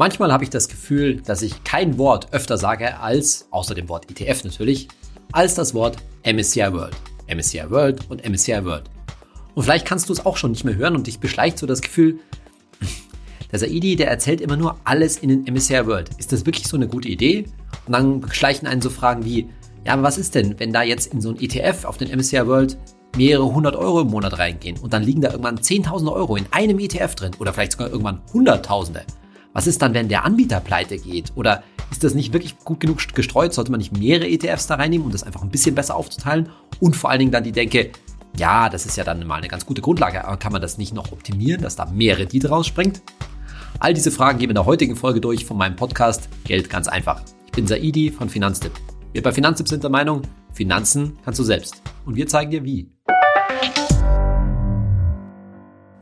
Manchmal 0.00 0.32
habe 0.32 0.44
ich 0.44 0.50
das 0.50 0.68
Gefühl, 0.68 1.22
dass 1.22 1.42
ich 1.42 1.64
kein 1.64 1.98
Wort 1.98 2.32
öfter 2.32 2.56
sage 2.56 3.00
als, 3.00 3.48
außer 3.50 3.74
dem 3.74 3.88
Wort 3.88 4.08
ETF 4.08 4.44
natürlich, 4.44 4.86
als 5.32 5.56
das 5.56 5.74
Wort 5.74 5.96
MSCI 6.24 6.72
World. 6.72 6.94
MSCI 7.26 7.68
World 7.68 8.08
und 8.08 8.24
MSCI 8.24 8.64
World. 8.64 8.84
Und 9.56 9.64
vielleicht 9.64 9.86
kannst 9.86 10.08
du 10.08 10.12
es 10.12 10.24
auch 10.24 10.36
schon 10.36 10.52
nicht 10.52 10.64
mehr 10.64 10.76
hören 10.76 10.94
und 10.94 11.08
dich 11.08 11.18
beschleicht 11.18 11.58
so 11.58 11.66
das 11.66 11.82
Gefühl, 11.82 12.20
der 13.50 13.58
Saidi, 13.58 13.96
der 13.96 14.08
erzählt 14.08 14.40
immer 14.40 14.56
nur 14.56 14.78
alles 14.84 15.18
in 15.18 15.30
den 15.30 15.52
MSCI 15.52 15.84
World. 15.86 16.10
Ist 16.18 16.30
das 16.30 16.46
wirklich 16.46 16.68
so 16.68 16.76
eine 16.76 16.86
gute 16.86 17.08
Idee? 17.08 17.46
Und 17.86 17.92
dann 17.92 18.20
beschleichen 18.20 18.68
einen 18.68 18.80
so 18.80 18.90
Fragen 18.90 19.24
wie, 19.24 19.48
ja, 19.84 19.94
aber 19.94 20.04
was 20.04 20.16
ist 20.16 20.36
denn, 20.36 20.60
wenn 20.60 20.72
da 20.72 20.82
jetzt 20.82 21.12
in 21.12 21.20
so 21.20 21.30
ein 21.30 21.40
ETF 21.40 21.86
auf 21.86 21.96
den 21.96 22.16
MSCI 22.16 22.46
World 22.46 22.78
mehrere 23.16 23.52
hundert 23.52 23.74
Euro 23.74 24.02
im 24.02 24.10
Monat 24.10 24.38
reingehen 24.38 24.78
und 24.78 24.92
dann 24.92 25.02
liegen 25.02 25.22
da 25.22 25.30
irgendwann 25.30 25.60
zehntausende 25.60 26.12
Euro 26.12 26.36
in 26.36 26.46
einem 26.52 26.78
ETF 26.78 27.16
drin 27.16 27.32
oder 27.40 27.52
vielleicht 27.52 27.72
sogar 27.72 27.88
irgendwann 27.88 28.22
hunderttausende? 28.32 29.02
Was 29.58 29.66
ist 29.66 29.82
dann, 29.82 29.92
wenn 29.92 30.08
der 30.08 30.24
Anbieter 30.24 30.60
pleite 30.60 30.98
geht? 30.98 31.32
Oder 31.34 31.64
ist 31.90 32.04
das 32.04 32.14
nicht 32.14 32.32
wirklich 32.32 32.60
gut 32.60 32.78
genug 32.78 33.00
gestreut? 33.12 33.52
Sollte 33.52 33.72
man 33.72 33.78
nicht 33.78 33.98
mehrere 33.98 34.28
ETFs 34.28 34.68
da 34.68 34.76
reinnehmen, 34.76 35.04
um 35.04 35.10
das 35.10 35.24
einfach 35.24 35.42
ein 35.42 35.50
bisschen 35.50 35.74
besser 35.74 35.96
aufzuteilen? 35.96 36.48
Und 36.78 36.94
vor 36.94 37.10
allen 37.10 37.18
Dingen 37.18 37.32
dann 37.32 37.42
die 37.42 37.50
Denke, 37.50 37.90
ja, 38.36 38.68
das 38.68 38.86
ist 38.86 38.96
ja 38.96 39.02
dann 39.02 39.26
mal 39.26 39.34
eine 39.34 39.48
ganz 39.48 39.66
gute 39.66 39.82
Grundlage, 39.82 40.24
aber 40.24 40.36
kann 40.36 40.52
man 40.52 40.62
das 40.62 40.78
nicht 40.78 40.94
noch 40.94 41.10
optimieren, 41.10 41.60
dass 41.60 41.74
da 41.74 41.86
mehr 41.86 42.18
Rendite 42.18 42.50
rausspringt? 42.50 43.02
All 43.80 43.94
diese 43.94 44.12
Fragen 44.12 44.38
gehen 44.38 44.46
wir 44.46 44.52
in 44.52 44.54
der 44.54 44.66
heutigen 44.66 44.94
Folge 44.94 45.20
durch 45.20 45.44
von 45.44 45.56
meinem 45.56 45.74
Podcast 45.74 46.28
Geld 46.44 46.70
ganz 46.70 46.86
einfach. 46.86 47.20
Ich 47.46 47.50
bin 47.50 47.66
Saidi 47.66 48.12
von 48.12 48.28
Finanztipp. 48.28 48.74
Wir 49.12 49.24
bei 49.24 49.32
Finanztipp 49.32 49.66
sind 49.66 49.82
der 49.82 49.90
Meinung, 49.90 50.22
Finanzen 50.52 51.18
kannst 51.24 51.40
du 51.40 51.42
selbst. 51.42 51.82
Und 52.06 52.14
wir 52.14 52.28
zeigen 52.28 52.52
dir 52.52 52.62
wie. 52.62 52.92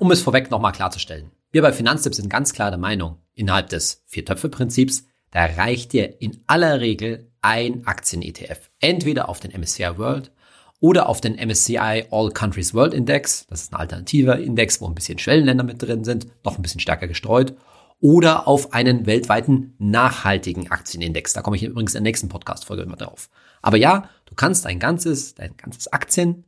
Um 0.06 0.12
es 0.12 0.22
vorweg 0.22 0.52
nochmal 0.52 0.70
klarzustellen. 0.70 1.32
Wir 1.50 1.62
bei 1.62 1.72
Finanztipp 1.72 2.14
sind 2.14 2.30
ganz 2.30 2.52
klar 2.52 2.70
der 2.70 2.78
Meinung, 2.78 3.18
innerhalb 3.34 3.70
des 3.70 4.04
Vier-Töpfe-Prinzips, 4.06 5.02
da 5.32 5.46
reicht 5.46 5.92
dir 5.92 6.22
in 6.22 6.44
aller 6.46 6.78
Regel 6.78 7.32
ein 7.40 7.84
Aktien-ETF. 7.88 8.70
Entweder 8.78 9.28
auf 9.28 9.40
den 9.40 9.50
MSCI 9.50 9.98
World 9.98 10.30
oder 10.78 11.08
auf 11.08 11.20
den 11.20 11.34
MSCI 11.34 12.04
All 12.12 12.30
Countries 12.30 12.72
World 12.72 12.94
Index. 12.94 13.48
Das 13.48 13.62
ist 13.62 13.72
ein 13.72 13.80
alternativer 13.80 14.38
Index, 14.38 14.80
wo 14.80 14.86
ein 14.86 14.94
bisschen 14.94 15.18
Schwellenländer 15.18 15.64
mit 15.64 15.82
drin 15.82 16.04
sind, 16.04 16.28
noch 16.44 16.54
ein 16.54 16.62
bisschen 16.62 16.78
stärker 16.78 17.08
gestreut. 17.08 17.56
Oder 17.98 18.46
auf 18.46 18.74
einen 18.74 19.06
weltweiten 19.06 19.74
nachhaltigen 19.78 20.70
Aktienindex. 20.70 21.32
Da 21.32 21.42
komme 21.42 21.56
ich 21.56 21.64
übrigens 21.64 21.96
in 21.96 22.04
der 22.04 22.10
nächsten 22.10 22.28
Podcast-Folge 22.28 22.84
immer 22.84 22.94
drauf. 22.94 23.28
Aber 23.60 23.76
ja, 23.76 24.08
du 24.26 24.36
kannst 24.36 24.66
dein 24.66 24.78
ganzes, 24.78 25.34
dein 25.34 25.56
ganzes 25.56 25.92
Aktien, 25.92 26.44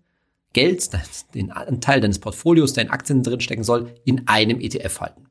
Geld, 0.52 0.91
den 1.34 1.50
Anteil 1.50 2.00
deines 2.00 2.18
Portfolios, 2.18 2.72
der 2.72 2.84
in 2.84 2.91
Aktien 2.91 3.22
drinstecken 3.22 3.64
soll, 3.64 3.94
in 4.04 4.27
einem 4.28 4.60
ETF 4.60 5.00
halten. 5.00 5.28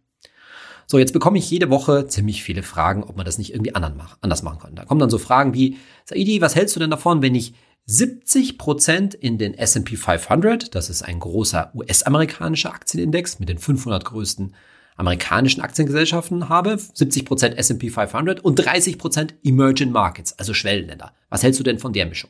So, 0.85 0.99
jetzt 0.99 1.11
bekomme 1.11 1.37
ich 1.37 1.49
jede 1.49 1.69
Woche 1.69 2.07
ziemlich 2.07 2.43
viele 2.43 2.63
Fragen, 2.63 3.03
ob 3.03 3.17
man 3.17 3.25
das 3.25 3.37
nicht 3.37 3.53
irgendwie 3.53 3.75
anders 3.75 4.43
machen 4.43 4.59
kann. 4.59 4.75
Da 4.75 4.85
kommen 4.85 4.99
dann 4.99 5.09
so 5.09 5.17
Fragen 5.17 5.53
wie, 5.53 5.77
Saidi, 6.05 6.39
was 6.39 6.55
hältst 6.55 6.75
du 6.75 6.79
denn 6.79 6.91
davon, 6.91 7.21
wenn 7.21 7.35
ich 7.35 7.53
70 7.87 8.57
Prozent 8.57 9.13
in 9.13 9.37
den 9.37 9.53
S&P 9.53 9.97
500, 9.97 10.75
das 10.75 10.89
ist 10.89 11.03
ein 11.03 11.19
großer 11.19 11.71
US-amerikanischer 11.73 12.73
Aktienindex 12.73 13.39
mit 13.39 13.49
den 13.49 13.57
500 13.57 14.05
größten 14.05 14.55
amerikanischen 14.97 15.61
Aktiengesellschaften 15.61 16.49
habe, 16.49 16.77
70 16.77 17.25
Prozent 17.25 17.57
S&P 17.57 17.89
500 17.89 18.39
und 18.43 18.55
30 18.55 18.97
Prozent 18.97 19.35
Emerging 19.43 19.91
Markets, 19.91 20.37
also 20.39 20.53
Schwellenländer. 20.53 21.13
Was 21.29 21.43
hältst 21.43 21.59
du 21.59 21.63
denn 21.63 21.79
von 21.79 21.93
der 21.93 22.05
Mischung? 22.05 22.29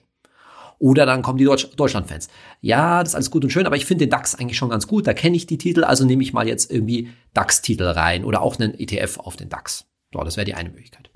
Oder 0.80 1.06
dann 1.06 1.22
kommen 1.22 1.38
die 1.38 1.46
Deutsch 1.46 1.68
Deutschland-Fans. 1.76 2.28
Ja, 2.62 3.00
das 3.00 3.10
ist 3.10 3.16
alles 3.16 3.32
gut 3.32 3.44
und 3.44 3.50
schön, 3.50 3.66
aber 3.66 3.76
ich 3.76 3.86
finde 3.86 4.06
den 4.06 4.12
DAX 4.12 4.36
eigentlich 4.36 4.58
schon 4.58 4.70
ganz 4.70 4.88
gut. 4.88 5.08
Da 5.08 5.14
kenne 5.14 5.36
ich 5.36 5.48
die 5.48 5.58
Titel, 5.58 5.84
also 5.84 6.06
nehme 6.06 6.22
ich 6.22 6.34
mal 6.34 6.48
jetzt 6.48 6.72
irgendwie 6.72 7.10
DAX-Titel 7.34 7.84
rein 7.84 8.24
oder 8.24 8.42
auch 8.42 8.60
einen 8.60 8.78
ETF 8.78 9.20
auf 9.20 9.36
den 9.36 9.50
DAX. 9.50 9.86
So, 10.14 10.24
das 10.24 10.38
wäre 10.38 10.46
die 10.46 10.54
eine 10.54 10.70
Möglichkeit. 10.70 11.10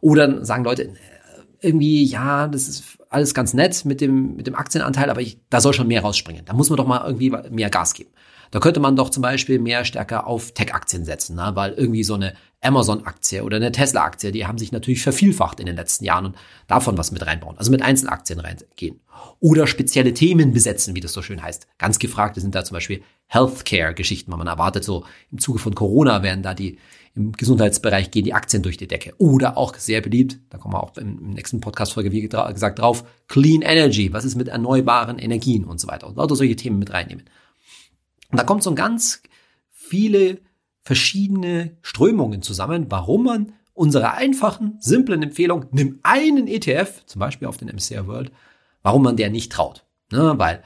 Oder 0.00 0.26
dann 0.26 0.44
sagen 0.44 0.64
Leute, 0.64 0.84
äh, 0.84 0.94
irgendwie, 1.60 2.04
ja, 2.04 2.48
das 2.48 2.68
ist 2.68 2.98
alles 3.08 3.34
ganz 3.34 3.54
nett 3.54 3.84
mit 3.84 4.00
dem, 4.00 4.36
mit 4.36 4.46
dem 4.46 4.54
Aktienanteil, 4.54 5.10
aber 5.10 5.20
ich, 5.20 5.38
da 5.50 5.60
soll 5.60 5.74
schon 5.74 5.88
mehr 5.88 6.02
rausspringen. 6.02 6.44
Da 6.44 6.54
muss 6.54 6.70
man 6.70 6.78
doch 6.78 6.86
mal 6.86 7.04
irgendwie 7.06 7.30
mehr 7.50 7.70
Gas 7.70 7.94
geben. 7.94 8.10
Da 8.50 8.60
könnte 8.60 8.80
man 8.80 8.96
doch 8.96 9.10
zum 9.10 9.22
Beispiel 9.22 9.58
mehr 9.58 9.84
stärker 9.84 10.26
auf 10.26 10.52
Tech-Aktien 10.52 11.04
setzen, 11.04 11.36
ne? 11.36 11.52
weil 11.54 11.72
irgendwie 11.72 12.04
so 12.04 12.14
eine 12.14 12.34
Amazon-Aktie 12.62 13.42
oder 13.42 13.56
eine 13.56 13.72
Tesla-Aktie, 13.72 14.32
die 14.32 14.46
haben 14.46 14.56
sich 14.56 14.72
natürlich 14.72 15.02
vervielfacht 15.02 15.60
in 15.60 15.66
den 15.66 15.76
letzten 15.76 16.04
Jahren 16.04 16.26
und 16.26 16.36
davon 16.68 16.96
was 16.96 17.10
mit 17.10 17.26
reinbauen. 17.26 17.58
Also 17.58 17.70
mit 17.70 17.82
Einzelaktien 17.82 18.40
reingehen. 18.40 19.00
Oder 19.40 19.66
spezielle 19.66 20.14
Themen 20.14 20.52
besetzen, 20.52 20.94
wie 20.94 21.00
das 21.00 21.12
so 21.12 21.22
schön 21.22 21.42
heißt. 21.42 21.66
Ganz 21.78 21.98
gefragt 21.98 22.36
sind 22.36 22.54
da 22.54 22.64
zum 22.64 22.74
Beispiel 22.74 23.02
Healthcare-Geschichten, 23.26 24.30
weil 24.30 24.38
man 24.38 24.46
erwartet 24.46 24.84
so 24.84 25.04
im 25.30 25.38
Zuge 25.38 25.58
von 25.58 25.74
Corona 25.74 26.22
werden 26.22 26.42
da 26.42 26.54
die 26.54 26.78
im 27.14 27.32
Gesundheitsbereich 27.32 28.10
gehen 28.10 28.24
die 28.24 28.32
Aktien 28.32 28.62
durch 28.62 28.78
die 28.78 28.88
Decke. 28.88 29.12
Oder 29.18 29.58
auch 29.58 29.74
sehr 29.74 30.00
beliebt, 30.00 30.38
da 30.48 30.56
kommen 30.56 30.74
wir 30.74 30.82
auch 30.82 30.96
im 30.96 31.30
nächsten 31.30 31.60
Podcast-Folge, 31.60 32.10
wie 32.10 32.22
gesagt, 32.22 32.78
drauf, 32.78 33.04
Clean 33.28 33.60
Energy, 33.60 34.12
was 34.12 34.24
ist 34.24 34.36
mit 34.36 34.48
erneuerbaren 34.48 35.18
Energien 35.18 35.64
und 35.64 35.78
so 35.78 35.88
weiter. 35.88 36.06
Und 36.06 36.16
lauter 36.16 36.36
solche 36.36 36.56
Themen 36.56 36.78
mit 36.78 36.92
reinnehmen. 36.92 37.24
Und 38.30 38.38
da 38.38 38.44
kommt 38.44 38.62
so 38.62 38.74
ganz 38.74 39.22
viele 39.70 40.38
verschiedene 40.82 41.76
Strömungen 41.82 42.42
zusammen, 42.42 42.86
warum 42.88 43.24
man 43.24 43.52
unsere 43.74 44.12
einfachen, 44.12 44.76
simplen 44.80 45.22
Empfehlung, 45.22 45.66
nimm 45.70 46.00
einen 46.02 46.46
ETF, 46.46 47.04
zum 47.06 47.20
Beispiel 47.20 47.48
auf 47.48 47.56
den 47.56 47.68
MCR 47.68 48.06
World, 48.06 48.30
warum 48.82 49.02
man 49.02 49.16
der 49.16 49.30
nicht 49.30 49.52
traut. 49.52 49.84
Ne? 50.10 50.34
Weil 50.36 50.62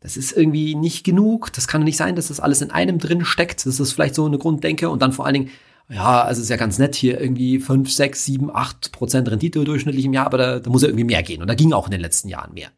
das 0.00 0.16
ist 0.16 0.32
irgendwie 0.32 0.74
nicht 0.74 1.04
genug. 1.04 1.52
Das 1.52 1.68
kann 1.68 1.84
nicht 1.84 1.96
sein, 1.96 2.16
dass 2.16 2.28
das 2.28 2.40
alles 2.40 2.60
in 2.60 2.72
einem 2.72 2.98
drin 2.98 3.24
steckt. 3.24 3.64
Das 3.64 3.78
ist 3.78 3.92
vielleicht 3.92 4.16
so 4.16 4.26
eine 4.26 4.38
Grunddenke. 4.38 4.90
Und 4.90 5.00
dann 5.00 5.12
vor 5.12 5.26
allen 5.26 5.34
Dingen, 5.34 5.50
ja, 5.88 6.22
also 6.22 6.42
ist 6.42 6.48
ja 6.48 6.56
ganz 6.56 6.78
nett 6.78 6.96
hier 6.96 7.20
irgendwie 7.20 7.60
fünf, 7.60 7.90
sechs, 7.90 8.24
sieben, 8.24 8.54
acht 8.54 8.92
Prozent 8.92 9.30
Rendite 9.30 9.62
durchschnittlich 9.64 10.04
im 10.04 10.12
Jahr, 10.12 10.26
aber 10.26 10.38
da, 10.38 10.58
da 10.58 10.70
muss 10.70 10.82
ja 10.82 10.88
irgendwie 10.88 11.04
mehr 11.04 11.22
gehen. 11.22 11.40
Und 11.40 11.48
da 11.48 11.54
ging 11.54 11.72
auch 11.72 11.86
in 11.86 11.92
den 11.92 12.00
letzten 12.00 12.28
Jahren 12.28 12.54
mehr. 12.54 12.70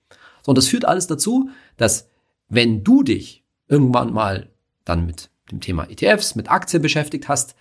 So, 0.42 0.50
und 0.50 0.58
das 0.58 0.68
führt 0.68 0.84
alles 0.84 1.06
dazu, 1.06 1.48
dass 1.76 2.10
wenn 2.48 2.84
du 2.84 3.02
dich 3.02 3.44
irgendwann 3.68 4.12
mal 4.12 4.50
dann 4.84 5.06
mit 5.06 5.30
dem 5.50 5.60
Thema 5.60 5.88
ETFs, 5.90 6.34
mit 6.34 6.50
Aktien 6.50 6.82
beschäftigt 6.82 7.28
hast, 7.28 7.54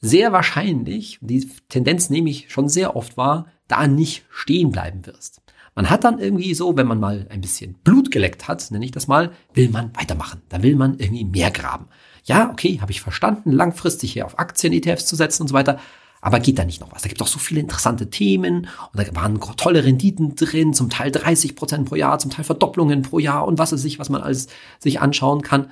sehr 0.00 0.32
wahrscheinlich, 0.32 1.18
die 1.20 1.48
Tendenz 1.68 2.10
nehme 2.10 2.28
ich 2.28 2.50
schon 2.50 2.68
sehr 2.68 2.96
oft 2.96 3.16
wahr, 3.16 3.46
da 3.68 3.86
nicht 3.86 4.24
stehen 4.30 4.70
bleiben 4.70 5.06
wirst. 5.06 5.42
Man 5.74 5.88
hat 5.88 6.04
dann 6.04 6.18
irgendwie 6.18 6.54
so, 6.54 6.76
wenn 6.76 6.86
man 6.86 7.00
mal 7.00 7.26
ein 7.30 7.40
bisschen 7.40 7.74
Blut 7.84 8.10
geleckt 8.10 8.46
hat, 8.46 8.70
nenne 8.70 8.84
ich 8.84 8.90
das 8.90 9.06
mal, 9.06 9.32
will 9.54 9.70
man 9.70 9.96
weitermachen. 9.96 10.42
Da 10.50 10.62
will 10.62 10.76
man 10.76 10.98
irgendwie 10.98 11.24
mehr 11.24 11.50
graben. 11.50 11.86
Ja, 12.24 12.50
okay, 12.50 12.78
habe 12.80 12.92
ich 12.92 13.00
verstanden, 13.00 13.52
langfristig 13.52 14.12
hier 14.12 14.26
auf 14.26 14.38
Aktien-ETFs 14.38 15.06
zu 15.06 15.16
setzen 15.16 15.42
und 15.42 15.48
so 15.48 15.54
weiter. 15.54 15.78
Aber 16.20 16.40
geht 16.40 16.58
da 16.58 16.64
nicht 16.64 16.80
noch 16.80 16.92
was? 16.92 17.02
Da 17.02 17.08
gibt 17.08 17.20
es 17.20 17.26
doch 17.26 17.32
so 17.32 17.38
viele 17.38 17.60
interessante 17.60 18.10
Themen 18.10 18.68
und 18.92 18.98
da 18.98 19.16
waren 19.16 19.40
tolle 19.56 19.84
Renditen 19.84 20.36
drin, 20.36 20.74
zum 20.74 20.90
Teil 20.90 21.10
30 21.10 21.56
Prozent 21.56 21.88
pro 21.88 21.96
Jahr, 21.96 22.18
zum 22.18 22.30
Teil 22.30 22.44
Verdopplungen 22.44 23.02
pro 23.02 23.18
Jahr 23.18 23.46
und 23.46 23.58
was 23.58 23.72
es 23.72 23.82
sich, 23.82 23.98
was 23.98 24.10
man 24.10 24.22
alles 24.22 24.48
sich 24.78 25.00
anschauen 25.00 25.42
kann. 25.42 25.70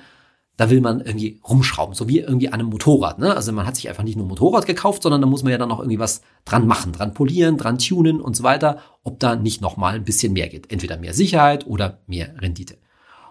Da 0.57 0.69
will 0.69 0.81
man 0.81 1.01
irgendwie 1.01 1.39
rumschrauben, 1.47 1.95
so 1.95 2.07
wie 2.07 2.19
irgendwie 2.19 2.49
an 2.49 2.55
einem 2.55 2.69
Motorrad. 2.69 3.19
Ne? 3.19 3.35
Also 3.35 3.51
man 3.51 3.65
hat 3.65 3.75
sich 3.75 3.89
einfach 3.89 4.03
nicht 4.03 4.15
nur 4.15 4.25
ein 4.25 4.29
Motorrad 4.29 4.65
gekauft, 4.65 5.01
sondern 5.01 5.21
da 5.21 5.27
muss 5.27 5.43
man 5.43 5.51
ja 5.51 5.57
dann 5.57 5.69
noch 5.69 5.79
irgendwie 5.79 5.99
was 5.99 6.21
dran 6.45 6.67
machen, 6.67 6.91
dran 6.91 7.13
polieren, 7.13 7.57
dran 7.57 7.77
tunen 7.77 8.21
und 8.21 8.35
so 8.35 8.43
weiter, 8.43 8.79
ob 9.03 9.19
da 9.19 9.35
nicht 9.35 9.61
noch 9.61 9.77
mal 9.77 9.95
ein 9.95 10.03
bisschen 10.03 10.33
mehr 10.33 10.49
geht. 10.49 10.71
Entweder 10.71 10.97
mehr 10.97 11.13
Sicherheit 11.13 11.65
oder 11.65 12.01
mehr 12.05 12.35
Rendite. 12.41 12.77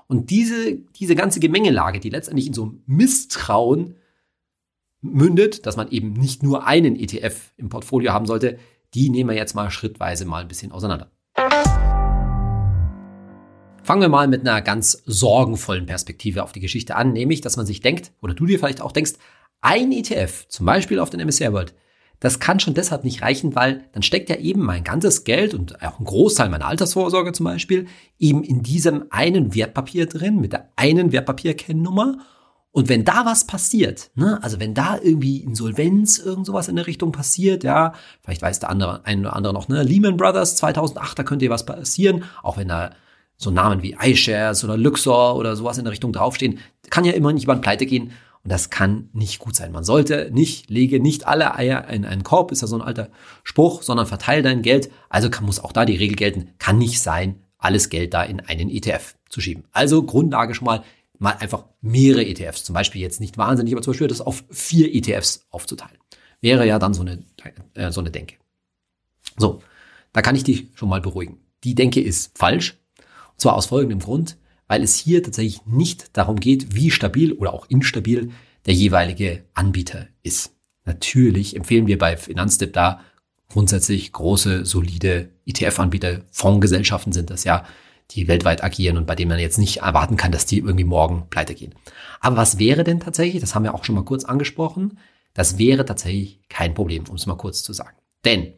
Und 0.08 0.30
diese, 0.30 0.78
diese 0.96 1.14
ganze 1.14 1.38
Gemengelage, 1.38 2.00
die 2.00 2.10
letztendlich 2.10 2.48
in 2.48 2.54
so 2.54 2.64
einem 2.64 2.82
Misstrauen 2.86 3.94
mündet, 5.02 5.66
dass 5.66 5.76
man 5.76 5.90
eben 5.90 6.14
nicht 6.14 6.42
nur 6.42 6.66
einen 6.66 6.96
ETF 6.96 7.52
im 7.56 7.68
Portfolio 7.68 8.12
haben 8.12 8.26
sollte, 8.26 8.58
die 8.94 9.08
nehmen 9.08 9.30
wir 9.30 9.36
jetzt 9.36 9.54
mal 9.54 9.70
schrittweise 9.70 10.24
mal 10.24 10.42
ein 10.42 10.48
bisschen 10.48 10.72
auseinander. 10.72 11.10
Fangen 13.90 14.02
wir 14.02 14.08
mal 14.08 14.28
mit 14.28 14.46
einer 14.46 14.62
ganz 14.62 15.02
sorgenvollen 15.04 15.84
Perspektive 15.84 16.44
auf 16.44 16.52
die 16.52 16.60
Geschichte 16.60 16.94
an, 16.94 17.12
nämlich, 17.12 17.40
dass 17.40 17.56
man 17.56 17.66
sich 17.66 17.80
denkt, 17.80 18.12
oder 18.22 18.34
du 18.34 18.46
dir 18.46 18.56
vielleicht 18.56 18.80
auch 18.80 18.92
denkst, 18.92 19.14
ein 19.62 19.90
ETF, 19.90 20.46
zum 20.46 20.64
Beispiel 20.64 21.00
auf 21.00 21.10
den 21.10 21.18
MSCI 21.18 21.52
World, 21.52 21.74
das 22.20 22.38
kann 22.38 22.60
schon 22.60 22.74
deshalb 22.74 23.02
nicht 23.02 23.20
reichen, 23.20 23.56
weil 23.56 23.82
dann 23.90 24.04
steckt 24.04 24.30
ja 24.30 24.36
eben 24.36 24.62
mein 24.62 24.84
ganzes 24.84 25.24
Geld 25.24 25.54
und 25.54 25.82
auch 25.82 25.98
ein 25.98 26.04
Großteil 26.04 26.50
meiner 26.50 26.66
Altersvorsorge 26.66 27.32
zum 27.32 27.42
Beispiel 27.42 27.88
eben 28.20 28.44
in 28.44 28.62
diesem 28.62 29.06
einen 29.10 29.56
Wertpapier 29.56 30.06
drin, 30.06 30.40
mit 30.40 30.52
der 30.52 30.68
einen 30.76 31.10
Wertpapierkennnummer. 31.10 32.18
Und 32.70 32.88
wenn 32.88 33.04
da 33.04 33.26
was 33.26 33.48
passiert, 33.48 34.12
ne, 34.14 34.38
also 34.40 34.60
wenn 34.60 34.72
da 34.72 35.00
irgendwie 35.02 35.38
Insolvenz, 35.38 36.18
irgend 36.18 36.46
sowas 36.46 36.68
in 36.68 36.76
der 36.76 36.86
Richtung 36.86 37.10
passiert, 37.10 37.64
ja, 37.64 37.94
vielleicht 38.22 38.42
weiß 38.42 38.60
der 38.60 38.70
andere, 38.70 39.04
ein 39.04 39.18
oder 39.22 39.34
andere 39.34 39.52
noch, 39.52 39.66
ne, 39.66 39.82
Lehman 39.82 40.16
Brothers 40.16 40.54
2008, 40.54 41.18
da 41.18 41.22
könnte 41.24 41.46
ja 41.46 41.50
was 41.50 41.66
passieren, 41.66 42.22
auch 42.44 42.56
wenn 42.56 42.68
da 42.68 42.92
so 43.40 43.50
Namen 43.50 43.82
wie 43.82 43.96
iShares 43.98 44.62
oder 44.64 44.76
Luxor 44.76 45.36
oder 45.36 45.56
sowas 45.56 45.78
in 45.78 45.84
der 45.84 45.92
Richtung 45.92 46.12
draufstehen, 46.12 46.58
kann 46.90 47.06
ja 47.06 47.12
immer 47.12 47.32
nicht 47.32 47.44
jemand 47.44 47.62
pleite 47.62 47.86
gehen 47.86 48.12
und 48.44 48.52
das 48.52 48.68
kann 48.68 49.08
nicht 49.14 49.38
gut 49.38 49.56
sein. 49.56 49.72
Man 49.72 49.82
sollte 49.82 50.30
nicht, 50.30 50.68
lege 50.68 51.00
nicht 51.00 51.26
alle 51.26 51.54
Eier 51.54 51.88
in 51.88 52.04
einen 52.04 52.22
Korb, 52.22 52.52
ist 52.52 52.60
ja 52.60 52.68
so 52.68 52.76
ein 52.76 52.82
alter 52.82 53.08
Spruch, 53.42 53.82
sondern 53.82 54.06
verteile 54.06 54.42
dein 54.42 54.60
Geld. 54.60 54.90
Also 55.08 55.30
kann, 55.30 55.46
muss 55.46 55.58
auch 55.58 55.72
da 55.72 55.86
die 55.86 55.96
Regel 55.96 56.16
gelten, 56.16 56.50
kann 56.58 56.76
nicht 56.76 57.00
sein, 57.00 57.36
alles 57.56 57.88
Geld 57.88 58.12
da 58.12 58.22
in 58.22 58.40
einen 58.40 58.68
ETF 58.68 59.14
zu 59.30 59.40
schieben. 59.40 59.64
Also 59.72 60.02
Grundlage 60.02 60.54
schon 60.54 60.66
mal, 60.66 60.84
mal 61.18 61.36
einfach 61.38 61.64
mehrere 61.80 62.26
ETFs, 62.26 62.64
zum 62.64 62.74
Beispiel 62.74 63.00
jetzt 63.00 63.20
nicht 63.20 63.38
wahnsinnig, 63.38 63.72
aber 63.72 63.82
zum 63.82 63.92
Beispiel 63.92 64.08
das 64.08 64.20
auf 64.20 64.44
vier 64.50 64.94
ETFs 64.94 65.46
aufzuteilen. 65.50 65.96
wäre 66.42 66.66
ja 66.66 66.78
dann 66.78 66.92
so 66.92 67.00
eine, 67.00 67.22
äh, 67.72 67.90
so 67.90 68.00
eine 68.00 68.10
Denke. 68.10 68.36
So, 69.38 69.62
da 70.12 70.20
kann 70.20 70.36
ich 70.36 70.44
dich 70.44 70.68
schon 70.74 70.90
mal 70.90 71.00
beruhigen. 71.00 71.38
Die 71.64 71.74
Denke 71.74 72.00
ist 72.02 72.36
falsch. 72.36 72.79
Zwar 73.40 73.56
aus 73.56 73.66
folgendem 73.66 74.00
Grund, 74.00 74.36
weil 74.68 74.82
es 74.82 74.96
hier 74.96 75.22
tatsächlich 75.22 75.64
nicht 75.64 76.16
darum 76.16 76.36
geht, 76.36 76.74
wie 76.74 76.90
stabil 76.90 77.32
oder 77.32 77.54
auch 77.54 77.66
instabil 77.70 78.30
der 78.66 78.74
jeweilige 78.74 79.44
Anbieter 79.54 80.08
ist. 80.22 80.54
Natürlich 80.84 81.56
empfehlen 81.56 81.86
wir 81.86 81.96
bei 81.96 82.18
Finanztip 82.18 82.74
da 82.74 83.00
grundsätzlich 83.48 84.12
große, 84.12 84.66
solide 84.66 85.30
ETF-Anbieter, 85.46 86.20
Fondsgesellschaften 86.30 87.12
sind 87.12 87.30
das 87.30 87.44
ja, 87.44 87.64
die 88.10 88.28
weltweit 88.28 88.62
agieren 88.62 88.98
und 88.98 89.06
bei 89.06 89.14
denen 89.14 89.30
man 89.30 89.38
jetzt 89.38 89.58
nicht 89.58 89.78
erwarten 89.78 90.18
kann, 90.18 90.32
dass 90.32 90.44
die 90.44 90.58
irgendwie 90.58 90.84
morgen 90.84 91.28
pleite 91.30 91.54
gehen. 91.54 91.74
Aber 92.20 92.36
was 92.36 92.58
wäre 92.58 92.84
denn 92.84 93.00
tatsächlich, 93.00 93.40
das 93.40 93.54
haben 93.54 93.64
wir 93.64 93.74
auch 93.74 93.84
schon 93.84 93.94
mal 93.94 94.04
kurz 94.04 94.24
angesprochen, 94.24 94.98
das 95.32 95.56
wäre 95.56 95.86
tatsächlich 95.86 96.40
kein 96.48 96.74
Problem, 96.74 97.04
um 97.08 97.16
es 97.16 97.26
mal 97.26 97.36
kurz 97.36 97.62
zu 97.62 97.72
sagen. 97.72 97.96
Denn 98.24 98.52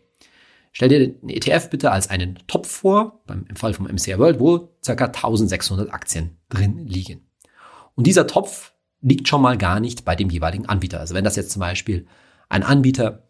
stell 0.72 0.88
dir 0.88 0.98
den 0.98 1.28
ETF 1.28 1.70
bitte 1.70 1.92
als 1.92 2.10
einen 2.10 2.38
Topf 2.46 2.68
vor, 2.68 3.22
beim, 3.26 3.44
im 3.48 3.56
Fall 3.56 3.74
vom 3.74 3.86
MCR 3.86 4.18
World, 4.18 4.40
wo 4.40 4.70
circa 4.84 5.06
1600 5.06 5.92
Aktien 5.92 6.38
drin 6.48 6.86
liegen. 6.86 7.20
Und 7.94 8.06
dieser 8.06 8.26
Topf 8.26 8.72
liegt 9.00 9.28
schon 9.28 9.42
mal 9.42 9.58
gar 9.58 9.80
nicht 9.80 10.04
bei 10.04 10.16
dem 10.16 10.30
jeweiligen 10.30 10.66
Anbieter. 10.66 11.00
Also 11.00 11.14
wenn 11.14 11.24
das 11.24 11.36
jetzt 11.36 11.50
zum 11.50 11.60
Beispiel 11.60 12.06
ein 12.48 12.62
Anbieter 12.62 13.28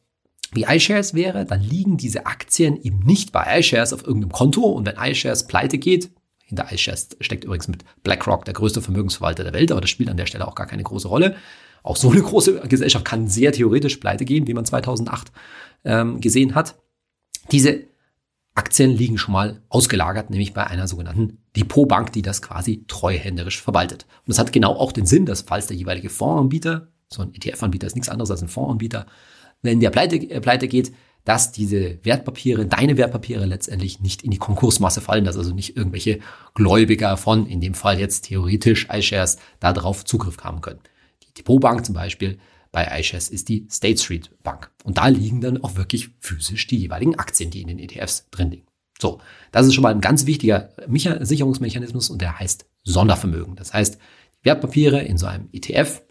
wie 0.52 0.64
iShares 0.64 1.14
wäre, 1.14 1.46
dann 1.46 1.62
liegen 1.62 1.96
diese 1.96 2.26
Aktien 2.26 2.80
eben 2.80 3.00
nicht 3.00 3.32
bei 3.32 3.58
iShares 3.58 3.92
auf 3.92 4.06
irgendeinem 4.06 4.32
Konto 4.32 4.62
und 4.62 4.86
wenn 4.86 4.96
iShares 4.96 5.46
pleite 5.46 5.78
geht, 5.78 6.10
hinter 6.44 6.70
iShares 6.70 7.08
steckt 7.20 7.44
übrigens 7.44 7.68
mit 7.68 7.84
BlackRock 8.02 8.44
der 8.44 8.52
größte 8.52 8.82
Vermögensverwalter 8.82 9.44
der 9.44 9.54
Welt, 9.54 9.72
aber 9.72 9.80
das 9.80 9.88
spielt 9.88 10.10
an 10.10 10.18
der 10.18 10.26
Stelle 10.26 10.46
auch 10.46 10.54
gar 10.54 10.66
keine 10.66 10.82
große 10.82 11.08
Rolle. 11.08 11.36
Auch 11.82 11.96
so 11.96 12.10
eine 12.10 12.20
große 12.22 12.60
Gesellschaft 12.68 13.06
kann 13.06 13.28
sehr 13.28 13.52
theoretisch 13.52 13.96
pleite 13.96 14.26
gehen, 14.26 14.46
wie 14.46 14.54
man 14.54 14.66
2008 14.66 15.32
ähm, 15.84 16.20
gesehen 16.20 16.54
hat. 16.54 16.76
Diese 17.50 17.84
Aktien 18.54 18.90
liegen 18.90 19.18
schon 19.18 19.32
mal 19.32 19.62
ausgelagert, 19.68 20.30
nämlich 20.30 20.52
bei 20.52 20.66
einer 20.66 20.86
sogenannten 20.86 21.38
Depotbank, 21.56 22.12
die 22.12 22.22
das 22.22 22.42
quasi 22.42 22.84
treuhänderisch 22.86 23.62
verwaltet. 23.62 24.06
Und 24.20 24.28
das 24.28 24.38
hat 24.38 24.52
genau 24.52 24.74
auch 24.74 24.92
den 24.92 25.06
Sinn, 25.06 25.26
dass 25.26 25.42
falls 25.42 25.66
der 25.66 25.76
jeweilige 25.76 26.10
Fondsanbieter, 26.10 26.88
so 27.08 27.22
ein 27.22 27.34
ETF-Anbieter 27.34 27.86
ist 27.86 27.94
nichts 27.94 28.08
anderes 28.08 28.30
als 28.30 28.42
ein 28.42 28.48
Fondsanbieter, 28.48 29.06
wenn 29.62 29.80
der 29.80 29.90
pleite, 29.90 30.16
äh, 30.16 30.40
pleite 30.40 30.68
geht, 30.68 30.92
dass 31.24 31.52
diese 31.52 32.04
Wertpapiere, 32.04 32.66
deine 32.66 32.96
Wertpapiere 32.96 33.46
letztendlich 33.46 34.00
nicht 34.00 34.22
in 34.22 34.32
die 34.32 34.38
Konkursmasse 34.38 35.00
fallen, 35.00 35.24
dass 35.24 35.36
also 35.36 35.54
nicht 35.54 35.76
irgendwelche 35.76 36.18
Gläubiger 36.54 37.16
von, 37.16 37.46
in 37.46 37.60
dem 37.60 37.74
Fall 37.74 37.98
jetzt 38.00 38.26
theoretisch 38.26 38.88
iShares, 38.92 39.38
darauf 39.60 40.04
Zugriff 40.04 40.38
haben 40.42 40.60
können. 40.60 40.80
Die 41.22 41.32
Depotbank 41.34 41.86
zum 41.86 41.94
Beispiel 41.94 42.38
bei 42.72 42.98
iShares 42.98 43.28
ist 43.28 43.48
die 43.48 43.66
State 43.70 44.02
Street 44.02 44.30
Bank. 44.42 44.70
Und 44.84 44.98
da 44.98 45.08
liegen 45.08 45.40
dann 45.40 45.62
auch 45.62 45.76
wirklich 45.76 46.10
physisch 46.18 46.66
die 46.66 46.78
jeweiligen 46.78 47.18
Aktien, 47.18 47.50
die 47.50 47.62
in 47.62 47.68
den 47.68 47.78
ETFs 47.78 48.28
drin 48.30 48.50
liegen. 48.50 48.66
So, 49.00 49.20
das 49.50 49.66
ist 49.66 49.74
schon 49.74 49.82
mal 49.82 49.94
ein 49.94 50.00
ganz 50.00 50.26
wichtiger 50.26 50.70
Sicherungsmechanismus 50.88 52.08
und 52.10 52.22
der 52.22 52.38
heißt 52.38 52.66
Sondervermögen. 52.84 53.56
Das 53.56 53.72
heißt, 53.72 53.98
Wertpapiere 54.42 55.02
in 55.02 55.18
so 55.18 55.26
einem 55.26 55.48
ETF 55.52 56.02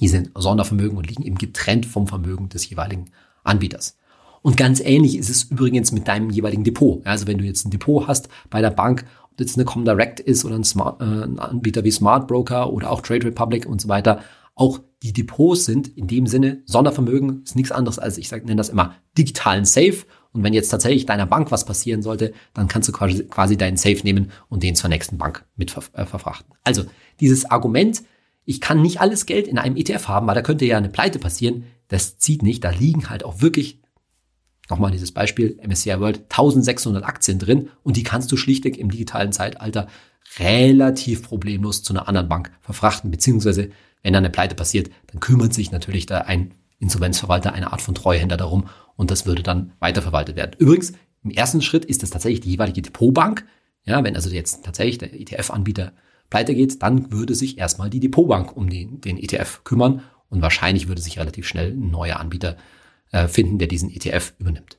die 0.00 0.08
sind 0.08 0.30
Sondervermögen 0.34 0.96
und 0.96 1.06
liegen 1.06 1.22
eben 1.22 1.38
getrennt 1.38 1.86
vom 1.86 2.06
Vermögen 2.06 2.48
des 2.48 2.68
jeweiligen 2.68 3.10
Anbieters. 3.44 3.96
Und 4.42 4.56
ganz 4.56 4.80
ähnlich 4.80 5.18
ist 5.18 5.28
es 5.28 5.44
übrigens 5.44 5.92
mit 5.92 6.06
deinem 6.06 6.30
jeweiligen 6.30 6.64
Depot. 6.64 7.04
Also 7.04 7.26
wenn 7.26 7.38
du 7.38 7.44
jetzt 7.44 7.66
ein 7.66 7.70
Depot 7.70 8.06
hast 8.06 8.28
bei 8.50 8.60
der 8.60 8.70
Bank, 8.70 9.04
ob 9.24 9.36
das 9.38 9.56
eine 9.56 9.64
Comdirect 9.64 10.20
ist 10.20 10.44
oder 10.44 10.54
ein, 10.54 10.64
Smart, 10.64 11.00
äh, 11.00 11.04
ein 11.04 11.38
Anbieter 11.38 11.82
wie 11.84 11.90
Smart 11.90 12.28
Broker 12.28 12.72
oder 12.72 12.90
auch 12.90 13.00
Trade 13.00 13.26
Republic 13.26 13.66
und 13.66 13.80
so 13.80 13.88
weiter, 13.88 14.20
auch 14.56 14.80
die 15.02 15.12
Depots 15.12 15.66
sind 15.66 15.86
in 15.86 16.08
dem 16.08 16.26
Sinne 16.26 16.62
Sondervermögen 16.64 17.42
ist 17.44 17.54
nichts 17.54 17.70
anderes 17.70 17.98
als 17.98 18.18
ich 18.18 18.32
nenne 18.32 18.56
das 18.56 18.70
immer 18.70 18.96
digitalen 19.16 19.64
Safe. 19.64 19.98
Und 20.32 20.42
wenn 20.42 20.54
jetzt 20.54 20.68
tatsächlich 20.68 21.06
deiner 21.06 21.26
Bank 21.26 21.52
was 21.52 21.64
passieren 21.64 22.02
sollte, 22.02 22.32
dann 22.52 22.66
kannst 22.66 22.88
du 22.88 22.92
quasi, 22.92 23.24
quasi 23.24 23.56
deinen 23.56 23.76
Safe 23.76 24.00
nehmen 24.02 24.32
und 24.48 24.62
den 24.62 24.74
zur 24.74 24.90
nächsten 24.90 25.18
Bank 25.18 25.44
mit 25.56 25.70
ver 25.70 25.84
äh, 25.92 26.04
verfrachten. 26.04 26.54
Also 26.64 26.84
dieses 27.20 27.50
Argument, 27.50 28.02
ich 28.44 28.60
kann 28.60 28.82
nicht 28.82 29.00
alles 29.00 29.26
Geld 29.26 29.46
in 29.46 29.58
einem 29.58 29.76
ETF 29.76 30.08
haben, 30.08 30.26
weil 30.26 30.34
da 30.34 30.42
könnte 30.42 30.64
ja 30.64 30.76
eine 30.76 30.88
Pleite 30.88 31.18
passieren. 31.18 31.64
Das 31.88 32.18
zieht 32.18 32.42
nicht. 32.42 32.64
Da 32.64 32.70
liegen 32.70 33.08
halt 33.08 33.24
auch 33.24 33.40
wirklich, 33.40 33.80
nochmal 34.68 34.90
dieses 34.90 35.12
Beispiel, 35.12 35.58
MSCI 35.66 36.00
World, 36.00 36.22
1600 36.24 37.04
Aktien 37.04 37.38
drin 37.38 37.68
und 37.82 37.96
die 37.96 38.02
kannst 38.02 38.32
du 38.32 38.36
schlichtweg 38.36 38.78
im 38.78 38.90
digitalen 38.90 39.32
Zeitalter 39.32 39.86
relativ 40.38 41.22
problemlos 41.22 41.82
zu 41.82 41.92
einer 41.92 42.08
anderen 42.08 42.28
Bank 42.28 42.50
verfrachten, 42.60 43.10
beziehungsweise 43.10 43.70
wenn 44.06 44.12
da 44.12 44.20
eine 44.20 44.30
Pleite 44.30 44.54
passiert, 44.54 44.88
dann 45.08 45.18
kümmert 45.18 45.52
sich 45.52 45.72
natürlich 45.72 46.06
da 46.06 46.18
ein 46.18 46.54
Insolvenzverwalter, 46.78 47.52
eine 47.52 47.72
Art 47.72 47.82
von 47.82 47.96
Treuhänder 47.96 48.36
darum 48.36 48.68
und 48.94 49.10
das 49.10 49.26
würde 49.26 49.42
dann 49.42 49.72
weiterverwaltet 49.80 50.36
werden. 50.36 50.52
Übrigens, 50.58 50.92
im 51.24 51.32
ersten 51.32 51.60
Schritt 51.60 51.84
ist 51.84 52.04
das 52.04 52.10
tatsächlich 52.10 52.40
die 52.40 52.50
jeweilige 52.50 52.82
Depotbank. 52.82 53.44
Ja, 53.82 54.04
wenn 54.04 54.14
also 54.14 54.30
jetzt 54.30 54.64
tatsächlich 54.64 54.98
der 54.98 55.12
ETF-Anbieter 55.12 55.92
pleite 56.30 56.54
geht, 56.54 56.80
dann 56.84 57.10
würde 57.10 57.34
sich 57.34 57.58
erstmal 57.58 57.90
die 57.90 57.98
Depotbank 57.98 58.56
um 58.56 58.70
den, 58.70 59.00
den 59.00 59.18
ETF 59.18 59.64
kümmern 59.64 60.02
und 60.28 60.40
wahrscheinlich 60.40 60.86
würde 60.86 61.02
sich 61.02 61.18
relativ 61.18 61.48
schnell 61.48 61.72
ein 61.72 61.90
neuer 61.90 62.20
Anbieter 62.20 62.56
äh, 63.10 63.26
finden, 63.26 63.58
der 63.58 63.66
diesen 63.66 63.90
ETF 63.90 64.34
übernimmt. 64.38 64.78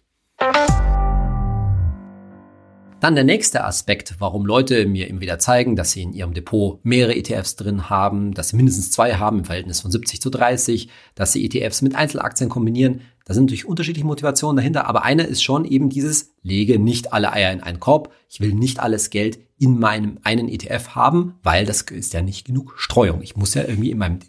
Dann 2.99 3.13
der 3.13 3.23
nächste 3.23 3.63
Aspekt, 3.63 4.15
warum 4.17 4.47
Leute 4.47 4.88
mir 4.88 5.07
immer 5.07 5.21
wieder 5.21 5.38
zeigen, 5.38 5.75
dass 5.75 5.91
sie 5.91 6.01
in 6.01 6.13
ihrem 6.13 6.33
Depot 6.33 6.83
mehrere 6.83 7.15
ETFs 7.15 7.55
drin 7.55 7.91
haben, 7.91 8.33
dass 8.33 8.49
sie 8.49 8.55
mindestens 8.55 8.91
zwei 8.91 9.15
haben 9.15 9.39
im 9.39 9.45
Verhältnis 9.45 9.81
von 9.81 9.91
70 9.91 10.19
zu 10.19 10.31
30, 10.31 10.89
dass 11.13 11.31
sie 11.31 11.45
ETFs 11.45 11.83
mit 11.83 11.94
Einzelaktien 11.94 12.49
kombinieren. 12.49 13.01
Da 13.23 13.35
sind 13.35 13.44
natürlich 13.44 13.67
unterschiedliche 13.67 14.07
Motivationen 14.07 14.57
dahinter, 14.57 14.88
aber 14.88 15.03
eine 15.03 15.23
ist 15.23 15.44
schon 15.44 15.63
eben 15.63 15.89
dieses, 15.89 16.33
lege 16.41 16.79
nicht 16.79 17.13
alle 17.13 17.31
Eier 17.31 17.51
in 17.51 17.61
einen 17.61 17.79
Korb. 17.79 18.11
Ich 18.29 18.39
will 18.39 18.53
nicht 18.53 18.79
alles 18.79 19.11
Geld 19.11 19.38
in 19.59 19.77
meinem 19.77 20.17
einen 20.23 20.50
ETF 20.50 20.89
haben, 20.95 21.35
weil 21.43 21.67
das 21.67 21.81
ist 21.81 22.13
ja 22.13 22.23
nicht 22.23 22.47
genug 22.47 22.73
Streuung. 22.77 23.21
Ich 23.21 23.35
muss 23.35 23.53
ja 23.53 23.63
irgendwie 23.63 23.91
in 23.91 24.00
meinem 24.00 24.19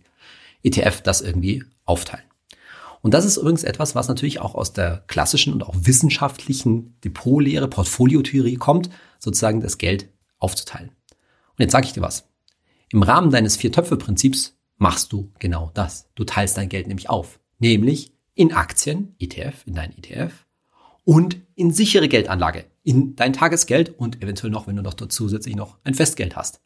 ETF 0.63 1.01
das 1.01 1.23
irgendwie 1.23 1.65
aufteilen. 1.87 2.28
Und 3.09 3.13
das 3.13 3.25
ist 3.25 3.39
übrigens 3.39 3.65
etwas, 3.65 3.95
was 3.95 4.09
natürlich 4.09 4.39
auch 4.39 4.55
aus 4.55 4.75
der 4.75 5.03
klassischen 5.07 5.55
und 5.55 5.63
auch 5.63 5.75
wissenschaftlichen 5.75 6.95
Depotlehre, 7.01 7.67
Portfoliotheorie 7.67 8.57
kommt, 8.57 8.91
sozusagen 9.19 9.63
das 9.63 9.79
Geld 9.79 10.11
aufzuteilen. 10.39 10.91
Und 10.91 11.57
jetzt 11.57 11.73
sage 11.73 11.87
ich 11.87 11.95
dir 11.95 12.03
was. 12.03 12.29
Im 12.93 13.03
Rahmen 13.03 13.31
deines 13.31 13.57
Vier-Töpfe-Prinzips 13.57 14.59
machst 14.77 15.11
du 15.11 15.33
genau 15.39 15.71
das. 15.73 16.11
Du 16.17 16.25
teilst 16.25 16.59
dein 16.59 16.69
Geld 16.69 16.87
nämlich 16.87 17.09
auf. 17.09 17.41
Nämlich 17.59 18.13
in 18.35 18.53
Aktien, 18.53 19.15
ETF, 19.19 19.55
in 19.65 19.73
dein 19.73 19.97
ETF 19.97 20.45
und 21.05 21.39
in 21.55 21.73
sichere 21.73 22.09
Geldanlage, 22.09 22.67
in 22.83 23.17
dein 23.17 23.33
Tagesgeld 23.33 23.99
und 23.99 24.23
eventuell 24.23 24.51
noch, 24.51 24.67
wenn 24.67 24.77
du 24.77 24.83
noch 24.83 24.93
zusätzlich 24.93 25.57
noch 25.57 25.79
ein 25.83 25.95
Festgeld 25.95 26.37
hast. 26.37 26.61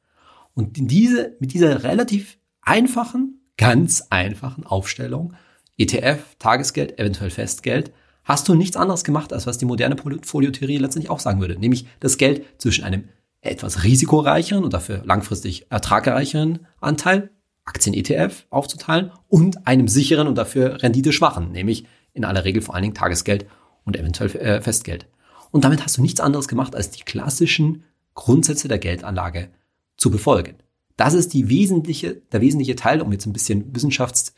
Und 0.55 0.73
diese, 0.77 1.37
mit 1.39 1.55
dieser 1.55 1.85
relativ 1.85 2.37
einfachen, 2.63 3.43
ganz 3.57 4.09
einfachen 4.11 4.67
Aufstellung 4.67 5.35
ETF, 5.83 6.37
Tagesgeld, 6.39 6.99
eventuell 6.99 7.31
Festgeld, 7.31 7.93
hast 8.25 8.49
du 8.49 8.55
nichts 8.55 8.77
anderes 8.77 9.05
gemacht, 9.05 9.33
als 9.33 9.47
was 9.47 9.59
die 9.59 9.65
moderne 9.65 9.97
Portfoliotheorie 9.97 10.79
letztendlich 10.79 11.11
auch 11.11 11.21
sagen 11.21 11.41
würde, 11.41 11.59
nämlich 11.59 11.87
das 12.01 12.19
Geld 12.19 12.45
zwischen 12.59 12.85
einem 12.85 13.05
etwas 13.41 13.83
risikoreicheren 13.83 14.65
und 14.65 14.73
dafür 14.73 15.03
langfristig 15.05 15.67
ertragreicheren 15.71 16.61
Anteil, 16.81 17.31
Aktien-ETF, 17.65 18.47
aufzuteilen 18.51 19.11
und 19.29 19.67
einem 19.67 19.89
sicheren 19.89 20.29
und 20.29 20.37
dafür 20.37 20.83
renditeschwachen, 20.83 21.51
nämlich 21.51 21.87
in 22.13 22.25
aller 22.25 22.45
Regel 22.45 22.63
vor 22.63 22.75
allen 22.75 22.83
Dingen 22.83 22.95
Tagesgeld 22.95 23.47
und 23.85 23.97
eventuell 23.97 24.35
äh, 24.37 24.61
Festgeld. 24.61 25.07
Und 25.51 25.65
damit 25.65 25.85
hast 25.85 25.99
du 25.99 26.03
nichts 26.03 26.21
anderes 26.21 26.49
gemacht, 26.49 26.75
als 26.75 26.91
die 26.91 27.03
klassischen 27.03 27.85
Grundsätze 28.15 28.69
der 28.69 28.79
Geldanlage 28.79 29.49
zu 29.97 30.11
befolgen. 30.11 30.57
Das 30.97 31.15
ist 31.15 31.33
die 31.33 31.49
wesentliche, 31.49 32.23
der 32.33 32.41
wesentliche 32.41 32.77
Teil, 32.77 33.01
um 33.01 33.11
jetzt 33.13 33.27
ein 33.27 33.33
bisschen 33.33 33.73
Wissenschafts- 33.73 34.35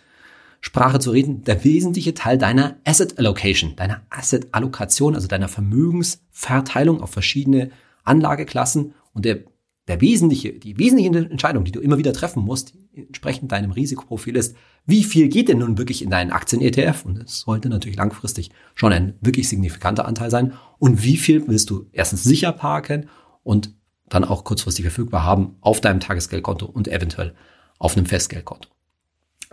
Sprache 0.64 0.98
zu 0.98 1.10
reden, 1.10 1.44
der 1.44 1.62
wesentliche 1.62 2.14
Teil 2.14 2.38
deiner 2.38 2.78
Asset 2.84 3.18
Allocation, 3.18 3.76
deiner 3.76 4.00
Asset 4.08 4.48
Allokation, 4.52 5.14
also 5.14 5.28
deiner 5.28 5.48
Vermögensverteilung 5.48 7.02
auf 7.02 7.10
verschiedene 7.10 7.70
Anlageklassen 8.02 8.94
und 9.12 9.26
der, 9.26 9.40
der 9.88 10.00
wesentliche, 10.00 10.54
die 10.54 10.78
wesentliche 10.78 11.30
Entscheidung, 11.30 11.64
die 11.64 11.70
du 11.70 11.80
immer 11.80 11.98
wieder 11.98 12.14
treffen 12.14 12.42
musst, 12.42 12.78
entsprechend 12.94 13.52
deinem 13.52 13.72
Risikoprofil 13.72 14.36
ist, 14.36 14.56
wie 14.86 15.04
viel 15.04 15.28
geht 15.28 15.50
denn 15.50 15.58
nun 15.58 15.76
wirklich 15.76 16.00
in 16.00 16.08
deinen 16.08 16.32
Aktien-ETF? 16.32 17.04
Und 17.04 17.22
es 17.22 17.40
sollte 17.40 17.68
natürlich 17.68 17.98
langfristig 17.98 18.50
schon 18.74 18.94
ein 18.94 19.18
wirklich 19.20 19.50
signifikanter 19.50 20.06
Anteil 20.06 20.30
sein. 20.30 20.54
Und 20.78 21.04
wie 21.04 21.18
viel 21.18 21.46
willst 21.46 21.68
du 21.68 21.88
erstens 21.92 22.24
sicher 22.24 22.52
parken 22.52 23.10
und 23.42 23.74
dann 24.08 24.24
auch 24.24 24.44
kurzfristig 24.44 24.86
verfügbar 24.86 25.24
haben 25.24 25.56
auf 25.60 25.82
deinem 25.82 26.00
Tagesgeldkonto 26.00 26.64
und 26.64 26.88
eventuell 26.88 27.34
auf 27.78 27.98
einem 27.98 28.06
Festgeldkonto. 28.06 28.73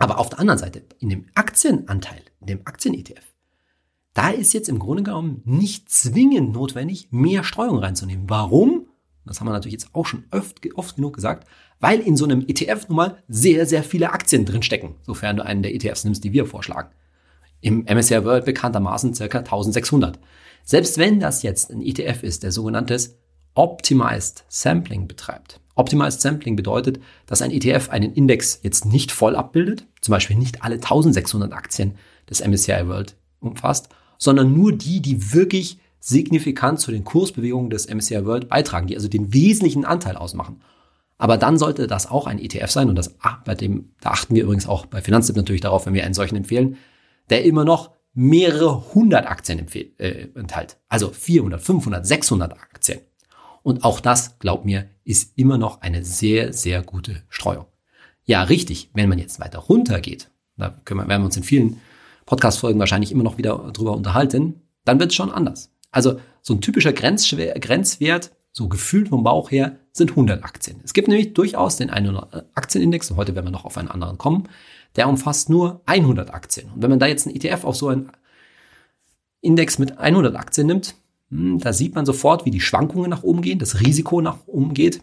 Aber 0.02 0.18
auf 0.18 0.30
der 0.30 0.40
anderen 0.40 0.58
Seite, 0.58 0.82
in 0.98 1.10
dem 1.10 1.26
Aktienanteil, 1.36 2.22
in 2.40 2.48
dem 2.48 2.60
Aktien-ETF, 2.64 3.22
da 4.14 4.30
ist 4.30 4.52
jetzt 4.52 4.68
im 4.68 4.80
Grunde 4.80 5.04
genommen 5.04 5.42
nicht 5.44 5.90
zwingend 5.90 6.52
notwendig, 6.52 7.12
mehr 7.12 7.44
Streuung 7.44 7.78
reinzunehmen. 7.78 8.28
Warum? 8.28 8.88
Das 9.24 9.38
haben 9.38 9.46
wir 9.46 9.52
natürlich 9.52 9.74
jetzt 9.74 9.94
auch 9.94 10.04
schon 10.04 10.24
oft, 10.32 10.60
oft 10.74 10.96
genug 10.96 11.14
gesagt, 11.14 11.46
weil 11.78 12.00
in 12.00 12.16
so 12.16 12.24
einem 12.24 12.44
ETF 12.48 12.88
nun 12.88 12.96
mal 12.96 13.22
sehr, 13.28 13.64
sehr 13.64 13.84
viele 13.84 14.10
Aktien 14.10 14.44
drin 14.44 14.64
stecken, 14.64 14.96
sofern 15.02 15.36
du 15.36 15.44
einen 15.44 15.62
der 15.62 15.72
ETFs 15.72 16.02
nimmst, 16.02 16.24
die 16.24 16.32
wir 16.32 16.46
vorschlagen. 16.46 16.88
Im 17.60 17.84
MSCI 17.84 18.24
World 18.24 18.44
bekanntermaßen 18.44 19.14
circa 19.14 19.38
1600. 19.38 20.18
Selbst 20.64 20.98
wenn 20.98 21.20
das 21.20 21.44
jetzt 21.44 21.70
ein 21.70 21.80
ETF 21.80 22.24
ist, 22.24 22.42
der 22.42 22.50
sogenanntes 22.50 23.20
Optimized 23.54 24.44
Sampling 24.48 25.06
betreibt. 25.06 25.60
Optimized 25.74 26.20
Sampling 26.20 26.56
bedeutet, 26.56 27.00
dass 27.26 27.42
ein 27.42 27.50
ETF 27.50 27.88
einen 27.90 28.12
Index 28.12 28.60
jetzt 28.62 28.84
nicht 28.84 29.10
voll 29.10 29.36
abbildet, 29.36 29.86
zum 30.00 30.12
Beispiel 30.12 30.36
nicht 30.36 30.62
alle 30.62 30.74
1600 30.74 31.52
Aktien 31.52 31.96
des 32.28 32.46
MSCI 32.46 32.86
World 32.88 33.16
umfasst, 33.40 33.88
sondern 34.18 34.52
nur 34.52 34.72
die, 34.72 35.00
die 35.00 35.32
wirklich 35.32 35.78
signifikant 35.98 36.80
zu 36.80 36.90
den 36.90 37.04
Kursbewegungen 37.04 37.70
des 37.70 37.88
MSCI 37.88 38.26
World 38.26 38.48
beitragen, 38.48 38.86
die 38.86 38.96
also 38.96 39.08
den 39.08 39.32
wesentlichen 39.32 39.84
Anteil 39.84 40.16
ausmachen. 40.16 40.60
Aber 41.16 41.36
dann 41.36 41.56
sollte 41.56 41.86
das 41.86 42.10
auch 42.10 42.26
ein 42.26 42.40
ETF 42.40 42.70
sein 42.70 42.88
und 42.88 42.96
das, 42.96 43.14
ah, 43.20 43.38
bei 43.44 43.54
dem, 43.54 43.90
da 44.00 44.10
achten 44.10 44.34
wir 44.34 44.42
übrigens 44.42 44.66
auch 44.66 44.86
bei 44.86 45.00
Finanztipp 45.00 45.36
natürlich 45.36 45.60
darauf, 45.60 45.86
wenn 45.86 45.94
wir 45.94 46.04
einen 46.04 46.14
solchen 46.14 46.36
empfehlen, 46.36 46.76
der 47.30 47.44
immer 47.44 47.64
noch 47.64 47.92
mehrere 48.14 48.92
hundert 48.94 49.26
Aktien 49.26 49.60
empfehl, 49.60 49.92
äh, 49.98 50.26
enthält. 50.34 50.76
Also 50.88 51.10
400, 51.10 51.62
500, 51.62 52.06
600 52.06 52.52
Aktien. 52.52 53.00
Und 53.62 53.84
auch 53.84 54.00
das, 54.00 54.38
glaubt 54.40 54.64
mir, 54.64 54.86
ist 55.04 55.36
immer 55.36 55.58
noch 55.58 55.80
eine 55.80 56.04
sehr, 56.04 56.52
sehr 56.52 56.82
gute 56.82 57.22
Streuung. 57.28 57.66
Ja, 58.24 58.42
richtig. 58.44 58.90
Wenn 58.94 59.08
man 59.08 59.18
jetzt 59.18 59.40
weiter 59.40 59.58
runter 59.58 60.00
geht, 60.00 60.30
da 60.56 60.70
können 60.84 61.00
wir, 61.00 61.08
werden 61.08 61.22
wir 61.22 61.26
uns 61.26 61.36
in 61.36 61.42
vielen 61.42 61.80
Podcast-Folgen 62.26 62.78
wahrscheinlich 62.78 63.12
immer 63.12 63.24
noch 63.24 63.38
wieder 63.38 63.56
drüber 63.72 63.96
unterhalten, 63.96 64.62
dann 64.84 65.00
wird 65.00 65.10
es 65.10 65.16
schon 65.16 65.30
anders. 65.30 65.72
Also 65.90 66.20
so 66.40 66.54
ein 66.54 66.60
typischer 66.60 66.92
Grenzwert, 66.92 68.32
so 68.52 68.68
gefühlt 68.68 69.08
vom 69.08 69.24
Bauch 69.24 69.50
her, 69.50 69.76
sind 69.92 70.10
100 70.10 70.44
Aktien. 70.44 70.80
Es 70.84 70.92
gibt 70.92 71.08
nämlich 71.08 71.34
durchaus 71.34 71.76
den 71.76 71.90
einen 71.90 72.16
Aktienindex, 72.54 73.10
und 73.10 73.16
heute 73.16 73.34
werden 73.34 73.46
wir 73.46 73.50
noch 73.50 73.64
auf 73.64 73.76
einen 73.76 73.88
anderen 73.88 74.18
kommen, 74.18 74.48
der 74.96 75.08
umfasst 75.08 75.50
nur 75.50 75.82
100 75.86 76.32
Aktien. 76.32 76.70
Und 76.72 76.82
wenn 76.82 76.90
man 76.90 76.98
da 76.98 77.06
jetzt 77.06 77.26
einen 77.26 77.36
ETF 77.36 77.64
auf 77.64 77.76
so 77.76 77.88
einen 77.88 78.10
Index 79.40 79.78
mit 79.78 79.98
100 79.98 80.36
Aktien 80.36 80.66
nimmt, 80.66 80.94
da 81.32 81.72
sieht 81.72 81.94
man 81.94 82.04
sofort, 82.04 82.44
wie 82.44 82.50
die 82.50 82.60
Schwankungen 82.60 83.08
nach 83.08 83.22
oben 83.22 83.40
gehen, 83.40 83.58
das 83.58 83.80
Risiko 83.80 84.20
nach 84.20 84.46
oben 84.46 84.74
geht. 84.74 85.02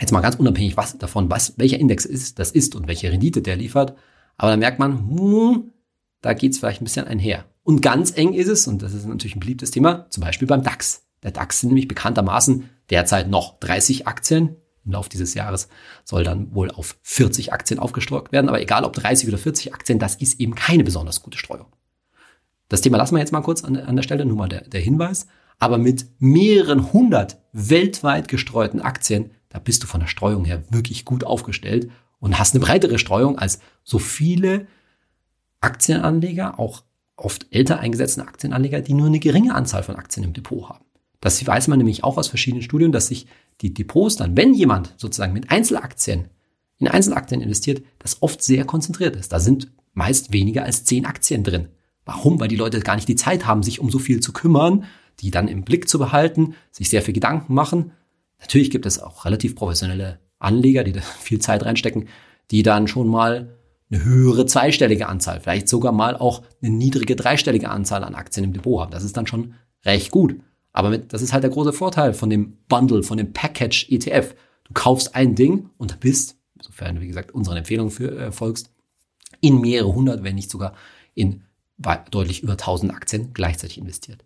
Jetzt 0.00 0.10
mal 0.10 0.22
ganz 0.22 0.36
unabhängig 0.36 0.78
was, 0.78 0.96
davon, 0.96 1.30
was, 1.30 1.58
welcher 1.58 1.78
Index 1.78 2.06
ist, 2.06 2.38
das 2.38 2.50
ist 2.50 2.74
und 2.74 2.88
welche 2.88 3.12
Rendite 3.12 3.42
der 3.42 3.56
liefert. 3.56 3.94
Aber 4.38 4.52
da 4.52 4.56
merkt 4.56 4.78
man, 4.78 5.10
hm, 5.10 5.72
da 6.22 6.32
geht's 6.32 6.58
vielleicht 6.58 6.80
ein 6.80 6.84
bisschen 6.84 7.06
einher. 7.06 7.44
Und 7.62 7.82
ganz 7.82 8.16
eng 8.16 8.32
ist 8.32 8.48
es, 8.48 8.66
und 8.66 8.80
das 8.80 8.94
ist 8.94 9.06
natürlich 9.06 9.36
ein 9.36 9.40
beliebtes 9.40 9.70
Thema, 9.70 10.06
zum 10.08 10.22
Beispiel 10.22 10.48
beim 10.48 10.62
DAX. 10.62 11.02
Der 11.22 11.30
DAX 11.30 11.60
sind 11.60 11.68
nämlich 11.68 11.88
bekanntermaßen 11.88 12.70
derzeit 12.88 13.28
noch 13.28 13.60
30 13.60 14.06
Aktien. 14.06 14.56
Im 14.86 14.92
Laufe 14.92 15.10
dieses 15.10 15.34
Jahres 15.34 15.68
soll 16.04 16.24
dann 16.24 16.54
wohl 16.54 16.70
auf 16.70 16.96
40 17.02 17.52
Aktien 17.52 17.78
aufgestockt 17.78 18.32
werden. 18.32 18.48
Aber 18.48 18.62
egal 18.62 18.84
ob 18.84 18.94
30 18.94 19.28
oder 19.28 19.36
40 19.36 19.74
Aktien, 19.74 19.98
das 19.98 20.14
ist 20.14 20.40
eben 20.40 20.54
keine 20.54 20.84
besonders 20.84 21.22
gute 21.22 21.36
Streuung. 21.36 21.66
Das 22.70 22.80
Thema 22.80 22.96
lassen 22.96 23.14
wir 23.14 23.20
jetzt 23.20 23.32
mal 23.32 23.42
kurz 23.42 23.62
an, 23.62 23.76
an 23.76 23.96
der 23.96 24.02
Stelle, 24.02 24.24
nur 24.24 24.38
mal 24.38 24.48
der, 24.48 24.62
der 24.62 24.80
Hinweis. 24.80 25.26
Aber 25.60 25.78
mit 25.78 26.06
mehreren 26.18 26.92
hundert 26.92 27.38
weltweit 27.52 28.26
gestreuten 28.26 28.80
Aktien, 28.80 29.30
da 29.50 29.60
bist 29.60 29.82
du 29.82 29.86
von 29.86 30.00
der 30.00 30.08
Streuung 30.08 30.44
her 30.44 30.64
wirklich 30.70 31.04
gut 31.04 31.22
aufgestellt 31.22 31.90
und 32.18 32.38
hast 32.38 32.54
eine 32.54 32.64
breitere 32.64 32.98
Streuung 32.98 33.38
als 33.38 33.60
so 33.84 33.98
viele 33.98 34.66
Aktienanleger, 35.60 36.58
auch 36.58 36.82
oft 37.16 37.46
älter 37.50 37.78
eingesetzte 37.78 38.22
Aktienanleger, 38.22 38.80
die 38.80 38.94
nur 38.94 39.06
eine 39.06 39.18
geringe 39.18 39.54
Anzahl 39.54 39.82
von 39.82 39.96
Aktien 39.96 40.24
im 40.24 40.32
Depot 40.32 40.68
haben. 40.68 40.84
Das 41.20 41.46
weiß 41.46 41.68
man 41.68 41.78
nämlich 41.78 42.02
auch 42.02 42.16
aus 42.16 42.28
verschiedenen 42.28 42.62
Studien, 42.62 42.92
dass 42.92 43.08
sich 43.08 43.26
die 43.60 43.74
Depots 43.74 44.16
dann, 44.16 44.36
wenn 44.38 44.54
jemand 44.54 44.94
sozusagen 44.96 45.34
mit 45.34 45.50
Einzelaktien 45.50 46.28
in 46.78 46.88
Einzelaktien 46.88 47.42
investiert, 47.42 47.82
das 47.98 48.22
oft 48.22 48.42
sehr 48.42 48.64
konzentriert 48.64 49.14
ist. 49.14 49.32
Da 49.32 49.40
sind 49.40 49.70
meist 49.92 50.32
weniger 50.32 50.64
als 50.64 50.84
zehn 50.84 51.04
Aktien 51.04 51.44
drin. 51.44 51.68
Warum? 52.06 52.40
Weil 52.40 52.48
die 52.48 52.56
Leute 52.56 52.80
gar 52.80 52.96
nicht 52.96 53.08
die 53.08 53.16
Zeit 53.16 53.46
haben, 53.46 53.62
sich 53.62 53.80
um 53.80 53.90
so 53.90 53.98
viel 53.98 54.20
zu 54.20 54.32
kümmern, 54.32 54.84
die 55.20 55.30
dann 55.30 55.48
im 55.48 55.64
Blick 55.64 55.88
zu 55.88 55.98
behalten, 55.98 56.54
sich 56.70 56.90
sehr 56.90 57.02
viel 57.02 57.14
Gedanken 57.14 57.54
machen. 57.54 57.92
Natürlich 58.40 58.70
gibt 58.70 58.86
es 58.86 59.00
auch 59.00 59.24
relativ 59.24 59.54
professionelle 59.54 60.18
Anleger, 60.38 60.84
die 60.84 60.92
da 60.92 61.00
viel 61.20 61.38
Zeit 61.38 61.64
reinstecken, 61.64 62.08
die 62.50 62.62
dann 62.62 62.88
schon 62.88 63.08
mal 63.08 63.56
eine 63.90 64.04
höhere 64.04 64.46
zweistellige 64.46 65.08
Anzahl, 65.08 65.40
vielleicht 65.40 65.68
sogar 65.68 65.92
mal 65.92 66.16
auch 66.16 66.42
eine 66.62 66.70
niedrige 66.70 67.16
dreistellige 67.16 67.70
Anzahl 67.70 68.04
an 68.04 68.14
Aktien 68.14 68.44
im 68.44 68.52
Depot 68.52 68.80
haben. 68.80 68.92
Das 68.92 69.02
ist 69.02 69.16
dann 69.16 69.26
schon 69.26 69.54
recht 69.84 70.10
gut. 70.10 70.40
Aber 70.72 70.90
mit, 70.90 71.12
das 71.12 71.22
ist 71.22 71.32
halt 71.32 71.42
der 71.42 71.50
große 71.50 71.72
Vorteil 71.72 72.14
von 72.14 72.30
dem 72.30 72.56
Bundle, 72.68 73.02
von 73.02 73.18
dem 73.18 73.32
Package 73.32 73.88
ETF. 73.90 74.34
Du 74.64 74.74
kaufst 74.74 75.16
ein 75.16 75.34
Ding 75.34 75.70
und 75.78 75.98
bist, 75.98 76.36
sofern 76.60 76.96
du, 76.96 77.00
wie 77.00 77.08
gesagt, 77.08 77.32
unseren 77.32 77.56
Empfehlungen 77.56 77.90
für, 77.90 78.16
äh, 78.16 78.32
folgst, 78.32 78.70
in 79.40 79.60
mehrere 79.60 79.92
hundert, 79.92 80.22
wenn 80.22 80.36
nicht 80.36 80.50
sogar 80.50 80.74
in 81.14 81.42
deutlich 82.10 82.42
über 82.42 82.52
1000 82.52 82.94
Aktien 82.94 83.32
gleichzeitig 83.32 83.78
investiert. 83.78 84.24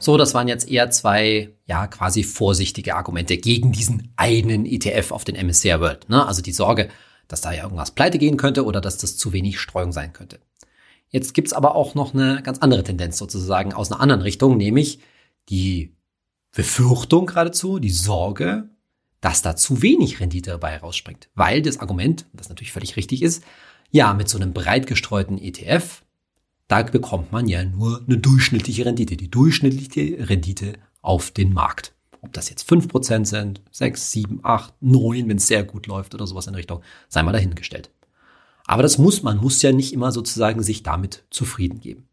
So, 0.00 0.16
das 0.16 0.32
waren 0.32 0.48
jetzt 0.48 0.68
eher 0.68 0.90
zwei, 0.90 1.50
ja, 1.66 1.86
quasi 1.86 2.24
vorsichtige 2.24 2.96
Argumente 2.96 3.36
gegen 3.36 3.70
diesen 3.70 4.12
einen 4.16 4.64
ETF 4.64 5.12
auf 5.12 5.24
den 5.24 5.36
MSCI 5.36 5.78
World. 5.78 6.08
Ne? 6.08 6.26
Also 6.26 6.40
die 6.40 6.52
Sorge, 6.52 6.88
dass 7.28 7.42
da 7.42 7.52
ja 7.52 7.64
irgendwas 7.64 7.90
pleite 7.90 8.18
gehen 8.18 8.38
könnte 8.38 8.64
oder 8.64 8.80
dass 8.80 8.96
das 8.96 9.18
zu 9.18 9.32
wenig 9.32 9.60
Streuung 9.60 9.92
sein 9.92 10.14
könnte. 10.14 10.40
Jetzt 11.10 11.34
gibt's 11.34 11.52
aber 11.52 11.74
auch 11.74 11.94
noch 11.94 12.14
eine 12.14 12.42
ganz 12.42 12.58
andere 12.60 12.82
Tendenz 12.82 13.18
sozusagen 13.18 13.74
aus 13.74 13.92
einer 13.92 14.00
anderen 14.00 14.22
Richtung, 14.22 14.56
nämlich 14.56 15.00
die 15.50 15.94
Befürchtung 16.52 17.26
geradezu, 17.26 17.78
die 17.78 17.90
Sorge, 17.90 18.70
dass 19.20 19.42
da 19.42 19.54
zu 19.54 19.82
wenig 19.82 20.18
Rendite 20.20 20.50
dabei 20.50 20.78
rausspringt. 20.78 21.28
Weil 21.34 21.60
das 21.60 21.78
Argument, 21.78 22.24
das 22.32 22.48
natürlich 22.48 22.72
völlig 22.72 22.96
richtig 22.96 23.22
ist, 23.22 23.44
ja, 23.90 24.14
mit 24.14 24.28
so 24.28 24.38
einem 24.38 24.54
breit 24.54 24.86
gestreuten 24.86 25.36
ETF 25.36 26.02
da 26.70 26.84
bekommt 26.84 27.32
man 27.32 27.48
ja 27.48 27.64
nur 27.64 28.00
eine 28.06 28.16
durchschnittliche 28.16 28.86
Rendite, 28.86 29.16
die 29.16 29.28
durchschnittliche 29.28 30.28
Rendite 30.28 30.74
auf 31.02 31.32
den 31.32 31.52
Markt. 31.52 31.94
Ob 32.20 32.32
das 32.32 32.48
jetzt 32.48 32.62
fünf 32.62 32.86
Prozent 32.86 33.26
sind, 33.26 33.60
sechs, 33.72 34.12
sieben, 34.12 34.38
acht, 34.44 34.72
neun, 34.80 35.28
wenn 35.28 35.38
es 35.38 35.48
sehr 35.48 35.64
gut 35.64 35.88
läuft 35.88 36.14
oder 36.14 36.28
sowas 36.28 36.46
in 36.46 36.54
Richtung, 36.54 36.80
sei 37.08 37.24
mal 37.24 37.32
dahingestellt. 37.32 37.90
Aber 38.66 38.84
das 38.84 38.98
muss, 38.98 39.24
man 39.24 39.38
muss 39.38 39.60
ja 39.62 39.72
nicht 39.72 39.92
immer 39.92 40.12
sozusagen 40.12 40.62
sich 40.62 40.84
damit 40.84 41.24
zufrieden 41.30 41.80
geben. 41.80 42.08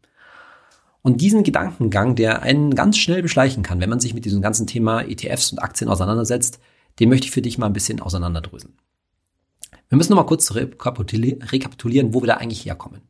Und 1.02 1.20
diesen 1.20 1.44
Gedankengang, 1.44 2.16
der 2.16 2.42
einen 2.42 2.74
ganz 2.74 2.98
schnell 2.98 3.22
beschleichen 3.22 3.62
kann, 3.62 3.80
wenn 3.80 3.90
man 3.90 4.00
sich 4.00 4.12
mit 4.12 4.24
diesem 4.24 4.42
ganzen 4.42 4.66
Thema 4.66 5.02
ETFs 5.02 5.52
und 5.52 5.60
Aktien 5.60 5.88
auseinandersetzt, 5.88 6.58
den 6.98 7.10
möchte 7.10 7.26
ich 7.26 7.30
für 7.30 7.42
dich 7.42 7.58
mal 7.58 7.66
ein 7.66 7.74
bisschen 7.74 8.00
auseinanderdröseln. 8.00 8.74
Wir 9.88 9.96
müssen 9.96 10.10
noch 10.10 10.18
mal 10.18 10.26
kurz 10.26 10.52
rekapitulieren, 10.52 12.12
wo 12.12 12.22
wir 12.22 12.26
da 12.26 12.34
eigentlich 12.38 12.64
herkommen. 12.64 13.02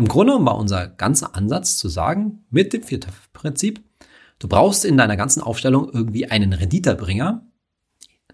Im 0.00 0.08
Grunde 0.08 0.42
war 0.46 0.56
unser 0.56 0.88
ganzer 0.88 1.36
Ansatz 1.36 1.76
zu 1.76 1.90
sagen, 1.90 2.46
mit 2.48 2.72
dem 2.72 2.82
Viertöpfe-Prinzip, 2.82 3.84
du 4.38 4.48
brauchst 4.48 4.86
in 4.86 4.96
deiner 4.96 5.18
ganzen 5.18 5.42
Aufstellung 5.42 5.90
irgendwie 5.92 6.24
einen 6.24 6.54
Renditerbringer, 6.54 7.46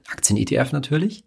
Aktien-ETF 0.06 0.70
natürlich, 0.70 1.24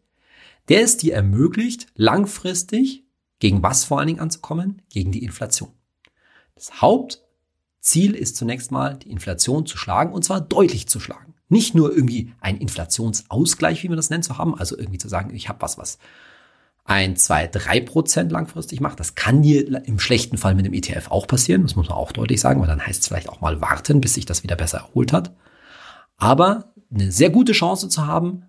der 0.69 0.81
es 0.81 0.95
dir 0.95 1.13
ermöglicht, 1.13 1.87
langfristig 1.95 3.03
gegen 3.39 3.61
was 3.61 3.83
vor 3.83 3.99
allen 3.99 4.07
Dingen 4.07 4.21
anzukommen? 4.21 4.81
Gegen 4.89 5.11
die 5.11 5.25
Inflation. 5.25 5.73
Das 6.55 6.81
Hauptziel 6.81 8.15
ist 8.15 8.37
zunächst 8.37 8.71
mal, 8.71 8.95
die 8.95 9.11
Inflation 9.11 9.65
zu 9.65 9.77
schlagen 9.77 10.13
und 10.13 10.23
zwar 10.23 10.39
deutlich 10.39 10.87
zu 10.87 11.01
schlagen. 11.01 11.33
Nicht 11.49 11.75
nur 11.75 11.93
irgendwie 11.93 12.33
ein 12.39 12.55
Inflationsausgleich, 12.55 13.83
wie 13.83 13.89
man 13.89 13.97
das 13.97 14.09
nennt, 14.09 14.23
zu 14.23 14.37
haben, 14.37 14.57
also 14.57 14.77
irgendwie 14.77 14.99
zu 14.99 15.09
sagen, 15.09 15.35
ich 15.35 15.49
habe 15.49 15.61
was, 15.61 15.77
was 15.77 15.99
ein, 16.89 17.15
zwei, 17.15 17.45
drei 17.45 17.81
Prozent 17.81 18.31
langfristig 18.31 18.81
macht. 18.81 18.99
Das 18.99 19.13
kann 19.13 19.43
dir 19.43 19.85
im 19.85 19.99
schlechten 19.99 20.37
Fall 20.37 20.55
mit 20.55 20.65
dem 20.65 20.73
ETF 20.73 21.11
auch 21.11 21.27
passieren. 21.27 21.61
Das 21.61 21.75
muss 21.75 21.87
man 21.87 21.97
auch 21.97 22.11
deutlich 22.11 22.41
sagen, 22.41 22.59
weil 22.59 22.67
dann 22.67 22.85
heißt 22.85 23.01
es 23.01 23.07
vielleicht 23.07 23.29
auch 23.29 23.41
mal 23.41 23.61
warten, 23.61 24.01
bis 24.01 24.15
sich 24.15 24.25
das 24.25 24.41
wieder 24.41 24.55
besser 24.55 24.79
erholt 24.79 25.13
hat. 25.13 25.35
Aber 26.17 26.73
eine 26.91 27.11
sehr 27.11 27.29
gute 27.29 27.51
Chance 27.51 27.89
zu 27.89 28.07
haben, 28.07 28.45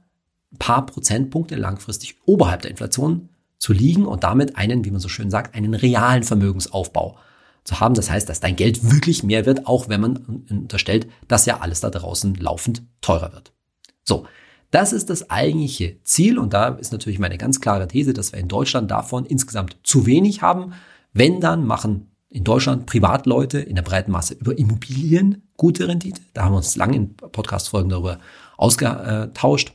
ein 0.53 0.59
paar 0.59 0.87
Prozentpunkte 0.87 1.55
langfristig 1.55 2.17
oberhalb 2.25 2.63
der 2.63 2.71
Inflation 2.71 3.29
zu 3.59 3.75
liegen 3.75 4.07
und 4.07 4.25
damit 4.25 4.57
einen, 4.57 4.87
wie 4.87 4.91
man 4.91 5.01
so 5.01 5.09
schön 5.09 5.31
sagt, 5.31 5.55
einen 5.55 5.75
realen 5.75 6.23
Vermögensaufbau 6.23 7.19
zu 7.65 7.79
haben. 7.79 7.95
Das 7.95 8.11
heißt, 8.11 8.27
dass 8.27 8.41
dein 8.41 8.57
Geld 8.57 8.91
wirklich 8.91 9.23
mehr 9.23 9.45
wird, 9.45 9.67
auch 9.67 9.91
wenn 9.91 10.01
man 10.01 10.17
unterstellt, 10.49 11.09
dass 11.29 11.45
ja 11.45 11.61
alles 11.61 11.81
da 11.81 11.91
draußen 11.91 12.37
laufend 12.37 12.83
teurer 13.03 13.35
wird. 13.35 13.53
So, 14.03 14.25
das 14.71 14.93
ist 14.93 15.11
das 15.11 15.31
eigentliche 15.31 16.03
Ziel 16.05 16.39
und 16.39 16.53
da 16.53 16.69
ist 16.69 16.93
natürlich 16.93 17.19
meine 17.19 17.39
ganz 17.39 17.61
klare 17.61 17.89
These, 17.89 18.13
dass 18.13 18.33
wir 18.33 18.39
in 18.39 18.49
Deutschland 18.49 18.91
davon 18.91 19.27
insgesamt 19.27 19.77
zu 19.83 20.07
wenig 20.07 20.43
haben. 20.43 20.73
Wenn 21.13 21.41
dann 21.41 21.67
machen 21.67 22.11
in 22.29 22.45
Deutschland 22.45 22.87
Privatleute 22.87 23.59
in 23.59 23.75
der 23.75 23.83
breiten 23.83 24.13
Masse 24.13 24.35
über 24.35 24.57
Immobilien 24.57 25.51
gute 25.57 25.89
Rendite. 25.89 26.23
Da 26.33 26.45
haben 26.45 26.53
wir 26.53 26.59
uns 26.59 26.77
lange 26.77 26.97
in 26.97 27.17
Podcast-Folgen 27.17 27.91
darüber 27.91 28.21
ausgetauscht, 28.57 29.73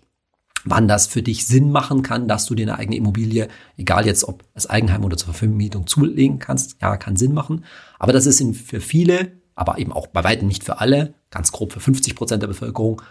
wann 0.64 0.88
das 0.88 1.08
für 1.08 1.22
dich 1.22 1.46
Sinn 1.46 1.70
machen 1.70 2.02
kann, 2.02 2.30
dass 2.30 2.46
du 2.46 2.56
dir 2.56 2.64
eine 2.64 2.80
eigene 2.80 2.96
Immobilie, 2.96 3.50
egal 3.78 4.06
jetzt 4.06 4.24
ob 4.24 4.46
als 4.54 4.68
Eigenheim 4.68 5.04
oder 5.04 5.18
zur 5.18 5.34
Vermietung 5.34 5.86
zulegen 5.86 6.40
kannst. 6.40 6.82
Ja, 6.82 6.96
kann 6.96 7.18
Sinn 7.18 7.34
machen. 7.34 7.66
Aber 8.00 8.14
das 8.14 8.26
ist 8.26 8.42
für 8.58 8.80
viele, 8.80 9.34
aber 9.54 9.78
eben 9.78 9.92
auch 9.92 10.08
bei 10.08 10.24
weitem 10.24 10.48
nicht 10.48 10.64
für 10.64 10.80
alle, 10.80 11.14
ganz 11.32 11.52
grob 11.52 11.74
für 11.74 11.82
50 11.82 12.16
Prozent 12.16 12.42
der 12.42 12.48
Bevölkerung, 12.48 13.02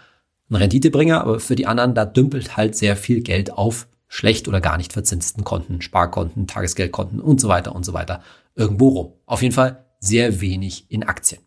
ein 0.49 0.55
Renditebringer, 0.55 1.21
aber 1.21 1.39
für 1.39 1.55
die 1.55 1.67
anderen, 1.67 1.95
da 1.95 2.05
dümpelt 2.05 2.57
halt 2.57 2.75
sehr 2.75 2.95
viel 2.95 3.21
Geld 3.21 3.51
auf 3.51 3.87
schlecht 4.07 4.47
oder 4.47 4.61
gar 4.61 4.77
nicht 4.77 4.93
verzinsten 4.93 5.43
Konten, 5.43 5.81
Sparkonten, 5.81 6.47
Tagesgeldkonten 6.47 7.19
und 7.19 7.41
so 7.41 7.47
weiter 7.47 7.75
und 7.75 7.85
so 7.85 7.93
weiter 7.93 8.21
irgendwo 8.55 8.89
rum. 8.89 9.13
Auf 9.25 9.41
jeden 9.41 9.53
Fall 9.53 9.85
sehr 9.99 10.41
wenig 10.41 10.85
in 10.89 11.03
Aktien. 11.03 11.41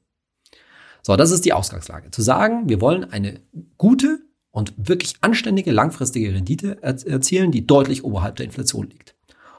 So, 1.02 1.17
das 1.17 1.31
ist 1.31 1.45
die 1.45 1.52
Ausgangslage. 1.52 2.11
Zu 2.11 2.23
sagen, 2.23 2.69
wir 2.69 2.81
wollen 2.81 3.11
eine 3.11 3.40
gute 3.78 4.19
und 4.50 4.75
wirklich 4.76 5.14
anständige 5.21 5.71
langfristige 5.71 6.35
Rendite 6.35 6.83
erzielen, 6.83 7.52
die 7.52 7.67
deutlich 7.67 8.05
oberhalb 8.05 8.37
der 8.37 8.47
Inflation 8.47 8.90
liegt. 8.90 9.14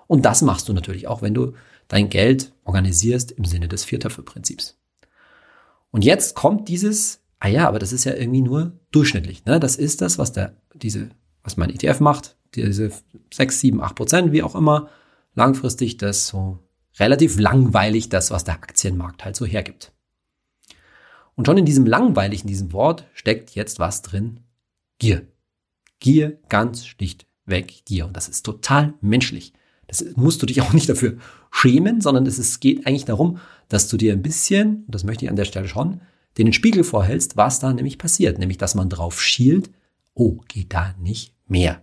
Und 0.08 0.25
das 0.25 0.41
machst 0.41 0.67
du 0.67 0.74
natürlich 0.74 1.08
auch, 1.08 1.22
wenn 1.22 1.34
du 1.34 1.53
dein 1.88 2.10
Geld 2.10 2.51
organisierst 2.65 3.31
im 3.31 3.46
Sinne 3.46 3.67
des 3.67 3.84
Viertöpfe-Prinzips. 3.84 4.77
Und 5.91 6.03
jetzt 6.03 6.36
kommt 6.36 6.67
dieses, 6.67 7.18
ah 7.39 7.48
ja, 7.48 7.67
aber 7.67 7.79
das 7.79 7.93
ist 7.93 8.03
ja 8.03 8.13
irgendwie 8.13 8.41
nur 8.41 8.74
durchschnittlich. 8.91 9.46
Ne? 9.46 9.60
Das 9.60 9.75
ist 9.75 10.01
das, 10.01 10.17
was 10.17 10.31
der, 10.31 10.55
diese, 10.74 11.10
was 11.43 11.58
mein 11.58 11.69
ETF 11.69 12.00
macht, 12.00 12.36
diese 12.55 12.91
6, 13.34 13.60
7, 13.60 13.81
8 13.81 13.96
Prozent, 13.96 14.31
wie 14.31 14.43
auch 14.43 14.55
immer, 14.55 14.89
langfristig 15.36 15.98
das 15.98 16.27
so 16.27 16.60
relativ 17.00 17.39
langweilig, 17.39 18.10
das, 18.10 18.31
was 18.31 18.43
der 18.43 18.55
Aktienmarkt 18.55 19.24
halt 19.24 19.36
so 19.36 19.46
hergibt. 19.46 19.93
Und 21.36 21.46
schon 21.46 21.58
in 21.58 21.65
diesem 21.65 21.86
langweilig, 21.86 22.41
in 22.41 22.48
diesem 22.48 22.74
Wort 22.74 23.08
steckt 23.13 23.51
jetzt 23.51 23.79
was 23.79 24.01
drin? 24.01 24.41
Gier. 24.98 25.25
Gier, 26.00 26.38
ganz 26.50 26.86
schlichtweg 26.86 27.86
Gier. 27.86 28.08
Und 28.08 28.17
das 28.17 28.27
ist 28.27 28.46
total 28.46 28.93
menschlich. 29.00 29.53
Das 29.88 30.05
musst 30.15 30.41
du 30.41 30.46
dich 30.46 30.62
auch 30.62 30.74
nicht 30.74 30.89
dafür 30.89 31.17
schämen, 31.51 32.01
sondern 32.01 32.25
es 32.25 32.38
ist, 32.38 32.60
geht 32.60 32.86
eigentlich 32.86 33.05
darum, 33.05 33.39
dass 33.69 33.88
du 33.88 33.98
dir 33.98 34.13
ein 34.13 34.22
bisschen, 34.22 34.84
das 34.88 35.03
möchte 35.03 35.25
ich 35.25 35.31
an 35.31 35.38
der 35.38 35.46
Stelle 35.46 35.67
schon, 35.67 36.01
den 36.43 36.53
Spiegel 36.53 36.84
vorhältst, 36.84 37.38
was 37.38 37.60
da 37.60 37.74
nämlich 37.74 37.98
passiert. 37.98 38.38
Nämlich, 38.38 38.58
dass 38.58 38.75
man 38.75 38.89
drauf 38.89 39.22
schielt, 39.22 39.69
oh, 40.13 40.39
geht 40.48 40.74
da 40.74 40.93
nicht 41.00 41.34
mehr. 41.48 41.81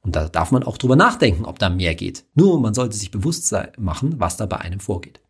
Und 0.00 0.16
da 0.16 0.28
darf 0.28 0.50
man 0.50 0.62
auch 0.62 0.76
drüber 0.76 0.96
nachdenken, 0.96 1.46
ob 1.46 1.58
da 1.58 1.70
mehr 1.70 1.94
geht. 1.94 2.24
Nur 2.34 2.60
man 2.60 2.74
sollte 2.74 2.96
sich 2.96 3.10
bewusst 3.10 3.54
machen, 3.78 4.20
was 4.20 4.36
da 4.36 4.46
bei 4.46 4.58
einem 4.58 4.80
vorgeht. 4.80 5.20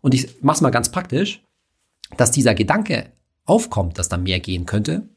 Und 0.00 0.14
ich 0.14 0.42
mach's 0.42 0.60
mal 0.60 0.70
ganz 0.70 0.90
praktisch, 0.90 1.42
dass 2.16 2.30
dieser 2.30 2.54
Gedanke 2.54 3.12
aufkommt, 3.44 3.98
dass 3.98 4.08
da 4.08 4.16
mehr 4.16 4.40
gehen 4.40 4.64
könnte, 4.66 5.08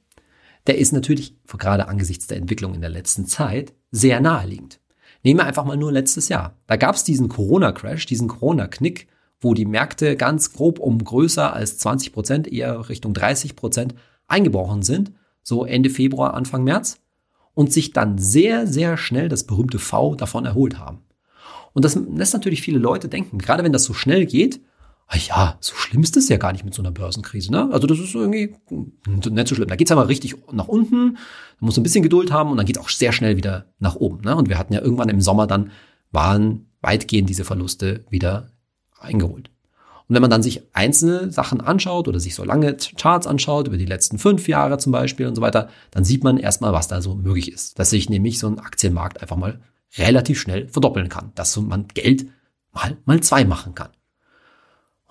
der 0.68 0.78
ist 0.78 0.92
natürlich 0.92 1.36
gerade 1.46 1.88
angesichts 1.88 2.28
der 2.28 2.38
Entwicklung 2.38 2.74
in 2.74 2.82
der 2.82 2.90
letzten 2.90 3.26
Zeit 3.26 3.74
sehr 3.92 4.20
naheliegend. 4.20 4.80
Nehmen 5.24 5.40
wir 5.40 5.46
einfach 5.46 5.66
mal 5.66 5.78
nur 5.78 5.92
letztes 5.92 6.30
Jahr. 6.30 6.58
Da 6.68 6.76
gab 6.76 6.96
es 6.96 7.04
diesen 7.04 7.30
Corona-Crash, 7.30 8.06
diesen 8.06 8.28
Corona-Knick, 8.28 9.08
wo 9.42 9.54
die 9.54 9.66
Märkte 9.66 10.16
ganz 10.16 10.54
grob 10.54 10.80
um 10.80 11.04
größer 11.04 11.52
als 11.52 11.80
20 11.80 12.14
Prozent, 12.14 12.48
eher 12.48 12.88
Richtung 12.88 13.14
30 13.14 13.56
Prozent 13.56 13.96
eingebrochen 14.28 14.84
sind, 14.84 15.12
so 15.44 15.66
Ende 15.66 15.90
Februar, 15.90 16.36
Anfang 16.36 16.64
März, 16.64 17.00
und 17.54 17.74
sich 17.74 17.92
dann 17.92 18.18
sehr, 18.18 18.68
sehr 18.68 18.96
schnell 18.98 19.28
das 19.28 19.46
berühmte 19.46 19.80
V 19.80 20.16
davon 20.16 20.46
erholt 20.46 20.78
haben. 20.78 21.00
Und 21.74 21.84
das 21.84 21.96
lässt 21.96 22.34
natürlich 22.34 22.62
viele 22.62 22.80
Leute 22.80 23.10
denken, 23.10 23.40
gerade 23.40 23.64
wenn 23.64 23.74
das 23.74 23.84
so 23.84 23.94
schnell 23.94 24.26
geht, 24.26 24.62
ah 25.08 25.18
ja, 25.18 25.58
so 25.60 25.76
schlimm 25.76 26.04
ist 26.04 26.16
das 26.16 26.30
ja 26.30 26.38
gar 26.38 26.54
nicht 26.54 26.64
mit 26.64 26.74
so 26.74 26.82
einer 26.82 26.92
Börsenkrise. 26.92 27.52
Ne? 27.52 27.70
Also 27.72 27.88
das 27.88 28.00
ist 28.00 28.16
irgendwie 28.16 28.56
nicht 29.08 29.48
so 29.48 29.56
schlimm. 29.56 29.68
Da 29.68 29.76
geht's 29.76 29.92
aber 29.92 30.08
richtig 30.08 30.36
nach 30.52 30.68
unten, 30.68 31.18
man 31.60 31.68
muss 31.68 31.78
ein 31.78 31.84
bisschen 31.84 32.04
Geduld 32.04 32.32
haben 32.32 32.52
und 32.52 32.58
dann 32.58 32.66
geht's 32.66 32.80
auch 32.80 32.90
sehr 32.90 33.12
schnell 33.12 33.36
wieder 33.38 33.66
nach 33.80 33.96
oben. 33.96 34.22
Ne? 34.22 34.36
Und 34.36 34.48
wir 34.48 34.58
hatten 34.58 34.74
ja 34.74 34.82
irgendwann 34.82 35.10
im 35.10 35.22
Sommer 35.22 35.48
dann, 35.48 35.72
waren 36.12 36.68
weitgehend 36.82 37.30
diese 37.30 37.44
Verluste 37.44 38.06
wieder 38.10 38.52
eingeholt. 39.02 39.50
Und 40.08 40.16
wenn 40.16 40.22
man 40.22 40.30
dann 40.30 40.44
sich 40.44 40.64
einzelne 40.74 41.32
Sachen 41.32 41.62
anschaut 41.62 42.08
oder 42.10 42.20
sich 42.20 42.36
so 42.36 42.44
lange 42.44 42.76
Charts 42.98 43.28
anschaut, 43.28 43.68
über 43.68 43.78
die 43.78 43.86
letzten 43.86 44.20
fünf 44.20 44.48
Jahre 44.50 44.78
zum 44.78 44.92
Beispiel 44.92 45.26
und 45.26 45.36
so 45.36 45.42
weiter, 45.42 45.70
dann 45.92 46.04
sieht 46.04 46.24
man 46.24 46.38
erstmal, 46.38 46.74
was 46.74 46.90
da 46.90 47.02
so 47.02 47.16
möglich 47.16 47.52
ist. 47.52 47.80
Dass 47.80 47.92
sich 47.92 48.10
nämlich 48.10 48.38
so 48.38 48.48
ein 48.48 48.60
Aktienmarkt 48.60 49.22
einfach 49.22 49.38
mal 49.38 49.62
relativ 49.98 50.40
schnell 50.40 50.68
verdoppeln 50.68 51.08
kann. 51.08 51.32
Dass 51.36 51.56
man 51.56 51.88
Geld 51.94 52.26
mal, 52.74 52.98
mal 53.06 53.22
zwei 53.22 53.46
machen 53.46 53.74
kann. 53.74 53.90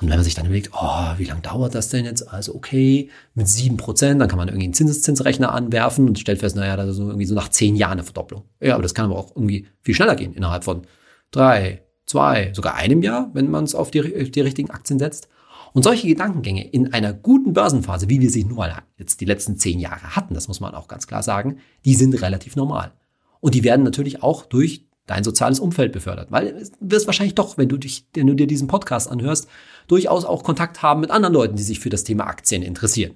Und 0.01 0.09
wenn 0.09 0.17
man 0.17 0.25
sich 0.25 0.35
dann 0.35 0.47
überlegt, 0.47 0.71
oh, 0.73 1.13
wie 1.19 1.25
lange 1.25 1.43
dauert 1.43 1.75
das 1.75 1.91
denn 1.91 2.07
jetzt? 2.07 2.31
Also 2.31 2.55
okay, 2.55 3.11
mit 3.35 3.49
sieben 3.49 3.77
Prozent, 3.77 4.21
dann 4.21 4.29
kann 4.29 4.39
man 4.39 4.49
irgendwie 4.49 4.65
einen 4.65 4.75
Zinseszinsrechner 4.75 5.53
anwerfen 5.53 6.09
und 6.09 6.19
stellt 6.19 6.41
fest, 6.41 6.57
naja, 6.57 6.77
das 6.77 6.89
ist 6.89 6.99
irgendwie 6.99 7.27
so 7.27 7.35
nach 7.35 7.51
zehn 7.51 7.77
Jahren 7.77 7.93
eine 7.93 8.03
Verdopplung. 8.03 8.45
Ja, 8.61 8.75
aber 8.75 8.83
das 8.83 8.95
kann 8.95 9.07
aber 9.07 9.19
auch 9.19 9.37
irgendwie 9.37 9.67
viel 9.83 9.95
schneller 9.95 10.17
gehen, 10.17 10.33
innerhalb 10.33 10.65
von 10.65 10.87
drei, 11.31 11.83
zwei, 12.11 12.53
sogar 12.55 12.75
einem 12.75 13.03
Jahr, 13.03 13.31
wenn 13.35 13.51
man 13.51 13.65
es 13.65 13.75
auf 13.75 13.91
die, 13.91 14.31
die 14.31 14.41
richtigen 14.41 14.71
Aktien 14.71 14.99
setzt. 14.99 15.29
Und 15.73 15.85
solche 15.85 16.09
Gedankengänge 16.09 16.69
in 16.69 16.93
einer 16.93 17.13
guten 17.13 17.53
Börsenphase, 17.53 18.09
wie 18.09 18.21
wir 18.21 18.31
sie 18.31 18.45
nur 18.45 18.57
mal 18.57 18.83
jetzt 18.99 19.21
die 19.21 19.25
letzten 19.25 19.57
zehn 19.57 19.79
Jahre 19.79 20.17
hatten, 20.17 20.35
das 20.35 20.49
muss 20.49 20.59
man 20.59 20.75
auch 20.75 20.89
ganz 20.89 21.07
klar 21.07 21.23
sagen, 21.23 21.59
die 21.85 21.95
sind 21.95 22.21
relativ 22.21 22.57
normal. 22.57 22.91
Und 23.39 23.55
die 23.55 23.63
werden 23.63 23.85
natürlich 23.85 24.25
auch 24.25 24.45
durch 24.45 24.87
dein 25.07 25.23
soziales 25.23 25.61
Umfeld 25.61 25.93
befördert. 25.93 26.33
Weil 26.33 26.53
du 26.53 26.71
wirst 26.81 27.07
wahrscheinlich 27.07 27.37
doch, 27.37 27.57
wenn 27.57 27.69
du 27.69 27.77
dich, 27.77 28.07
wenn 28.15 28.27
du 28.27 28.35
dir 28.35 28.49
diesen 28.49 28.67
Podcast 28.67 29.09
anhörst, 29.09 29.49
durchaus 29.87 30.25
auch 30.25 30.43
Kontakt 30.43 30.83
haben 30.83 31.01
mit 31.01 31.13
anderen 31.13 31.35
Leuten, 31.35 31.57
die 31.57 31.63
sich 31.63 31.79
für 31.79 31.91
das 31.91 32.03
Thema 32.03 32.27
Aktien 32.27 32.63
interessieren. 32.63 33.15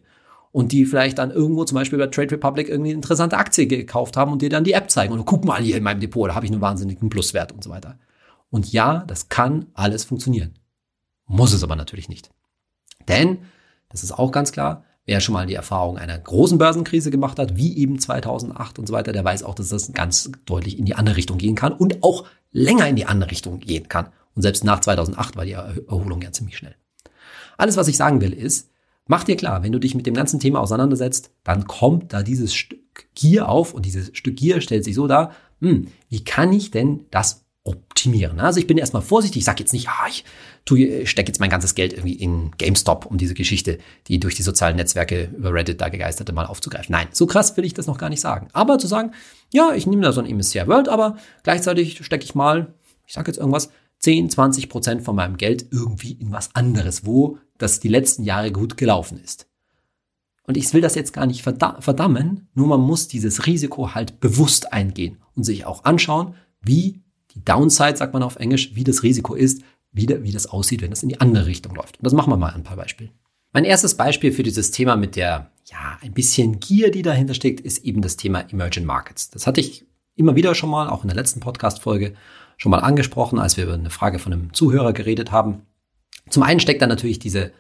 Und 0.53 0.71
die 0.71 0.87
vielleicht 0.87 1.19
dann 1.19 1.33
irgendwo 1.33 1.65
zum 1.65 1.75
Beispiel 1.75 1.99
bei 1.99 2.07
Trade 2.07 2.31
Republic 2.31 2.69
irgendwie 2.69 2.91
eine 2.91 2.99
interessante 2.99 3.37
Aktie 3.37 3.67
gekauft 3.67 4.17
haben 4.17 4.31
und 4.31 4.41
dir 4.41 4.51
dann 4.51 4.63
die 4.63 4.73
App 4.73 4.89
zeigen. 4.89 5.13
Und 5.13 5.25
guck 5.25 5.45
mal 5.45 5.61
hier 5.61 5.77
in 5.77 5.83
meinem 5.83 5.99
Depot, 5.99 6.29
da 6.29 6.37
habe 6.37 6.47
ich 6.47 6.53
einen 6.53 6.61
wahnsinnigen 6.61 7.09
Pluswert 7.09 7.51
und 7.51 7.65
so 7.65 7.71
weiter. 7.71 7.99
Und 8.55 8.73
ja, 8.73 9.03
das 9.09 9.29
kann 9.29 9.67
alles 9.75 10.05
funktionieren. 10.05 10.55
Muss 11.27 11.53
es 11.53 11.65
aber 11.65 11.75
natürlich 11.75 12.09
nicht. 12.09 12.31
Denn, 13.09 13.39
das 13.89 14.05
ist 14.05 14.13
auch 14.13 14.31
ganz 14.31 14.53
klar, 14.53 14.85
wer 15.07 15.19
schon 15.19 15.33
mal 15.33 15.49
die 15.49 15.57
Erfahrung 15.57 15.99
einer 15.99 16.17
großen 16.17 16.57
Börsenkrise 16.57 17.11
gemacht 17.11 17.41
hat, 17.41 17.57
wie 17.57 17.77
eben 17.77 17.99
2008 17.99 18.79
und 18.79 18.87
so 18.87 18.93
weiter, 18.93 19.11
der 19.11 19.25
weiß 19.25 19.43
auch, 19.43 19.57
dass 19.57 19.71
das 19.71 19.93
ganz 19.93 20.31
deutlich 20.47 20.79
in 20.79 20.85
die 20.85 20.95
andere 20.95 21.17
Richtung 21.17 21.37
gehen 21.37 21.57
kann 21.57 21.73
und 21.73 22.05
auch 22.05 22.27
länger 22.53 22.87
in 22.87 22.95
die 22.95 23.07
andere 23.07 23.33
Richtung 23.33 23.59
gehen 23.59 23.89
kann. 23.89 24.11
Und 24.37 24.43
selbst 24.43 24.63
nach 24.63 24.79
2008 24.79 25.35
war 25.35 25.45
die 25.45 25.55
Erholung 25.55 26.23
ja 26.23 26.31
ziemlich 26.31 26.57
schnell. 26.57 26.77
Alles, 27.59 27.77
was 27.77 27.89
ich 27.89 27.97
sagen 27.97 28.21
will, 28.21 28.33
ist, 28.33 28.71
mach 29.09 29.25
dir 29.25 29.35
klar, 29.35 29.65
wenn 29.65 29.73
du 29.73 29.81
dich 29.81 29.97
mit 29.97 30.07
dem 30.07 30.15
ganzen 30.15 30.39
Thema 30.39 30.61
auseinandersetzt, 30.61 31.33
dann 31.43 31.67
kommt 31.67 32.13
da 32.13 32.23
dieses 32.23 32.55
Stück 32.55 33.13
Gier 33.17 33.49
auf 33.49 33.75
und 33.75 33.85
dieses 33.85 34.17
Stück 34.17 34.37
Gier 34.37 34.61
stellt 34.61 34.85
sich 34.85 34.95
so 34.95 35.09
dar, 35.09 35.33
hm, 35.61 35.89
wie 36.09 36.23
kann 36.23 36.53
ich 36.53 36.71
denn 36.71 37.07
das 37.11 37.44
optimieren. 37.65 38.41
Also 38.41 38.61
ich 38.61 38.67
bin 38.67 38.77
erstmal 38.77 39.03
vorsichtig, 39.03 39.41
ich 39.41 39.45
sage 39.45 39.61
jetzt 39.61 39.73
nicht, 39.73 39.89
ah, 39.89 40.07
ich 40.07 40.25
stecke 41.09 41.29
jetzt 41.29 41.41
mein 41.41 41.51
ganzes 41.51 41.75
Geld 41.75 41.95
irgendwie 41.95 42.15
in 42.15 42.51
GameStop, 42.59 43.07
um 43.07 43.17
diese 43.17 43.35
Geschichte, 43.35 43.79
die 44.07 44.21
durch 44.21 44.35
die 44.35 44.43
sozialen 44.43 44.77
Netzwerke 44.77 45.31
über 45.37 45.53
Reddit 45.53 45.81
da 45.81 45.89
gegeisterte, 45.89 46.33
mal 46.33 46.47
aufzugreifen. 46.47 46.93
Nein, 46.93 47.09
so 47.13 47.27
krass 47.27 47.57
will 47.57 47.65
ich 47.65 47.73
das 47.73 47.87
noch 47.87 47.99
gar 47.99 48.11
nicht 48.11 48.21
sagen. 48.21 48.49
Aber 48.53 48.79
zu 48.79 48.87
sagen, 48.87 49.13
ja, 49.53 49.73
ich 49.75 49.87
nehme 49.87 50.03
da 50.03 50.13
so 50.13 50.21
ein 50.21 50.37
MSCI 50.37 50.67
World, 50.67 50.89
aber 50.89 51.17
gleichzeitig 51.43 52.05
stecke 52.05 52.25
ich 52.25 52.35
mal, 52.35 52.75
ich 53.07 53.15
sage 53.15 53.31
jetzt 53.31 53.39
irgendwas, 53.39 53.71
10, 54.01 54.29
20 54.29 54.69
Prozent 54.69 55.03
von 55.03 55.17
meinem 55.17 55.39
Geld 55.39 55.67
irgendwie 55.71 56.13
in 56.13 56.33
was 56.33 56.55
anderes, 56.55 57.07
wo 57.07 57.39
das 57.57 57.81
die 57.81 57.89
letzten 57.89 58.25
Jahre 58.25 58.53
gut 58.53 58.77
gelaufen 58.77 59.19
ist. 59.19 59.47
Und 60.47 60.59
ich 60.59 60.75
will 60.75 60.83
das 60.83 60.95
jetzt 60.95 61.15
gar 61.15 61.25
nicht 61.25 61.43
verdammen, 61.43 62.49
nur 62.53 62.67
man 62.67 62.81
muss 62.81 63.09
dieses 63.09 63.47
Risiko 63.47 63.95
halt 63.95 64.21
bewusst 64.21 64.75
eingehen 64.75 65.17
und 65.35 65.45
sich 65.45 65.65
auch 65.65 65.85
anschauen, 65.85 66.35
wie 66.61 67.01
die 67.35 67.45
Downside, 67.45 67.97
sagt 67.97 68.13
man 68.13 68.23
auf 68.23 68.37
Englisch, 68.37 68.75
wie 68.75 68.85
das 68.85 69.03
Risiko 69.03 69.35
ist, 69.35 69.63
wie, 69.93 70.09
wie 70.09 70.33
das 70.33 70.47
aussieht, 70.47 70.83
wenn 70.83 70.91
das 70.91 71.03
in 71.03 71.09
die 71.09 71.21
andere 71.21 71.47
Richtung 71.47 71.75
läuft. 71.75 71.99
Und 71.99 72.05
das 72.05 72.13
machen 72.13 72.31
wir 72.31 72.37
mal 72.37 72.53
ein 72.53 72.65
paar 72.65 72.77
Beispiele. 72.77 73.11
Mein 73.53 73.65
erstes 73.65 73.97
Beispiel 73.97 74.33
für 74.33 74.43
dieses 74.43 74.73
Thema 74.73 74.97
mit 74.97 75.17
der, 75.17 75.51
ja, 75.67 75.99
ein 76.03 76.13
bisschen 76.13 76.59
Gier, 76.59 76.91
die 76.91 77.03
dahinter 77.03 77.35
steckt, 77.35 77.61
ist 77.61 77.85
eben 77.85 78.03
das 78.03 78.17
Thema 78.17 78.41
Emerging 78.51 78.85
Markets. 78.85 79.31
Das 79.31 79.47
hatte 79.47 79.61
ich 79.61 79.87
immer 80.17 80.35
wieder 80.35 80.55
schon 80.55 80.71
mal, 80.71 80.89
auch 80.89 81.03
in 81.03 81.09
der 81.09 81.17
letzten 81.17 81.41
Podcast-Folge, 81.41 82.15
schon 82.57 82.71
mal 82.71 82.81
angesprochen, 82.81 83.39
als 83.39 83.57
wir 83.57 83.65
über 83.65 83.75
eine 83.75 83.91
Frage 83.91 84.19
von 84.19 84.33
einem 84.33 84.53
Zuhörer 84.53 84.93
geredet 84.93 85.31
haben. 85.31 85.63
Zum 86.29 86.43
einen 86.43 86.61
steckt 86.61 86.83
da 86.83 86.87
natürlich 86.87 87.19
diese 87.19 87.53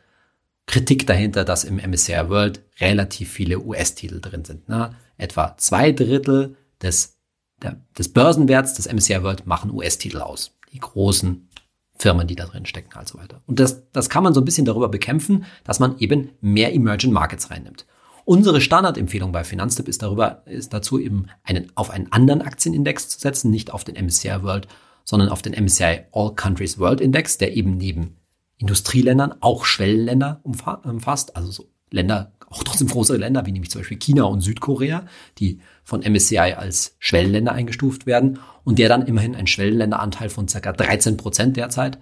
Kritik 0.67 1.07
dahinter, 1.07 1.45
dass 1.45 1.65
im 1.65 1.77
MSCI 1.77 2.29
World 2.29 2.63
relativ 2.81 3.31
viele 3.31 3.61
US-Titel 3.61 4.21
drin 4.21 4.45
sind. 4.45 4.69
Ne? 4.69 4.95
Etwa 5.19 5.57
zwei 5.59 5.93
Drittel 5.93 6.57
des 6.81 7.13
der, 7.62 7.81
des 7.97 8.12
Börsenwerts 8.12 8.75
des 8.75 8.93
MSCI 8.93 9.23
World 9.23 9.47
machen 9.47 9.73
US-Titel 9.73 10.19
aus. 10.19 10.53
Die 10.73 10.81
großen 10.81 11.49
Firmen, 11.97 12.27
die 12.27 12.35
da 12.35 12.47
drin 12.47 12.67
stecken 12.67 12.99
und 12.99 13.09
so 13.09 13.19
weiter. 13.19 13.40
Und 13.47 13.61
das, 13.61 13.90
das 13.93 14.09
kann 14.09 14.25
man 14.25 14.35
so 14.35 14.40
ein 14.40 14.45
bisschen 14.45 14.64
darüber 14.64 14.88
bekämpfen, 14.88 15.45
dass 15.62 15.81
man 15.81 15.97
eben 15.99 16.31
mehr 16.40 16.75
Emerging 16.75 17.12
Markets 17.12 17.51
reinnimmt. 17.51 17.87
Unsere 18.25 18.61
Standardempfehlung 18.61 19.33
bei 19.33 19.45
Finanztipp 19.45 19.87
ist 19.87 20.03
darüber, 20.03 20.43
ist 20.47 20.73
dazu 20.73 20.99
eben 20.99 21.27
einen, 21.43 21.71
auf 21.75 21.90
einen 21.90 22.11
anderen 22.11 22.43
Aktienindex 22.43 23.09
zu 23.09 23.21
setzen, 23.21 23.51
nicht 23.51 23.73
auf 23.73 23.85
den 23.85 24.03
MSCI 24.03 24.43
World, 24.43 24.67
sondern 25.05 25.29
auf 25.29 25.43
den 25.43 25.53
MSCI 25.53 26.07
All 26.12 26.35
Countries 26.35 26.79
World 26.79 27.01
Index, 27.01 27.38
der 27.38 27.55
eben 27.55 27.77
neben 27.77 28.17
Industrieländern 28.57 29.35
auch 29.40 29.64
Schwellenländer 29.64 30.40
umfasst, 30.43 31.37
also 31.37 31.51
so 31.51 31.74
Länder 31.94 32.35
auch 32.54 32.62
trotzdem 32.62 32.88
große 32.88 33.16
Länder, 33.16 33.46
wie 33.46 33.52
nämlich 33.52 33.70
zum 33.70 33.80
Beispiel 33.80 33.98
China 33.98 34.24
und 34.24 34.40
Südkorea, 34.40 35.07
die 35.38 35.61
von 35.83 36.00
MSCI 36.00 36.54
als 36.57 36.94
Schwellenländer 36.98 37.52
eingestuft 37.52 38.07
werden 38.07 38.38
und 38.62 38.78
der 38.78 38.88
dann 38.88 39.07
immerhin 39.07 39.35
einen 39.35 39.46
Schwellenländeranteil 39.46 40.28
von 40.28 40.46
circa 40.48 40.72
13 40.72 41.16
Prozent 41.16 41.57
derzeit 41.57 41.98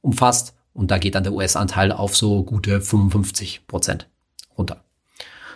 umfasst. 0.00 0.54
Und 0.72 0.90
da 0.92 0.98
geht 0.98 1.16
dann 1.16 1.24
der 1.24 1.32
US-Anteil 1.32 1.90
auf 1.90 2.16
so 2.16 2.44
gute 2.44 2.80
55 2.80 3.66
Prozent 3.66 4.08
runter. 4.56 4.84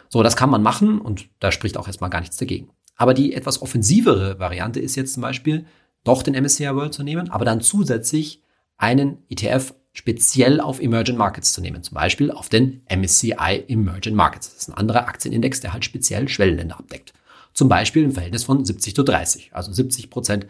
So, 0.09 0.23
das 0.23 0.37
kann 0.37 0.51
man 0.51 0.63
machen 0.63 1.01
und 1.01 1.29
da 1.39 1.53
spricht 1.53 1.77
auch 1.77 1.87
erstmal 1.87 2.11
gar 2.11 2.21
nichts 2.21 2.37
dagegen. 2.37 2.71
Aber 2.97 3.15
die 3.15 3.35
etwas 3.35 3.63
offensivere 3.63 4.39
Variante 4.39 4.81
ist 4.81 4.97
jetzt 4.97 5.15
zum 5.15 5.23
Beispiel, 5.23 5.67
doch 6.05 6.25
den 6.25 6.35
MSCI 6.35 6.75
World 6.75 6.93
zu 6.93 7.05
nehmen, 7.05 7.31
aber 7.31 7.45
dann 7.45 7.61
zusätzlich 7.61 8.43
einen 8.77 9.19
ETF 9.31 9.75
speziell 9.93 10.61
auf 10.61 10.81
Emerging 10.81 11.17
Markets 11.17 11.53
zu 11.53 11.61
nehmen, 11.61 11.83
zum 11.83 11.95
Beispiel 11.95 12.31
auf 12.31 12.49
den 12.49 12.83
MSCI 12.89 13.65
Emerging 13.69 14.15
Markets. 14.15 14.51
Das 14.51 14.63
ist 14.63 14.69
ein 14.69 14.75
anderer 14.75 15.07
Aktienindex, 15.07 15.61
der 15.61 15.73
halt 15.73 15.85
speziell 15.85 16.29
Schwellenländer 16.29 16.79
abdeckt. 16.79 17.13
Zum 17.53 17.69
Beispiel 17.69 18.03
im 18.03 18.13
Verhältnis 18.13 18.45
von 18.45 18.65
70 18.65 18.95
zu 18.95 19.03
30, 19.03 19.51
also 19.53 19.73
70 19.73 20.09
Prozent 20.09 20.47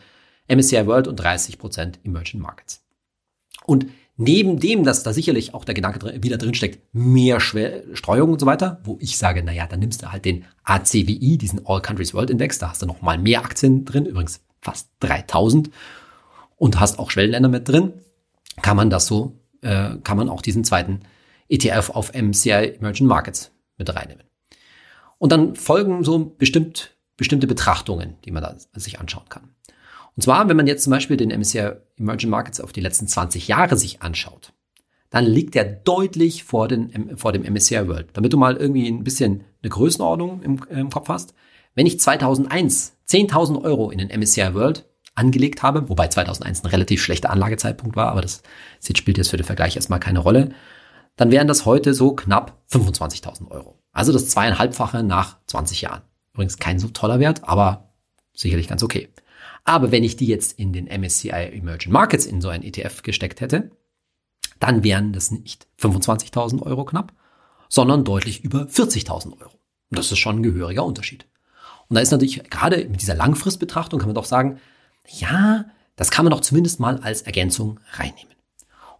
MSCI 0.48 0.86
World 0.86 1.08
und 1.08 1.16
30 1.16 1.58
Prozent 1.58 1.98
Emerging 2.04 2.40
Markets. 2.40 2.84
Und 3.64 3.86
neben 4.16 4.60
dem, 4.60 4.84
dass 4.84 5.02
da 5.02 5.12
sicherlich 5.12 5.54
auch 5.54 5.64
der 5.64 5.74
Gedanke 5.74 6.22
wieder 6.22 6.38
drin 6.38 6.54
steckt, 6.54 6.94
mehr 6.94 7.40
Streuung 7.40 8.32
und 8.32 8.40
so 8.40 8.46
weiter, 8.46 8.80
wo 8.84 8.98
ich 9.00 9.18
sage, 9.18 9.42
naja, 9.42 9.66
dann 9.66 9.80
nimmst 9.80 10.02
du 10.02 10.12
halt 10.12 10.24
den 10.24 10.44
ACWI, 10.64 11.38
diesen 11.38 11.66
All 11.66 11.82
Countries 11.82 12.14
World 12.14 12.30
Index, 12.30 12.58
da 12.58 12.70
hast 12.70 12.82
du 12.82 12.86
noch 12.86 13.02
mal 13.02 13.18
mehr 13.18 13.40
Aktien 13.44 13.84
drin, 13.84 14.06
übrigens 14.06 14.40
fast 14.60 14.90
3000 15.00 15.70
und 16.56 16.78
hast 16.78 17.00
auch 17.00 17.10
Schwellenländer 17.10 17.48
mit 17.48 17.68
drin, 17.68 17.94
kann 18.60 18.76
man 18.76 18.90
das 18.90 19.06
so, 19.06 19.38
äh, 19.62 19.96
kann 20.04 20.16
man 20.16 20.28
auch 20.28 20.42
diesen 20.42 20.64
zweiten 20.64 21.00
ETF 21.48 21.90
auf 21.90 22.12
MCI 22.14 22.76
Emerging 22.78 23.06
Markets 23.06 23.52
mit 23.78 23.94
reinnehmen. 23.94 24.24
Und 25.18 25.32
dann 25.32 25.54
folgen 25.54 26.02
so 26.02 26.34
bestimmt, 26.36 26.96
bestimmte 27.16 27.46
Betrachtungen, 27.46 28.16
die 28.24 28.30
man 28.30 28.42
da 28.42 28.56
sich 28.74 28.98
anschauen 28.98 29.28
kann. 29.28 29.54
Und 30.16 30.22
zwar, 30.22 30.48
wenn 30.48 30.56
man 30.56 30.66
jetzt 30.66 30.84
zum 30.84 30.90
Beispiel 30.90 31.16
den 31.16 31.30
MSCI 31.30 31.70
Emerging 31.96 32.30
Markets 32.30 32.60
auf 32.60 32.72
die 32.72 32.80
letzten 32.80 33.06
20 33.06 33.48
Jahre 33.48 33.76
sich 33.76 34.02
anschaut, 34.02 34.52
dann 35.10 35.24
liegt 35.26 35.54
er 35.56 35.64
deutlich 35.64 36.44
vor, 36.44 36.68
den, 36.68 37.16
vor 37.16 37.32
dem 37.32 37.42
MSCI 37.42 37.86
World. 37.86 38.08
Damit 38.14 38.32
du 38.32 38.38
mal 38.38 38.56
irgendwie 38.56 38.88
ein 38.88 39.04
bisschen 39.04 39.44
eine 39.62 39.70
Größenordnung 39.70 40.42
im, 40.42 40.60
im 40.70 40.90
Kopf 40.90 41.08
hast. 41.08 41.34
Wenn 41.74 41.86
ich 41.86 42.00
2001 42.00 42.96
10.000 43.08 43.62
Euro 43.62 43.90
in 43.90 43.98
den 43.98 44.08
MSCI 44.08 44.54
World 44.54 44.86
angelegt 45.14 45.62
habe, 45.62 45.88
wobei 45.88 46.08
2001 46.08 46.64
ein 46.64 46.70
relativ 46.70 47.02
schlechter 47.02 47.30
Anlagezeitpunkt 47.30 47.96
war, 47.96 48.08
aber 48.08 48.22
das 48.22 48.42
spielt 48.96 49.18
jetzt 49.18 49.30
für 49.30 49.36
den 49.36 49.46
Vergleich 49.46 49.76
erstmal 49.76 50.00
keine 50.00 50.20
Rolle, 50.20 50.50
dann 51.16 51.30
wären 51.30 51.48
das 51.48 51.66
heute 51.66 51.94
so 51.94 52.14
knapp 52.14 52.62
25.000 52.70 53.50
Euro. 53.50 53.78
Also 53.92 54.12
das 54.12 54.28
zweieinhalbfache 54.28 55.02
nach 55.02 55.38
20 55.46 55.82
Jahren. 55.82 56.02
Übrigens 56.32 56.58
kein 56.58 56.78
so 56.78 56.88
toller 56.88 57.20
Wert, 57.20 57.44
aber 57.44 57.92
sicherlich 58.32 58.68
ganz 58.68 58.82
okay. 58.82 59.10
Aber 59.64 59.92
wenn 59.92 60.02
ich 60.02 60.16
die 60.16 60.26
jetzt 60.26 60.58
in 60.58 60.72
den 60.72 60.86
MSCI 60.86 61.30
Emerging 61.52 61.92
Markets 61.92 62.26
in 62.26 62.40
so 62.40 62.48
ein 62.48 62.62
ETF 62.62 63.02
gesteckt 63.02 63.40
hätte, 63.40 63.70
dann 64.58 64.82
wären 64.82 65.12
das 65.12 65.30
nicht 65.30 65.66
25.000 65.80 66.62
Euro 66.62 66.84
knapp, 66.84 67.12
sondern 67.68 68.04
deutlich 68.04 68.44
über 68.44 68.62
40.000 68.62 69.40
Euro. 69.40 69.52
Und 69.90 69.98
das 69.98 70.10
ist 70.10 70.18
schon 70.18 70.36
ein 70.36 70.42
gehöriger 70.42 70.84
Unterschied. 70.84 71.26
Und 71.88 71.96
da 71.96 72.00
ist 72.00 72.10
natürlich 72.10 72.48
gerade 72.48 72.88
mit 72.88 73.02
dieser 73.02 73.14
Langfristbetrachtung 73.14 74.00
kann 74.00 74.08
man 74.08 74.14
doch 74.14 74.24
sagen, 74.24 74.58
ja, 75.08 75.66
das 75.96 76.10
kann 76.10 76.24
man 76.24 76.30
doch 76.30 76.40
zumindest 76.40 76.80
mal 76.80 76.98
als 76.98 77.22
Ergänzung 77.22 77.80
reinnehmen. 77.92 78.34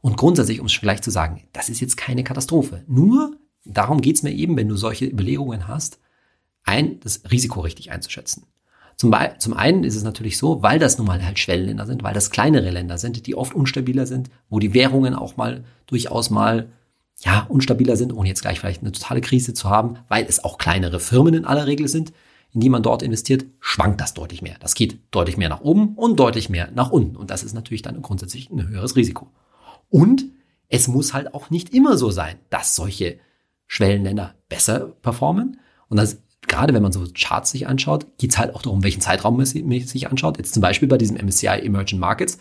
Und 0.01 0.17
grundsätzlich, 0.17 0.61
um 0.61 0.67
es 0.67 0.81
gleich 0.81 1.01
zu 1.01 1.11
sagen, 1.11 1.45
das 1.53 1.69
ist 1.69 1.81
jetzt 1.81 1.97
keine 1.97 2.25
Katastrophe. 2.25 2.85
Nur 2.87 3.37
darum 3.65 4.01
geht's 4.01 4.23
mir 4.23 4.33
eben, 4.33 4.57
wenn 4.57 4.69
du 4.69 4.77
solche 4.77 5.07
Überlegungen 5.07 5.69
hast, 5.69 5.99
ein, 6.65 7.01
das 7.01 7.23
Risiko 7.31 7.61
richtig 7.61 7.93
einzuschätzen. 7.93 8.47
Zum, 8.97 9.15
zum 9.39 9.55
einen 9.55 9.85
ist 9.85 9.97
es 9.97 10.03
natürlich 10.03 10.39
so, 10.39 10.63
weil 10.63 10.79
das 10.79 10.99
nun 10.99 11.07
mal 11.07 11.25
halt 11.25 11.39
Schwellenländer 11.39 11.87
sind, 11.87 12.03
weil 12.03 12.15
das 12.15 12.31
kleinere 12.31 12.71
Länder 12.71 12.99
sind, 12.99 13.27
die 13.27 13.35
oft 13.35 13.55
unstabiler 13.55 14.07
sind, 14.07 14.31
wo 14.49 14.59
die 14.59 14.75
Währungen 14.75 15.15
auch 15.15 15.37
mal 15.37 15.65
durchaus 15.87 16.31
mal 16.31 16.69
ja, 17.21 17.47
unstabiler 17.49 17.97
sind, 17.97 18.13
ohne 18.13 18.29
jetzt 18.29 18.43
gleich 18.43 18.61
vielleicht 18.61 18.83
eine 18.83 18.93
totale 18.93 19.21
Krise 19.21 19.55
zu 19.55 19.71
haben, 19.71 19.99
weil 20.09 20.25
es 20.29 20.45
auch 20.45 20.59
kleinere 20.59 21.01
Firmen 21.01 21.35
in 21.35 21.45
aller 21.45 21.67
Regel 21.67 21.89
sind, 21.89 22.13
in 22.53 22.61
die 22.61 22.69
man 22.69 22.83
dort 22.83 23.03
investiert, 23.03 23.47
schwankt 23.61 24.01
das 24.01 24.15
deutlich 24.15 24.43
mehr. 24.43 24.57
Das 24.61 24.75
geht 24.75 24.99
deutlich 25.11 25.37
mehr 25.37 25.49
nach 25.49 25.63
oben 25.63 25.95
und 25.97 26.19
deutlich 26.21 26.49
mehr 26.49 26.71
nach 26.75 26.91
unten. 26.91 27.17
Und 27.17 27.31
das 27.31 27.43
ist 27.43 27.55
natürlich 27.55 27.83
dann 27.83 28.03
grundsätzlich 28.03 28.51
ein 28.51 28.69
höheres 28.69 28.97
Risiko. 28.97 29.29
Und 29.89 30.25
es 30.69 30.89
muss 30.89 31.15
halt 31.15 31.35
auch 31.35 31.51
nicht 31.51 31.75
immer 31.75 31.97
so 31.97 32.11
sein, 32.11 32.37
dass 32.51 32.75
solche 32.75 33.19
Schwellenländer 33.67 34.35
besser 34.49 34.93
performen. 35.03 35.59
Und 35.89 35.97
das 35.97 36.19
gerade 36.47 36.75
wenn 36.75 36.83
man 36.83 36.93
so 36.93 37.05
Charts 37.15 37.51
sich 37.51 37.67
anschaut, 37.67 38.07
geht 38.19 38.31
es 38.31 38.39
halt 38.39 38.55
auch 38.55 38.63
darum, 38.63 38.83
welchen 38.83 39.01
Zeitraum 39.01 39.37
man 39.37 39.47
sich 39.47 40.11
anschaut. 40.11 40.39
Jetzt 40.39 40.55
zum 40.55 40.61
Beispiel 40.61 40.89
bei 40.89 40.99
diesem 40.99 41.17
MSCI 41.17 41.47
Emerging 41.47 41.99
Markets. 41.99 42.39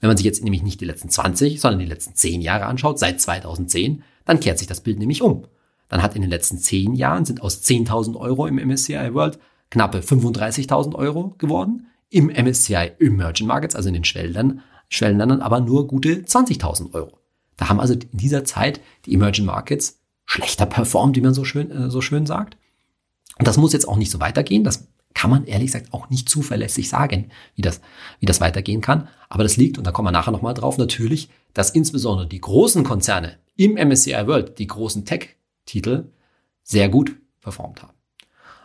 Wenn 0.00 0.08
man 0.08 0.16
sich 0.16 0.26
jetzt 0.26 0.44
nämlich 0.44 0.62
nicht 0.62 0.80
die 0.80 0.84
letzten 0.84 1.08
20, 1.08 1.60
sondern 1.60 1.80
die 1.80 1.86
letzten 1.86 2.14
10 2.14 2.40
Jahre 2.40 2.66
anschaut, 2.66 2.98
seit 2.98 3.20
2010, 3.20 4.04
dann 4.24 4.38
kehrt 4.38 4.58
sich 4.58 4.68
das 4.68 4.82
Bild 4.82 4.98
nämlich 4.98 5.22
um. 5.22 5.46
Dann 5.88 6.02
hat 6.02 6.14
in 6.14 6.22
den 6.22 6.30
letzten 6.30 6.58
10 6.58 6.94
Jahren 6.94 7.24
sind 7.24 7.42
aus 7.42 7.62
10.000 7.62 8.16
Euro 8.16 8.46
im 8.46 8.56
MSCI 8.56 9.14
World 9.14 9.38
knappe 9.70 10.00
35.000 10.00 10.94
Euro 10.94 11.34
geworden. 11.38 11.86
Im 12.10 12.28
MSCI 12.28 12.92
Emerging 13.00 13.46
Markets, 13.46 13.74
also 13.74 13.88
in 13.88 13.94
den 13.94 14.04
Schwellenländern, 14.04 14.62
Schwellenländern 14.88 15.42
aber 15.42 15.60
nur 15.60 15.86
gute 15.86 16.22
20.000 16.22 16.94
Euro. 16.94 17.18
Da 17.56 17.68
haben 17.68 17.80
also 17.80 17.94
in 17.94 18.08
dieser 18.12 18.44
Zeit 18.44 18.80
die 19.04 19.14
Emerging 19.14 19.44
Markets 19.44 20.00
schlechter 20.24 20.66
performt, 20.66 21.16
wie 21.16 21.20
man 21.20 21.34
so 21.34 21.44
schön, 21.44 21.70
äh, 21.70 21.90
so 21.90 22.00
schön 22.00 22.24
sagt. 22.24 22.56
Und 23.38 23.46
das 23.46 23.56
muss 23.56 23.72
jetzt 23.72 23.88
auch 23.88 23.96
nicht 23.96 24.10
so 24.10 24.20
weitergehen. 24.20 24.64
Das 24.64 24.88
kann 25.14 25.30
man 25.30 25.44
ehrlich 25.44 25.72
gesagt 25.72 25.92
auch 25.92 26.10
nicht 26.10 26.28
zuverlässig 26.28 26.88
sagen, 26.88 27.30
wie 27.54 27.62
das, 27.62 27.80
wie 28.20 28.26
das 28.26 28.40
weitergehen 28.40 28.80
kann. 28.80 29.08
Aber 29.28 29.42
das 29.42 29.56
liegt, 29.56 29.78
und 29.78 29.86
da 29.86 29.90
kommen 29.90 30.06
wir 30.06 30.12
nachher 30.12 30.30
nochmal 30.30 30.54
drauf, 30.54 30.78
natürlich, 30.78 31.28
dass 31.54 31.70
insbesondere 31.70 32.26
die 32.26 32.40
großen 32.40 32.84
Konzerne 32.84 33.38
im 33.56 33.74
MSCI 33.74 34.26
World, 34.26 34.58
die 34.58 34.66
großen 34.66 35.04
Tech-Titel, 35.68 36.10
sehr 36.62 36.88
gut 36.88 37.16
performt 37.40 37.82
haben. 37.82 37.94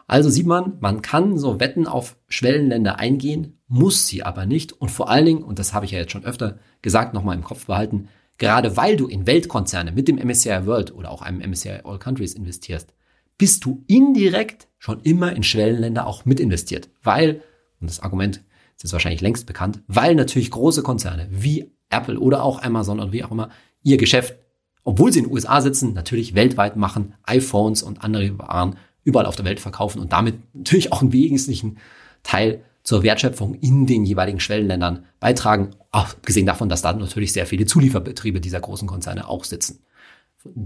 Also 0.08 0.30
sieht 0.30 0.46
man, 0.46 0.78
man 0.80 1.02
kann 1.02 1.38
so 1.38 1.60
Wetten 1.60 1.88
auf 1.88 2.18
Schwellenländer 2.28 3.00
eingehen, 3.00 3.60
muss 3.68 4.08
sie 4.08 4.24
aber 4.24 4.46
nicht. 4.46 4.74
Und 4.74 4.90
vor 4.90 5.10
allen 5.10 5.26
Dingen, 5.26 5.44
und 5.44 5.60
das 5.60 5.74
habe 5.74 5.86
ich 5.86 5.92
ja 5.92 6.00
jetzt 6.00 6.12
schon 6.12 6.26
öfter 6.26 6.60
gesagt, 6.82 7.14
nochmal 7.14 7.38
im 7.38 7.44
Kopf 7.44 7.68
behalten, 7.68 8.10
gerade 8.38 8.76
weil 8.76 8.98
du 8.98 9.08
in 9.08 9.26
Weltkonzerne 9.26 9.92
mit 9.92 10.08
dem 10.08 10.18
MSCI 10.18 10.66
World 10.66 10.94
oder 10.94 11.10
auch 11.10 11.22
einem 11.22 11.40
MSCI 11.40 11.80
All 11.84 12.00
Countries 12.00 12.34
investierst, 12.34 12.94
bist 13.38 13.64
du 13.66 13.84
indirekt 13.88 14.68
schon 14.78 15.00
immer 15.02 15.34
in 15.36 15.44
Schwellenländer 15.44 16.06
auch 16.06 16.26
mit 16.26 16.40
investiert. 16.40 16.90
Weil, 17.02 17.42
und 17.80 17.90
das 17.90 18.02
Argument 18.02 18.38
ist 18.76 18.84
jetzt 18.84 18.94
wahrscheinlich 18.94 19.22
längst 19.22 19.48
bekannt, 19.48 19.82
weil 19.88 20.16
natürlich 20.16 20.52
große 20.52 20.84
Konzerne 20.84 21.28
wie 21.32 21.72
Apple 21.90 22.20
oder 22.20 22.44
auch 22.44 22.62
Amazon 22.62 23.00
oder 23.00 23.14
wie 23.14 23.24
auch 23.24 23.32
immer 23.32 23.50
ihr 23.84 23.98
Geschäft, 23.98 24.36
obwohl 24.84 25.12
sie 25.12 25.20
in 25.20 25.26
den 25.26 25.34
USA 25.34 25.62
sitzen, 25.62 25.94
natürlich 25.94 26.36
weltweit 26.36 26.76
machen, 26.76 27.14
iPhones 27.24 27.84
und 27.84 28.04
andere 28.04 28.38
Waren 28.40 28.76
überall 29.04 29.26
auf 29.26 29.36
der 29.36 29.46
Welt 29.46 29.60
verkaufen 29.60 30.00
und 30.00 30.14
damit 30.14 30.36
natürlich 30.54 30.92
auch 30.92 31.02
einen 31.02 31.14
wesentlichen 31.14 31.78
Teil 32.24 32.64
zur 32.84 33.04
Wertschöpfung 33.04 33.56
in 33.56 33.86
den 33.86 34.06
jeweiligen 34.06 34.40
Schwellenländern 34.40 35.06
beitragen. 35.20 35.72
Abgesehen 35.92 36.46
davon, 36.46 36.70
dass 36.70 36.82
da 36.82 36.94
natürlich 36.94 37.32
sehr 37.32 37.46
viele 37.46 37.66
Zulieferbetriebe 37.66 38.42
dieser 38.42 38.60
großen 38.60 38.88
Konzerne 38.88 39.28
auch 39.28 39.44
sitzen. 39.44 39.80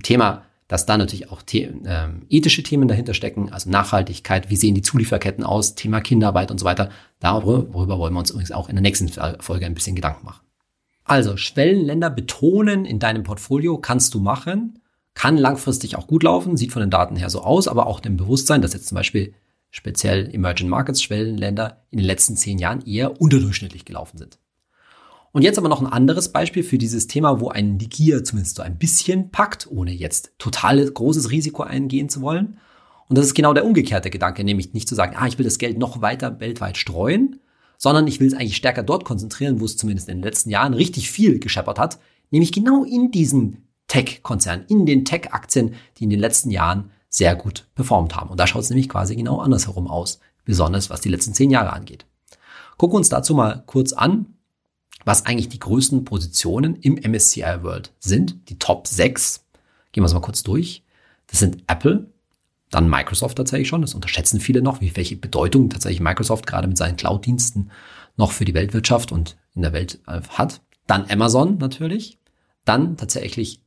Thema 0.02 0.44
dass 0.68 0.86
da 0.86 0.98
natürlich 0.98 1.32
auch 1.32 1.42
The 1.48 1.64
äh, 1.64 2.10
ethische 2.30 2.64
Themen 2.64 2.88
dahinter 2.88 3.14
stecken, 3.14 3.52
also 3.52 3.70
Nachhaltigkeit, 3.70 4.50
wie 4.50 4.58
sehen 4.58 4.76
die 4.76 4.82
Zulieferketten 4.82 5.44
aus, 5.44 5.76
Thema 5.76 6.02
Kinderarbeit 6.02 6.52
und 6.52 6.60
so 6.60 6.66
weiter. 6.66 6.90
Darüber 7.20 7.74
wollen 7.74 8.14
wir 8.14 8.20
uns 8.20 8.32
übrigens 8.32 8.52
auch 8.52 8.70
in 8.70 8.76
der 8.76 8.82
nächsten 8.82 9.08
Folge 9.08 9.66
ein 9.66 9.74
bisschen 9.74 9.96
Gedanken 9.96 10.26
machen. 10.26 10.47
Also 11.08 11.38
Schwellenländer 11.38 12.10
betonen 12.10 12.84
in 12.84 13.00
deinem 13.00 13.24
Portfolio 13.24 13.78
kannst 13.78 14.14
du 14.14 14.20
machen, 14.20 14.80
kann 15.14 15.38
langfristig 15.38 15.96
auch 15.96 16.06
gut 16.06 16.24
laufen, 16.24 16.58
sieht 16.58 16.74
von 16.74 16.82
den 16.82 16.90
Daten 16.92 17.16
her 17.16 17.30
so 17.30 17.42
aus, 17.42 17.70
aber 17.70 17.88
auch 17.88 18.02
dem 18.02 18.18
Bewusstsein, 18.18 18.62
dass 18.62 18.74
jetzt 18.74 18.88
zum 18.88 18.98
Beispiel 18.98 19.34
speziell 19.72 20.30
Emerging 20.34 20.68
Markets 20.68 21.02
Schwellenländer 21.02 21.82
in 21.92 22.00
den 22.00 22.06
letzten 22.06 22.36
zehn 22.36 22.60
Jahren 22.60 22.86
eher 22.86 23.22
unterdurchschnittlich 23.22 23.86
gelaufen 23.86 24.18
sind. 24.18 24.38
Und 25.32 25.44
jetzt 25.44 25.58
aber 25.58 25.70
noch 25.70 25.82
ein 25.82 25.88
anderes 25.88 26.30
Beispiel 26.34 26.64
für 26.64 26.78
dieses 26.78 27.08
Thema, 27.08 27.40
wo 27.40 27.50
ein 27.50 27.78
die 27.78 27.90
Gier 27.90 28.26
zumindest 28.26 28.58
so 28.58 28.64
ein 28.64 28.78
bisschen 28.78 29.32
packt, 29.32 29.68
ohne 29.72 29.92
jetzt 29.92 30.34
total 30.40 30.86
großes 30.86 31.32
Risiko 31.32 31.64
eingehen 31.64 32.10
zu 32.10 32.22
wollen. 32.22 32.58
Und 33.08 33.18
das 33.18 33.28
ist 33.28 33.34
genau 33.34 33.54
der 33.54 33.66
umgekehrte 33.66 34.10
Gedanke, 34.10 34.44
nämlich 34.44 34.74
nicht 34.74 34.90
zu 34.90 34.96
sagen, 34.96 35.16
ah, 35.18 35.28
ich 35.28 35.38
will 35.38 35.46
das 35.46 35.58
Geld 35.58 35.78
noch 35.78 36.02
weiter 36.02 36.42
weltweit 36.42 36.76
streuen, 36.76 37.40
sondern 37.78 38.08
ich 38.08 38.20
will 38.20 38.28
es 38.28 38.34
eigentlich 38.34 38.58
stärker 38.58 38.84
dort 38.84 39.06
konzentrieren, 39.06 39.60
wo 39.62 39.66
es 39.66 39.78
zumindest 39.78 40.10
in 40.10 40.18
den 40.18 40.24
letzten 40.24 40.50
Jahren 40.50 40.74
richtig 40.74 41.10
viel 41.10 41.40
gescheppert 41.40 41.80
hat, 41.80 42.00
nämlich 42.32 42.52
genau 42.52 42.84
in 42.84 43.12
diesen 43.12 43.68
Tech-Konzernen, 43.88 44.66
in 44.68 44.86
den 44.86 45.06
Tech-Aktien, 45.06 45.76
die 45.98 46.04
in 46.04 46.10
den 46.10 46.20
letzten 46.20 46.52
Jahren 46.52 46.92
sehr 47.10 47.36
gut 47.36 47.68
performt 47.76 48.16
haben. 48.16 48.30
Und 48.30 48.40
da 48.40 48.48
schaut 48.48 48.64
es 48.64 48.70
nämlich 48.70 48.90
quasi 48.90 49.16
genau 49.16 49.40
andersherum 49.40 49.88
aus, 49.88 50.20
besonders 50.44 50.90
was 50.90 51.02
die 51.02 51.10
letzten 51.10 51.34
zehn 51.34 51.52
Jahre 51.52 51.74
angeht. 51.74 52.06
Gucken 52.78 52.96
wir 52.96 52.98
uns 52.98 53.10
dazu 53.10 53.34
mal 53.34 53.64
kurz 53.66 53.94
an, 53.94 54.38
was 55.06 55.26
eigentlich 55.26 55.50
die 55.50 55.60
größten 55.60 56.04
Positionen 56.04 56.76
im 56.76 56.96
MSCI 56.96 57.64
World 57.64 57.94
sind. 58.00 58.50
Die 58.50 58.60
Top 58.60 58.88
6. 58.88 59.46
Gehen 59.92 60.04
wir 60.04 60.08
es 60.08 60.14
mal 60.14 60.20
kurz 60.20 60.44
durch. 60.44 60.84
Das 61.28 61.40
sind 61.40 61.64
Apple, 61.68 62.12
dann 62.70 62.90
Microsoft 62.90 63.38
tatsächlich 63.38 63.68
schon. 63.68 63.82
Das 63.82 63.94
unterschätzen 63.94 64.40
viele 64.40 64.62
noch, 64.62 64.82
wie 64.82 64.96
welche 64.96 65.16
Bedeutung 65.16 65.70
tatsächlich 65.70 66.02
Microsoft 66.02 66.48
gerade 66.48 66.68
mit 66.68 66.78
seinen 66.78 66.98
Cloud-Diensten 66.98 67.72
noch 68.18 68.32
für 68.32 68.46
die 68.46 68.54
Weltwirtschaft 68.54 69.12
und 69.12 69.38
in 69.54 69.62
der 69.62 69.74
Welt 69.74 70.00
äh, 70.08 70.22
hat. 70.30 70.62
Dann 70.86 71.06
Amazon 71.10 71.58
natürlich. 71.58 72.20
Dann 72.66 72.98
tatsächlich 72.98 73.62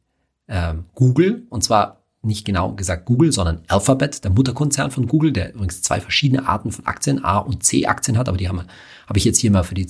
ähm, 0.48 0.84
Google 0.94 1.46
und 1.48 1.64
zwar 1.64 2.02
nicht 2.22 2.44
genau 2.44 2.72
gesagt 2.72 3.06
Google, 3.06 3.32
sondern 3.32 3.62
Alphabet, 3.68 4.24
der 4.24 4.30
Mutterkonzern 4.30 4.90
von 4.90 5.06
Google, 5.06 5.32
der 5.32 5.54
übrigens 5.54 5.80
zwei 5.80 6.00
verschiedene 6.00 6.46
Arten 6.46 6.70
von 6.70 6.86
Aktien, 6.86 7.24
A 7.24 7.38
und 7.38 7.64
C 7.64 7.86
Aktien 7.86 8.18
hat, 8.18 8.28
aber 8.28 8.36
die 8.36 8.48
habe 8.48 8.66
ich 9.14 9.24
jetzt 9.24 9.38
hier 9.38 9.50
mal 9.50 9.62
für 9.62 9.74
die 9.74 9.88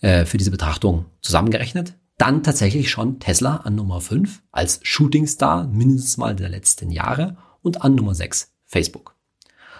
äh, 0.00 0.26
für 0.26 0.36
diese 0.36 0.50
Betrachtung 0.50 1.06
zusammengerechnet. 1.22 1.94
Dann 2.18 2.42
tatsächlich 2.42 2.90
schon 2.90 3.20
Tesla 3.20 3.58
an 3.58 3.76
Nummer 3.76 4.00
5 4.00 4.42
als 4.50 4.80
Shootingstar 4.82 5.68
mindestens 5.68 6.16
mal 6.18 6.36
der 6.36 6.48
letzten 6.48 6.90
Jahre 6.90 7.36
und 7.68 7.82
an 7.82 7.94
Nummer 7.94 8.14
6 8.14 8.52
Facebook. 8.66 9.14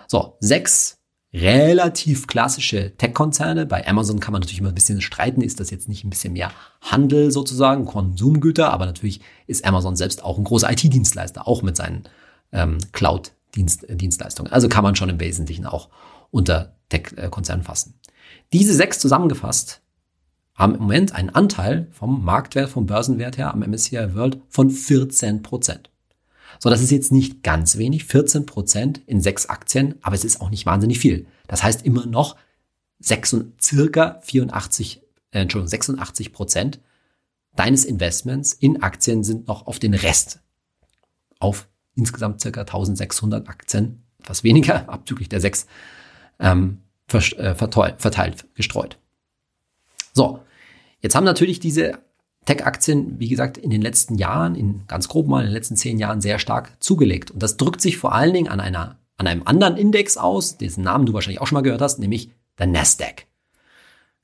So, 0.07 0.37
sechs 0.41 0.99
relativ 1.35 2.27
klassische 2.27 2.97
Tech-Konzerne. 2.97 3.67
Bei 3.67 3.87
Amazon 3.87 4.21
kann 4.21 4.33
man 4.33 4.41
natürlich 4.41 4.61
immer 4.61 4.71
ein 4.71 4.75
bisschen 4.75 5.03
streiten, 5.03 5.43
ist 5.43 5.61
das 5.61 5.71
jetzt 5.71 5.89
nicht 5.89 6.05
ein 6.05 6.11
bisschen 6.11 6.33
mehr 6.33 6.51
Handel 6.81 7.31
sozusagen, 7.31 7.85
Konsumgüter, 7.85 8.73
aber 8.73 8.87
natürlich 8.87 9.21
ist 9.47 9.67
Amazon 9.67 9.97
selbst 9.97 10.25
auch 10.25 10.39
ein 10.39 10.45
großer 10.45 10.71
IT-Dienstleister, 10.71 11.47
auch 11.47 11.63
mit 11.63 11.77
seinen 11.77 12.05
ähm, 12.53 12.79
Cloud-Dienstleistungen. 12.93 14.51
Also 14.51 14.69
kann 14.69 14.85
man 14.85 14.97
schon 14.97 15.11
im 15.11 15.21
Wesentlichen 15.21 15.67
auch 15.67 15.91
unter 16.31 16.77
Tech-Konzernen 16.89 17.65
fassen. 17.65 18.01
Diese 18.53 18.73
sechs 18.73 18.99
zusammengefasst 18.99 19.83
haben 20.55 20.75
im 20.75 20.81
Moment 20.81 21.15
einen 21.15 21.31
Anteil 21.31 21.89
vom 21.93 22.25
Marktwert, 22.25 22.71
vom 22.71 22.87
Börsenwert 22.87 23.37
her 23.37 23.53
am 23.53 23.61
MSCI 23.61 24.15
World 24.15 24.41
von 24.49 24.71
14 24.71 25.43
Prozent. 25.43 25.91
So, 26.59 26.71
das 26.71 26.83
ist 26.83 26.91
jetzt 26.91 27.13
nicht 27.13 27.43
ganz 27.43 27.79
wenig, 27.79 28.05
14 28.05 28.47
Prozent 28.47 29.01
in 29.07 29.21
sechs 29.21 29.47
Aktien, 29.47 29.95
aber 30.03 30.15
es 30.15 30.25
ist 30.25 30.41
auch 30.41 30.51
nicht 30.51 30.67
wahnsinnig 30.67 30.99
viel. 30.99 31.27
Das 31.47 31.63
heißt 31.63 31.85
immer 31.85 32.07
noch 32.07 32.37
6, 33.01 33.37
circa 33.61 34.21
84, 34.23 35.03
äh, 35.31 35.41
Entschuldigung, 35.41 35.69
86 35.69 36.33
Prozent 36.33 36.81
deines 37.55 37.85
Investments 37.85 38.53
in 38.53 38.83
Aktien 38.83 39.25
sind 39.25 39.49
noch 39.49 39.67
auf 39.67 39.79
den 39.79 39.95
Rest, 39.95 40.41
auf 41.39 41.69
insgesamt 41.95 42.41
circa 42.41 42.61
1600 42.61 43.49
Aktien, 43.49 44.03
etwas 44.21 44.45
weniger, 44.45 44.89
abzüglich 44.89 45.29
der 45.29 45.41
sechs, 45.41 45.67
ähm, 46.39 46.79
äh, 47.13 47.55
verteilt, 47.55 48.47
gestreut. 48.55 48.99
So, 50.13 50.41
jetzt 51.01 51.15
haben 51.15 51.25
natürlich 51.25 51.61
diese 51.61 51.99
Tech-Aktien, 52.49 53.21
wie 53.21 53.29
gesagt, 53.29 53.59
in 53.59 53.69
den 53.69 53.83
letzten 53.83 54.15
Jahren, 54.15 54.55
in 54.55 54.87
ganz 54.87 55.07
grob 55.09 55.29
mal 55.29 55.41
in 55.41 55.49
den 55.49 55.53
letzten 55.53 55.77
zehn 55.77 55.99
Jahren 55.99 56.23
sehr 56.23 56.39
stark 56.39 56.73
zugelegt. 56.81 57.31
Und 57.31 57.43
das 57.43 57.59
drückt 57.59 57.83
sich 57.83 57.99
vor 57.99 58.15
allen 58.15 58.33
Dingen 58.33 58.49
an 58.49 58.59
einer, 58.59 58.99
an 59.19 59.27
einem 59.27 59.43
anderen 59.45 59.77
Index 59.77 60.17
aus, 60.17 60.57
dessen 60.57 60.83
Namen 60.83 61.05
du 61.05 61.13
wahrscheinlich 61.13 61.43
auch 61.43 61.47
schon 61.47 61.57
mal 61.57 61.63
gehört 61.63 61.83
hast, 61.83 61.99
nämlich 61.99 62.31
der 62.59 62.67
Nasdaq. 62.67 63.27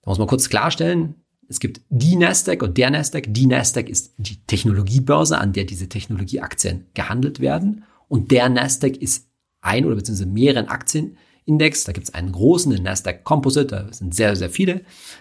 Da 0.01 0.11
muss 0.11 0.17
man 0.17 0.27
kurz 0.27 0.49
klarstellen, 0.49 1.17
es 1.51 1.61
gibt 1.61 1.83
die 1.91 2.17
Nasdaq 2.17 2.63
und 2.63 2.79
der 2.79 2.89
Nasdaq. 2.89 3.27
Die 3.29 3.45
Nasdaq 3.45 3.91
ist 3.91 4.15
die 4.17 4.43
Technologiebörse, 4.47 5.37
an 5.37 5.53
der 5.53 5.65
diese 5.65 5.91
Technologieaktien 5.91 6.87
gehandelt 6.95 7.41
werden. 7.41 7.85
Und 8.09 8.31
der 8.31 8.49
Nasdaq 8.49 8.97
ist 8.97 9.29
ein 9.61 9.85
oder 9.85 9.97
beziehungsweise 9.97 10.31
mehreren 10.31 10.69
Aktienindex. 10.69 11.85
Da 11.85 11.93
gibt 11.93 12.09
es 12.09 12.15
einen 12.15 12.33
großen, 12.33 12.73
den 12.73 12.85
Nasdaq 12.85 13.23
Composite, 13.23 13.67
da 13.67 13.93
sind 13.93 14.15
sehr, 14.15 14.35
sehr 14.35 14.49
viele, 14.49 14.81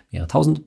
mehrere 0.09 0.29
tausend. 0.29 0.61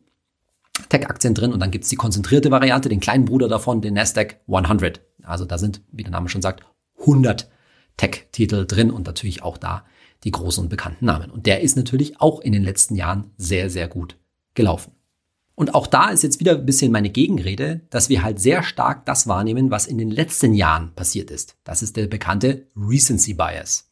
Tech-Aktien 0.88 1.34
drin 1.34 1.52
und 1.52 1.60
dann 1.60 1.70
gibt's 1.70 1.88
die 1.88 1.96
konzentrierte 1.96 2.50
Variante, 2.50 2.88
den 2.88 3.00
kleinen 3.00 3.24
Bruder 3.24 3.48
davon, 3.48 3.80
den 3.80 3.94
Nasdaq 3.94 4.40
100. 4.48 5.00
Also 5.22 5.44
da 5.44 5.58
sind, 5.58 5.82
wie 5.90 6.02
der 6.02 6.12
Name 6.12 6.28
schon 6.28 6.42
sagt, 6.42 6.64
100 7.00 7.50
Tech-Titel 7.96 8.66
drin 8.66 8.90
und 8.90 9.06
natürlich 9.06 9.42
auch 9.42 9.58
da 9.58 9.84
die 10.24 10.30
großen 10.30 10.62
und 10.62 10.68
bekannten 10.68 11.06
Namen. 11.06 11.30
Und 11.30 11.46
der 11.46 11.60
ist 11.60 11.76
natürlich 11.76 12.20
auch 12.20 12.40
in 12.40 12.52
den 12.52 12.62
letzten 12.62 12.94
Jahren 12.94 13.30
sehr, 13.36 13.70
sehr 13.70 13.88
gut 13.88 14.18
gelaufen. 14.54 14.92
Und 15.54 15.74
auch 15.74 15.86
da 15.86 16.10
ist 16.10 16.22
jetzt 16.22 16.38
wieder 16.40 16.52
ein 16.52 16.66
bisschen 16.66 16.92
meine 16.92 17.08
Gegenrede, 17.08 17.80
dass 17.90 18.10
wir 18.10 18.22
halt 18.22 18.38
sehr 18.38 18.62
stark 18.62 19.06
das 19.06 19.26
wahrnehmen, 19.26 19.70
was 19.70 19.86
in 19.86 19.96
den 19.96 20.10
letzten 20.10 20.52
Jahren 20.52 20.92
passiert 20.94 21.30
ist. 21.30 21.56
Das 21.64 21.82
ist 21.82 21.96
der 21.96 22.06
bekannte 22.08 22.66
Recency 22.76 23.34
Bias. 23.34 23.88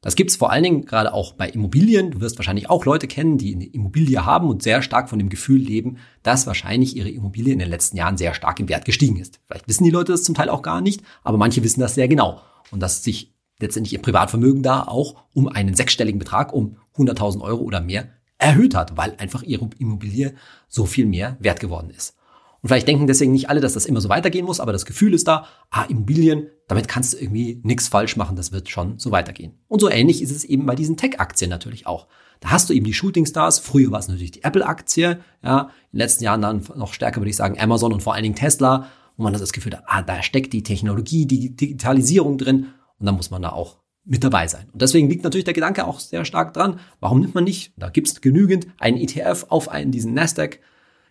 Das 0.00 0.14
gibt's 0.14 0.36
vor 0.36 0.52
allen 0.52 0.62
Dingen 0.62 0.84
gerade 0.84 1.12
auch 1.12 1.32
bei 1.32 1.48
Immobilien. 1.48 2.12
Du 2.12 2.20
wirst 2.20 2.38
wahrscheinlich 2.38 2.70
auch 2.70 2.84
Leute 2.84 3.08
kennen, 3.08 3.36
die 3.36 3.54
eine 3.54 3.66
Immobilie 3.66 4.24
haben 4.24 4.48
und 4.48 4.62
sehr 4.62 4.80
stark 4.80 5.10
von 5.10 5.18
dem 5.18 5.28
Gefühl 5.28 5.60
leben, 5.60 5.98
dass 6.22 6.46
wahrscheinlich 6.46 6.96
ihre 6.96 7.10
Immobilie 7.10 7.52
in 7.52 7.58
den 7.58 7.68
letzten 7.68 7.96
Jahren 7.96 8.16
sehr 8.16 8.32
stark 8.34 8.60
im 8.60 8.68
Wert 8.68 8.84
gestiegen 8.84 9.16
ist. 9.16 9.40
Vielleicht 9.46 9.66
wissen 9.66 9.84
die 9.84 9.90
Leute 9.90 10.12
das 10.12 10.22
zum 10.22 10.36
Teil 10.36 10.50
auch 10.50 10.62
gar 10.62 10.80
nicht, 10.80 11.02
aber 11.24 11.36
manche 11.36 11.64
wissen 11.64 11.80
das 11.80 11.96
sehr 11.96 12.06
genau. 12.06 12.40
Und 12.70 12.80
dass 12.80 13.02
sich 13.02 13.34
letztendlich 13.60 13.92
ihr 13.92 14.02
Privatvermögen 14.02 14.62
da 14.62 14.82
auch 14.82 15.24
um 15.34 15.48
einen 15.48 15.74
sechsstelligen 15.74 16.20
Betrag, 16.20 16.52
um 16.52 16.76
100.000 16.96 17.40
Euro 17.40 17.62
oder 17.62 17.80
mehr 17.80 18.08
erhöht 18.38 18.76
hat, 18.76 18.96
weil 18.96 19.14
einfach 19.18 19.42
ihre 19.42 19.68
Immobilie 19.78 20.34
so 20.68 20.86
viel 20.86 21.06
mehr 21.06 21.36
wert 21.40 21.58
geworden 21.58 21.90
ist. 21.90 22.14
Und 22.60 22.68
vielleicht 22.68 22.88
denken 22.88 23.06
deswegen 23.06 23.32
nicht 23.32 23.50
alle, 23.50 23.60
dass 23.60 23.74
das 23.74 23.86
immer 23.86 24.00
so 24.00 24.08
weitergehen 24.08 24.46
muss, 24.46 24.60
aber 24.60 24.72
das 24.72 24.86
Gefühl 24.86 25.14
ist 25.14 25.28
da, 25.28 25.46
ah, 25.70 25.84
Immobilien, 25.84 26.48
damit 26.68 26.86
kannst 26.86 27.14
du 27.14 27.18
irgendwie 27.18 27.60
nichts 27.64 27.88
falsch 27.88 28.16
machen, 28.16 28.36
das 28.36 28.52
wird 28.52 28.68
schon 28.68 28.98
so 28.98 29.10
weitergehen. 29.10 29.58
Und 29.66 29.80
so 29.80 29.90
ähnlich 29.90 30.22
ist 30.22 30.30
es 30.30 30.44
eben 30.44 30.66
bei 30.66 30.74
diesen 30.74 30.96
Tech-Aktien 30.96 31.50
natürlich 31.50 31.86
auch. 31.86 32.06
Da 32.40 32.50
hast 32.50 32.68
du 32.68 32.74
eben 32.74 32.84
die 32.84 32.94
Shooting 32.94 33.26
Stars, 33.26 33.58
früher 33.58 33.90
war 33.90 33.98
es 33.98 34.08
natürlich 34.08 34.30
die 34.30 34.44
Apple-Aktie, 34.44 35.18
ja, 35.42 35.60
in 35.60 35.66
den 35.92 35.98
letzten 35.98 36.24
Jahren 36.24 36.42
dann 36.42 36.62
noch 36.76 36.92
stärker 36.92 37.20
würde 37.20 37.30
ich 37.30 37.36
sagen 37.36 37.58
Amazon 37.58 37.92
und 37.92 38.02
vor 38.02 38.14
allen 38.14 38.22
Dingen 38.22 38.36
Tesla, 38.36 38.86
wo 39.16 39.24
man 39.24 39.32
das 39.32 39.52
Gefühl 39.52 39.72
hat, 39.72 39.82
ah, 39.86 40.02
da 40.02 40.22
steckt 40.22 40.52
die 40.52 40.62
Technologie, 40.62 41.26
die 41.26 41.56
Digitalisierung 41.56 42.38
drin 42.38 42.68
und 42.98 43.06
dann 43.06 43.16
muss 43.16 43.30
man 43.30 43.42
da 43.42 43.50
auch 43.50 43.78
mit 44.04 44.22
dabei 44.22 44.46
sein. 44.46 44.68
Und 44.72 44.80
deswegen 44.80 45.08
liegt 45.08 45.24
natürlich 45.24 45.44
der 45.44 45.54
Gedanke 45.54 45.86
auch 45.86 46.00
sehr 46.00 46.24
stark 46.24 46.54
dran, 46.54 46.80
warum 47.00 47.20
nimmt 47.20 47.34
man 47.34 47.44
nicht, 47.44 47.72
da 47.76 47.88
gibt 47.88 48.08
es 48.08 48.20
genügend, 48.20 48.68
einen 48.78 48.98
ETF 48.98 49.46
auf 49.48 49.68
einen 49.68 49.90
diesen 49.90 50.14
Nasdaq 50.14 50.60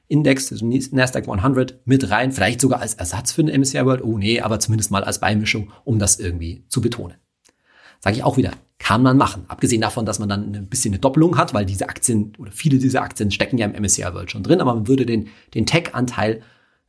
Index, 0.07 0.51
also 0.51 0.65
Nasdaq 0.65 1.27
100 1.27 1.81
mit 1.85 2.09
rein, 2.09 2.31
vielleicht 2.31 2.61
sogar 2.61 2.79
als 2.79 2.93
Ersatz 2.93 3.31
für 3.33 3.43
den 3.43 3.59
MSCI 3.59 3.85
World. 3.85 4.03
Oh 4.03 4.17
nee, 4.17 4.39
aber 4.39 4.59
zumindest 4.59 4.91
mal 4.91 5.03
als 5.03 5.19
Beimischung, 5.19 5.71
um 5.83 5.99
das 5.99 6.19
irgendwie 6.19 6.63
zu 6.69 6.81
betonen. 6.81 7.17
Sage 7.99 8.17
ich 8.17 8.23
auch 8.23 8.37
wieder, 8.37 8.51
kann 8.79 9.01
man 9.01 9.17
machen. 9.17 9.45
Abgesehen 9.47 9.81
davon, 9.81 10.05
dass 10.05 10.19
man 10.19 10.29
dann 10.29 10.55
ein 10.55 10.67
bisschen 10.67 10.93
eine 10.93 10.99
Doppelung 10.99 11.37
hat, 11.37 11.53
weil 11.53 11.65
diese 11.65 11.89
Aktien 11.89 12.33
oder 12.37 12.51
viele 12.51 12.77
dieser 12.77 13.01
Aktien 13.01 13.31
stecken 13.31 13.57
ja 13.57 13.65
im 13.65 13.81
MSCI 13.81 14.13
World 14.13 14.31
schon 14.31 14.43
drin, 14.43 14.61
aber 14.61 14.75
man 14.75 14.87
würde 14.87 15.05
den, 15.05 15.29
den 15.53 15.65
Tech-Anteil 15.65 16.41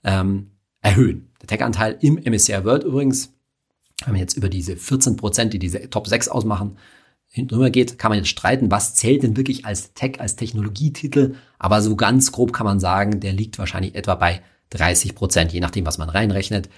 ähm, 0.05 0.51
erhöhen. 0.81 1.31
Der 1.41 1.49
Tech-Anteil 1.49 1.99
im 2.01 2.17
MSCI 2.17 2.65
World 2.65 2.85
übrigens, 2.85 3.33
wenn 4.05 4.15
wir 4.15 4.21
jetzt 4.21 4.37
über 4.37 4.49
diese 4.49 4.77
14 4.77 5.17
Prozent, 5.17 5.53
die 5.55 5.59
diese 5.59 5.91
Top 5.91 6.07
6 6.07 6.29
ausmachen, 6.29 6.77
drüber 7.37 7.71
geht, 7.71 7.99
kann 7.99 8.11
man 8.11 8.19
jetzt 8.19 8.29
streiten, 8.29 8.71
was 8.71 8.95
zählt 8.95 9.23
denn 9.23 9.37
wirklich 9.37 9.65
als 9.65 9.93
Tech, 9.95 10.21
als 10.21 10.37
Technologietitel. 10.37 11.35
Aber 11.59 11.83
so 11.83 11.97
ganz 11.97 12.33
grob 12.33 12.53
kann 12.53 12.67
man 12.67 12.81
sagen, 12.81 13.21
der 13.21 13.33
liegt 13.33 13.59
wahrscheinlich 13.59 13.95
etwa 13.95 14.15
bei 14.15 14.43
30 14.71 15.15
Prozent, 15.15 15.53
je 15.53 15.61
nachdem, 15.61 15.87
was 15.87 15.99
man 15.99 16.09
reinrechnet. 16.09 16.69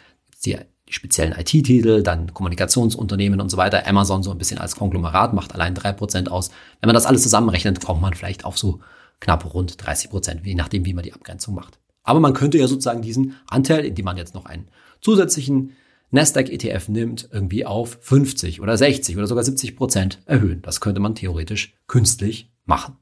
Die, 0.44 0.58
speziellen 0.90 1.38
IT-Titel, 1.38 2.02
dann 2.02 2.34
Kommunikationsunternehmen 2.34 3.40
und 3.40 3.48
so 3.48 3.56
weiter. 3.56 3.86
Amazon 3.86 4.22
so 4.22 4.30
ein 4.30 4.38
bisschen 4.38 4.58
als 4.58 4.76
Konglomerat 4.76 5.32
macht 5.32 5.54
allein 5.54 5.74
drei 5.74 5.92
Prozent 5.92 6.30
aus. 6.30 6.50
Wenn 6.80 6.88
man 6.88 6.94
das 6.94 7.06
alles 7.06 7.22
zusammenrechnet, 7.22 7.84
kommt 7.84 8.02
man 8.02 8.14
vielleicht 8.14 8.44
auf 8.44 8.58
so 8.58 8.80
knapp 9.20 9.54
rund 9.54 9.84
30 9.84 10.10
Prozent, 10.10 10.44
je 10.44 10.54
nachdem, 10.54 10.84
wie 10.84 10.94
man 10.94 11.04
die 11.04 11.14
Abgrenzung 11.14 11.54
macht. 11.54 11.78
Aber 12.02 12.20
man 12.20 12.34
könnte 12.34 12.58
ja 12.58 12.66
sozusagen 12.66 13.02
diesen 13.02 13.36
Anteil, 13.46 13.84
indem 13.84 14.04
man 14.04 14.16
jetzt 14.16 14.34
noch 14.34 14.46
einen 14.46 14.68
zusätzlichen 15.00 15.76
Nasdaq 16.10 16.48
ETF 16.48 16.88
nimmt, 16.88 17.28
irgendwie 17.30 17.64
auf 17.64 17.98
50 18.00 18.60
oder 18.60 18.76
60 18.76 19.16
oder 19.16 19.26
sogar 19.26 19.44
70 19.44 19.76
Prozent 19.76 20.18
erhöhen. 20.26 20.60
Das 20.62 20.80
könnte 20.80 21.00
man 21.00 21.14
theoretisch 21.14 21.74
künstlich 21.86 22.50
machen. 22.64 22.96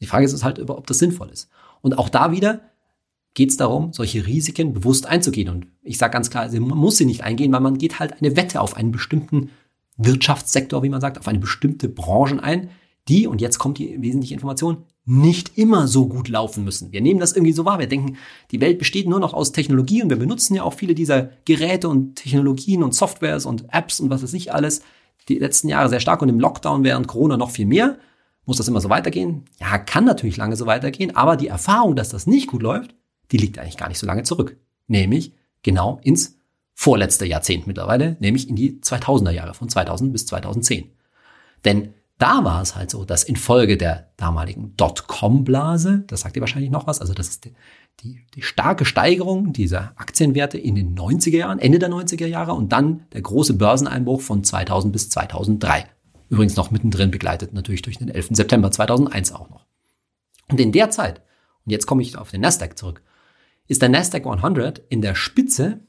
Die 0.00 0.06
Frage 0.06 0.24
ist 0.24 0.44
halt, 0.44 0.58
ob 0.68 0.86
das 0.86 0.98
sinnvoll 0.98 1.30
ist. 1.30 1.50
Und 1.82 1.98
auch 1.98 2.08
da 2.08 2.32
wieder 2.32 2.60
geht 3.34 3.50
es 3.50 3.56
darum, 3.56 3.92
solche 3.92 4.26
Risiken 4.26 4.72
bewusst 4.72 5.06
einzugehen. 5.06 5.48
Und 5.48 5.66
ich 5.82 5.98
sage 5.98 6.12
ganz 6.12 6.30
klar, 6.30 6.50
man 6.50 6.78
muss 6.78 6.96
sie 6.96 7.06
nicht 7.06 7.22
eingehen, 7.22 7.52
weil 7.52 7.60
man 7.60 7.78
geht 7.78 7.98
halt 7.98 8.20
eine 8.20 8.36
Wette 8.36 8.60
auf 8.60 8.76
einen 8.76 8.92
bestimmten 8.92 9.50
Wirtschaftssektor, 9.96 10.82
wie 10.82 10.88
man 10.88 11.00
sagt, 11.00 11.18
auf 11.18 11.28
eine 11.28 11.38
bestimmte 11.38 11.88
Branche 11.88 12.42
ein, 12.42 12.70
die, 13.08 13.26
und 13.26 13.40
jetzt 13.40 13.58
kommt 13.58 13.78
die 13.78 14.00
wesentliche 14.02 14.34
Information, 14.34 14.84
nicht 15.04 15.56
immer 15.58 15.88
so 15.88 16.06
gut 16.06 16.28
laufen 16.28 16.64
müssen. 16.64 16.92
Wir 16.92 17.00
nehmen 17.00 17.20
das 17.20 17.32
irgendwie 17.32 17.52
so 17.52 17.64
wahr. 17.64 17.78
Wir 17.78 17.86
denken, 17.86 18.16
die 18.50 18.60
Welt 18.60 18.78
besteht 18.78 19.08
nur 19.08 19.20
noch 19.20 19.34
aus 19.34 19.52
Technologie 19.52 20.02
und 20.02 20.10
wir 20.10 20.18
benutzen 20.18 20.54
ja 20.54 20.62
auch 20.62 20.74
viele 20.74 20.94
dieser 20.94 21.30
Geräte 21.44 21.88
und 21.88 22.16
Technologien 22.16 22.82
und 22.82 22.94
Softwares 22.94 23.46
und 23.46 23.72
Apps 23.72 24.00
und 24.00 24.10
was 24.10 24.22
weiß 24.22 24.34
ich 24.34 24.52
alles 24.52 24.82
die 25.28 25.38
letzten 25.38 25.68
Jahre 25.68 25.88
sehr 25.88 26.00
stark 26.00 26.22
und 26.22 26.28
im 26.28 26.40
Lockdown 26.40 26.84
während 26.84 27.08
Corona 27.08 27.36
noch 27.36 27.50
viel 27.50 27.66
mehr. 27.66 27.98
Muss 28.50 28.56
das 28.56 28.66
immer 28.66 28.80
so 28.80 28.90
weitergehen? 28.90 29.44
Ja, 29.60 29.78
kann 29.78 30.04
natürlich 30.04 30.36
lange 30.36 30.56
so 30.56 30.66
weitergehen, 30.66 31.14
aber 31.14 31.36
die 31.36 31.46
Erfahrung, 31.46 31.94
dass 31.94 32.08
das 32.08 32.26
nicht 32.26 32.48
gut 32.48 32.62
läuft, 32.62 32.96
die 33.30 33.36
liegt 33.36 33.60
eigentlich 33.60 33.76
gar 33.76 33.86
nicht 33.86 34.00
so 34.00 34.08
lange 34.08 34.24
zurück. 34.24 34.56
Nämlich 34.88 35.34
genau 35.62 36.00
ins 36.02 36.36
vorletzte 36.74 37.26
Jahrzehnt 37.26 37.68
mittlerweile, 37.68 38.16
nämlich 38.18 38.48
in 38.48 38.56
die 38.56 38.80
2000er 38.80 39.30
Jahre 39.30 39.54
von 39.54 39.68
2000 39.68 40.12
bis 40.12 40.26
2010. 40.26 40.90
Denn 41.64 41.94
da 42.18 42.42
war 42.42 42.60
es 42.60 42.74
halt 42.74 42.90
so, 42.90 43.04
dass 43.04 43.22
infolge 43.22 43.76
der 43.76 44.08
damaligen 44.16 44.76
Dotcom-Blase, 44.76 46.02
das 46.08 46.22
sagt 46.22 46.34
ihr 46.34 46.42
wahrscheinlich 46.42 46.72
noch 46.72 46.88
was, 46.88 47.00
also 47.00 47.14
das 47.14 47.28
ist 47.28 47.44
die, 48.00 48.18
die, 48.34 48.42
starke 48.42 48.84
Steigerung 48.84 49.52
dieser 49.52 49.92
Aktienwerte 49.94 50.58
in 50.58 50.74
den 50.74 50.98
90er 50.98 51.36
Jahren, 51.36 51.60
Ende 51.60 51.78
der 51.78 51.88
90er 51.88 52.26
Jahre 52.26 52.54
und 52.54 52.72
dann 52.72 53.06
der 53.12 53.22
große 53.22 53.54
Börseneinbruch 53.54 54.22
von 54.22 54.42
2000 54.42 54.92
bis 54.92 55.08
2003. 55.08 55.86
Übrigens 56.30 56.56
noch 56.56 56.70
mittendrin 56.70 57.10
begleitet 57.10 57.52
natürlich 57.52 57.82
durch 57.82 57.98
den 57.98 58.08
11. 58.08 58.28
September 58.30 58.70
2001 58.70 59.32
auch 59.32 59.50
noch. 59.50 59.66
Und 60.48 60.60
in 60.60 60.72
der 60.72 60.90
Zeit, 60.90 61.20
und 61.66 61.72
jetzt 61.72 61.86
komme 61.86 62.02
ich 62.02 62.16
auf 62.16 62.30
den 62.30 62.40
Nasdaq 62.40 62.78
zurück, 62.78 63.02
ist 63.66 63.82
der 63.82 63.88
Nasdaq 63.88 64.26
100 64.26 64.78
in 64.88 65.02
der 65.02 65.14
Spitze 65.14 65.80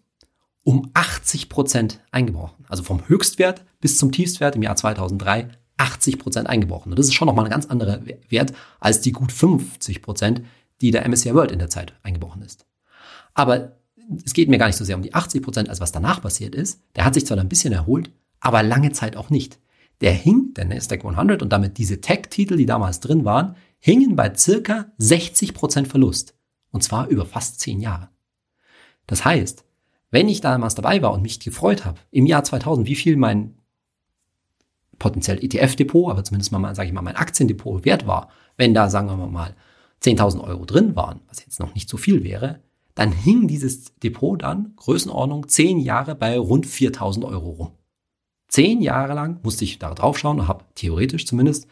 um 0.64 0.90
80 0.94 1.48
Prozent 1.48 2.02
eingebrochen. 2.12 2.66
Also 2.68 2.84
vom 2.84 3.08
Höchstwert 3.08 3.64
bis 3.80 3.98
zum 3.98 4.12
Tiefstwert 4.12 4.56
im 4.56 4.64
Jahr 4.64 4.76
2003 4.76 5.50
80 5.78 6.20
Prozent 6.20 6.48
eingebrochen. 6.48 6.92
Und 6.92 7.00
das 7.00 7.08
ist 7.08 7.14
schon 7.14 7.28
nochmal 7.28 7.46
ein 7.46 7.52
ganz 7.52 7.66
anderer 7.68 8.02
Wert 8.30 8.54
als 8.80 9.02
die 9.02 9.12
gut 9.12 9.32
50 9.32 10.02
Prozent, 10.02 10.44
die 10.82 10.92
der 10.92 11.08
MSCI 11.08 11.34
World 11.34 11.52
in 11.52 11.60
der 11.60 11.70
Zeit 11.70 11.94
eingebrochen 12.04 12.42
ist. 12.42 12.66
Aber 13.34 13.78
es 14.26 14.34
geht 14.34 14.50
mir 14.50 14.58
gar 14.58 14.68
nicht 14.68 14.76
so 14.76 14.86
sehr 14.86 14.96
um 14.96 15.02
die 15.02 15.14
80 15.14 15.42
Prozent, 15.42 15.70
als 15.70 15.80
was 15.80 15.92
danach 15.92 16.22
passiert 16.22 16.54
ist. 16.54 16.82
Der 16.96 17.06
hat 17.06 17.14
sich 17.14 17.26
zwar 17.26 17.38
ein 17.38 17.50
bisschen 17.50 17.74
erholt, 17.74 18.12
aber 18.40 18.62
lange 18.64 18.92
Zeit 18.92 19.16
auch 19.16 19.30
nicht. 19.30 19.60
Der 20.02 20.14
hing, 20.14 20.54
der 20.56 20.66
Nasdaq 20.66 21.06
100 21.06 21.42
und 21.42 21.50
damit 21.54 21.78
diese 21.78 22.02
Tech-Titel, 22.02 22.58
die 22.58 22.66
damals 22.66 23.00
drin 23.00 23.24
waren, 23.24 23.56
hingen 23.80 24.16
bei 24.16 24.34
circa 24.36 24.92
60 24.98 25.54
Prozent 25.54 25.88
Verlust. 25.88 26.36
Und 26.72 26.84
zwar 26.84 27.08
über 27.08 27.26
fast 27.26 27.60
zehn 27.60 27.80
Jahre. 27.80 28.10
Das 29.08 29.26
heißt, 29.26 29.66
wenn 30.10 30.28
ich 30.28 30.42
damals 30.42 30.76
dabei 30.76 31.02
war 31.02 31.14
und 31.14 31.22
mich 31.22 31.40
gefreut 31.40 31.86
habe, 31.86 32.00
im 32.12 32.26
Jahr 32.26 32.44
2000, 32.44 32.88
wie 32.88 32.96
viel 32.96 33.16
mein 33.16 33.56
potenziell 35.00 35.44
ETF-Depot, 35.44 36.12
aber 36.12 36.24
zumindest 36.24 36.52
mal, 36.52 36.76
sage 36.76 36.88
ich 36.88 36.94
mal, 36.94 37.02
mein 37.02 37.16
Aktiendepot 37.16 37.86
wert 37.86 38.08
war, 38.08 38.30
wenn 38.58 38.74
da, 38.74 38.90
sagen 38.90 39.08
wir 39.08 39.16
mal, 39.28 39.56
10.000 40.04 40.42
Euro 40.42 40.66
drin 40.66 40.96
waren, 40.96 41.22
was 41.28 41.44
jetzt 41.44 41.60
noch 41.60 41.74
nicht 41.74 41.90
so 41.90 41.98
viel 41.98 42.24
wäre, 42.24 42.60
dann 42.96 43.12
hing 43.12 43.48
dieses 43.48 43.96
Depot 43.96 44.42
dann, 44.42 44.74
Größenordnung, 44.76 45.48
zehn 45.48 45.80
Jahre 45.80 46.16
bei 46.16 46.38
rund 46.38 46.66
4.000 46.68 47.26
Euro 47.26 47.50
rum. 47.50 47.72
Zehn 48.52 48.82
Jahre 48.82 49.14
lang 49.14 49.40
musste 49.44 49.64
ich 49.64 49.80
da 49.80 49.94
drauf 49.94 50.20
schauen 50.20 50.42
und 50.42 50.48
habe 50.50 50.66
theoretisch 50.76 51.26
zumindest 51.26 51.68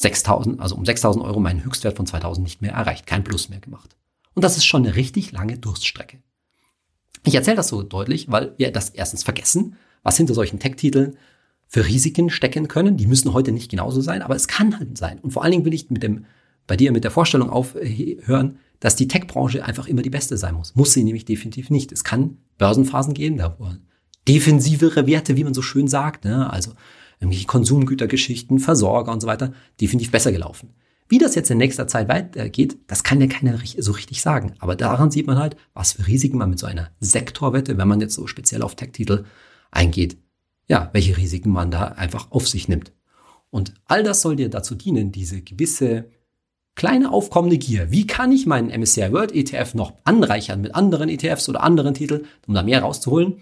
6.000, 0.00 0.58
also 0.58 0.74
um 0.74 0.82
6.000 0.82 1.22
Euro 1.24 1.38
meinen 1.38 1.64
Höchstwert 1.64 1.96
von 1.96 2.06
2.000 2.06 2.40
nicht 2.40 2.60
mehr 2.60 2.72
erreicht, 2.72 3.06
kein 3.06 3.22
Plus 3.22 3.48
mehr 3.48 3.60
gemacht. 3.60 3.96
Und 4.34 4.42
das 4.42 4.56
ist 4.56 4.66
schon 4.66 4.84
eine 4.84 4.96
richtig 4.96 5.30
lange 5.30 5.58
Durststrecke. 5.58 6.18
Ich 7.24 7.36
erzähle 7.36 7.56
das 7.56 7.68
so 7.68 7.84
deutlich, 7.84 8.30
weil 8.30 8.52
wir 8.56 8.72
das 8.72 8.90
erstens 8.90 9.22
vergessen, 9.22 9.76
was 10.02 10.16
hinter 10.16 10.34
solchen 10.34 10.58
Tech-Titeln 10.58 11.16
für 11.68 11.86
Risiken 11.86 12.30
stecken 12.30 12.66
können. 12.66 12.96
Die 12.96 13.06
müssen 13.06 13.32
heute 13.32 13.52
nicht 13.52 13.70
genauso 13.70 14.00
sein, 14.00 14.22
aber 14.22 14.34
es 14.34 14.48
kann 14.48 14.78
halt 14.78 14.98
sein. 14.98 15.20
Und 15.20 15.30
vor 15.30 15.44
allen 15.44 15.52
Dingen 15.52 15.64
will 15.64 15.74
ich 15.74 15.88
mit 15.88 16.02
dem, 16.02 16.26
bei 16.66 16.76
dir 16.76 16.90
mit 16.90 17.04
der 17.04 17.12
Vorstellung 17.12 17.48
aufhören, 17.48 18.58
dass 18.80 18.96
die 18.96 19.06
Tech-Branche 19.06 19.64
einfach 19.64 19.86
immer 19.86 20.02
die 20.02 20.10
beste 20.10 20.36
sein 20.36 20.54
muss. 20.54 20.74
Muss 20.74 20.92
sie 20.92 21.04
nämlich 21.04 21.24
definitiv 21.24 21.70
nicht. 21.70 21.92
Es 21.92 22.02
kann 22.02 22.38
Börsenphasen 22.58 23.14
geben, 23.14 23.36
da 23.38 23.56
wo 23.58 23.70
defensivere 24.28 25.06
Werte, 25.06 25.36
wie 25.36 25.44
man 25.44 25.54
so 25.54 25.62
schön 25.62 25.88
sagt, 25.88 26.24
ne? 26.24 26.50
also 26.50 26.72
irgendwelche 27.20 27.46
Konsumgütergeschichten, 27.46 28.58
Versorger 28.58 29.12
und 29.12 29.20
so 29.20 29.26
weiter, 29.26 29.52
definitiv 29.80 30.10
besser 30.10 30.32
gelaufen. 30.32 30.70
Wie 31.08 31.18
das 31.18 31.36
jetzt 31.36 31.50
in 31.50 31.58
nächster 31.58 31.86
Zeit 31.86 32.08
weitergeht, 32.08 32.78
das 32.88 33.04
kann 33.04 33.20
ja 33.20 33.28
keiner 33.28 33.58
so 33.78 33.92
richtig 33.92 34.20
sagen. 34.22 34.54
Aber 34.58 34.74
daran 34.74 35.12
sieht 35.12 35.28
man 35.28 35.38
halt, 35.38 35.56
was 35.72 35.92
für 35.92 36.06
Risiken 36.06 36.38
man 36.38 36.50
mit 36.50 36.58
so 36.58 36.66
einer 36.66 36.90
Sektorwette, 36.98 37.78
wenn 37.78 37.86
man 37.86 38.00
jetzt 38.00 38.14
so 38.14 38.26
speziell 38.26 38.62
auf 38.62 38.74
Tech-Titel 38.74 39.24
eingeht, 39.70 40.16
ja, 40.66 40.90
welche 40.92 41.16
Risiken 41.16 41.50
man 41.50 41.70
da 41.70 41.84
einfach 41.88 42.32
auf 42.32 42.48
sich 42.48 42.66
nimmt. 42.66 42.92
Und 43.50 43.74
all 43.84 44.02
das 44.02 44.20
soll 44.20 44.34
dir 44.34 44.50
dazu 44.50 44.74
dienen, 44.74 45.12
diese 45.12 45.42
gewisse 45.42 46.10
kleine 46.74 47.12
aufkommende 47.12 47.56
Gier. 47.56 47.90
Wie 47.92 48.06
kann 48.06 48.32
ich 48.32 48.46
meinen 48.46 48.68
MSCI 48.68 49.12
World 49.12 49.32
ETF 49.32 49.74
noch 49.74 49.94
anreichern 50.02 50.60
mit 50.60 50.74
anderen 50.74 51.08
ETFs 51.08 51.48
oder 51.48 51.62
anderen 51.62 51.94
Titeln, 51.94 52.26
um 52.48 52.54
da 52.54 52.64
mehr 52.64 52.82
rauszuholen? 52.82 53.40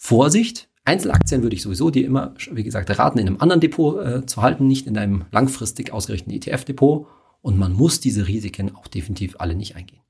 Vorsicht, 0.00 0.68
Einzelaktien 0.84 1.42
würde 1.42 1.56
ich 1.56 1.62
sowieso 1.62 1.90
dir 1.90 2.06
immer, 2.06 2.32
wie 2.52 2.62
gesagt, 2.62 2.96
raten, 2.96 3.18
in 3.18 3.26
einem 3.26 3.40
anderen 3.40 3.60
Depot 3.60 4.00
äh, 4.00 4.24
zu 4.24 4.40
halten, 4.40 4.68
nicht 4.68 4.86
in 4.86 4.96
einem 4.96 5.24
langfristig 5.32 5.92
ausgerichteten 5.92 6.32
ETF-Depot. 6.34 7.08
Und 7.42 7.58
man 7.58 7.72
muss 7.72 7.98
diese 7.98 8.28
Risiken 8.28 8.74
auch 8.76 8.86
definitiv 8.86 9.34
alle 9.38 9.56
nicht 9.56 9.74
eingehen. 9.74 10.00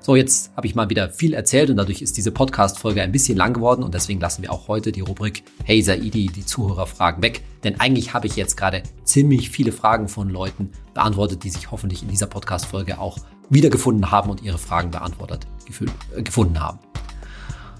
So, 0.00 0.16
jetzt 0.16 0.54
habe 0.56 0.66
ich 0.66 0.74
mal 0.74 0.90
wieder 0.90 1.08
viel 1.10 1.34
erzählt 1.34 1.70
und 1.70 1.76
dadurch 1.76 2.02
ist 2.02 2.16
diese 2.16 2.32
Podcast-Folge 2.32 3.00
ein 3.00 3.12
bisschen 3.12 3.38
lang 3.38 3.54
geworden 3.54 3.84
und 3.84 3.94
deswegen 3.94 4.20
lassen 4.20 4.42
wir 4.42 4.52
auch 4.52 4.66
heute 4.66 4.90
die 4.90 5.00
Rubrik 5.00 5.44
Hey 5.64 5.82
Saidi, 5.82 6.26
die 6.26 6.44
Zuhörerfragen 6.44 7.22
weg. 7.22 7.42
Denn 7.62 7.80
eigentlich 7.80 8.12
habe 8.12 8.26
ich 8.26 8.34
jetzt 8.34 8.56
gerade 8.56 8.82
ziemlich 9.04 9.50
viele 9.50 9.70
Fragen 9.70 10.08
von 10.08 10.28
Leuten 10.28 10.70
beantwortet, 10.94 11.44
die 11.44 11.50
sich 11.50 11.70
hoffentlich 11.70 12.02
in 12.02 12.08
dieser 12.08 12.26
Podcast-Folge 12.26 12.98
auch 12.98 13.18
wiedergefunden 13.50 14.10
haben 14.10 14.30
und 14.30 14.42
ihre 14.42 14.58
Fragen 14.58 14.90
beantwortet 14.90 15.46
äh, 16.16 16.22
gefunden 16.22 16.60
haben. 16.60 16.80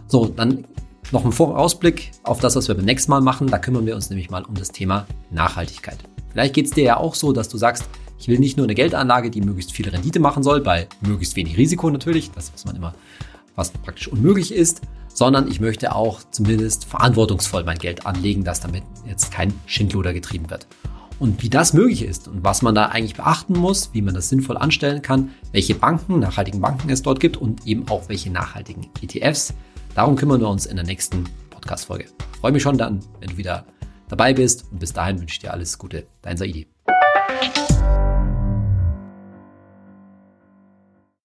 So, 0.08 0.26
dann 0.26 0.64
noch 1.12 1.24
ein 1.24 1.32
Vorausblick 1.32 2.12
auf 2.22 2.40
das, 2.40 2.56
was 2.56 2.68
wir 2.68 2.74
beim 2.74 2.84
nächsten 2.84 3.10
Mal 3.10 3.20
machen. 3.20 3.48
Da 3.48 3.58
kümmern 3.58 3.86
wir 3.86 3.94
uns 3.94 4.10
nämlich 4.10 4.30
mal 4.30 4.44
um 4.44 4.54
das 4.54 4.70
Thema 4.70 5.06
Nachhaltigkeit. 5.30 5.98
Vielleicht 6.32 6.54
geht 6.54 6.66
es 6.66 6.72
dir 6.72 6.84
ja 6.84 6.96
auch 6.96 7.14
so, 7.14 7.32
dass 7.32 7.48
du 7.48 7.58
sagst, 7.58 7.84
ich 8.18 8.28
will 8.28 8.38
nicht 8.38 8.56
nur 8.56 8.66
eine 8.66 8.74
Geldanlage, 8.74 9.30
die 9.30 9.40
möglichst 9.40 9.72
viel 9.72 9.88
Rendite 9.88 10.20
machen 10.20 10.42
soll, 10.42 10.60
bei 10.60 10.88
möglichst 11.00 11.36
wenig 11.36 11.56
Risiko 11.56 11.90
natürlich, 11.90 12.30
das 12.30 12.52
was 12.52 12.64
man 12.64 12.76
immer 12.76 12.94
fast 13.54 13.80
praktisch 13.82 14.08
unmöglich 14.08 14.52
ist, 14.52 14.82
sondern 15.12 15.48
ich 15.48 15.60
möchte 15.60 15.94
auch 15.94 16.20
zumindest 16.30 16.84
verantwortungsvoll 16.84 17.64
mein 17.64 17.78
Geld 17.78 18.06
anlegen, 18.06 18.44
dass 18.44 18.60
damit 18.60 18.82
jetzt 19.06 19.32
kein 19.32 19.52
Schindluder 19.66 20.12
getrieben 20.12 20.50
wird. 20.50 20.66
Und 21.18 21.42
wie 21.42 21.48
das 21.48 21.72
möglich 21.72 22.02
ist 22.02 22.28
und 22.28 22.44
was 22.44 22.60
man 22.60 22.74
da 22.74 22.86
eigentlich 22.86 23.16
beachten 23.16 23.54
muss, 23.54 23.90
wie 23.94 24.02
man 24.02 24.14
das 24.14 24.28
sinnvoll 24.28 24.58
anstellen 24.58 25.00
kann, 25.00 25.30
welche 25.52 25.74
Banken, 25.74 26.18
nachhaltigen 26.18 26.60
Banken 26.60 26.90
es 26.90 27.00
dort 27.00 27.20
gibt 27.20 27.38
und 27.38 27.66
eben 27.66 27.88
auch 27.88 28.10
welche 28.10 28.30
nachhaltigen 28.30 28.88
ETFs, 29.00 29.54
Darum 29.96 30.14
kümmern 30.14 30.42
wir 30.42 30.48
uns 30.50 30.66
in 30.66 30.76
der 30.76 30.84
nächsten 30.84 31.24
Podcast-Folge. 31.48 32.04
Freue 32.42 32.52
mich 32.52 32.62
schon 32.62 32.76
dann, 32.76 33.00
wenn 33.18 33.30
du 33.30 33.38
wieder 33.38 33.64
dabei 34.08 34.34
bist 34.34 34.70
und 34.70 34.78
bis 34.78 34.92
dahin 34.92 35.18
wünsche 35.18 35.32
ich 35.32 35.38
dir 35.38 35.54
alles 35.54 35.78
Gute. 35.78 36.06
Dein 36.20 36.36
Saidi. 36.36 36.68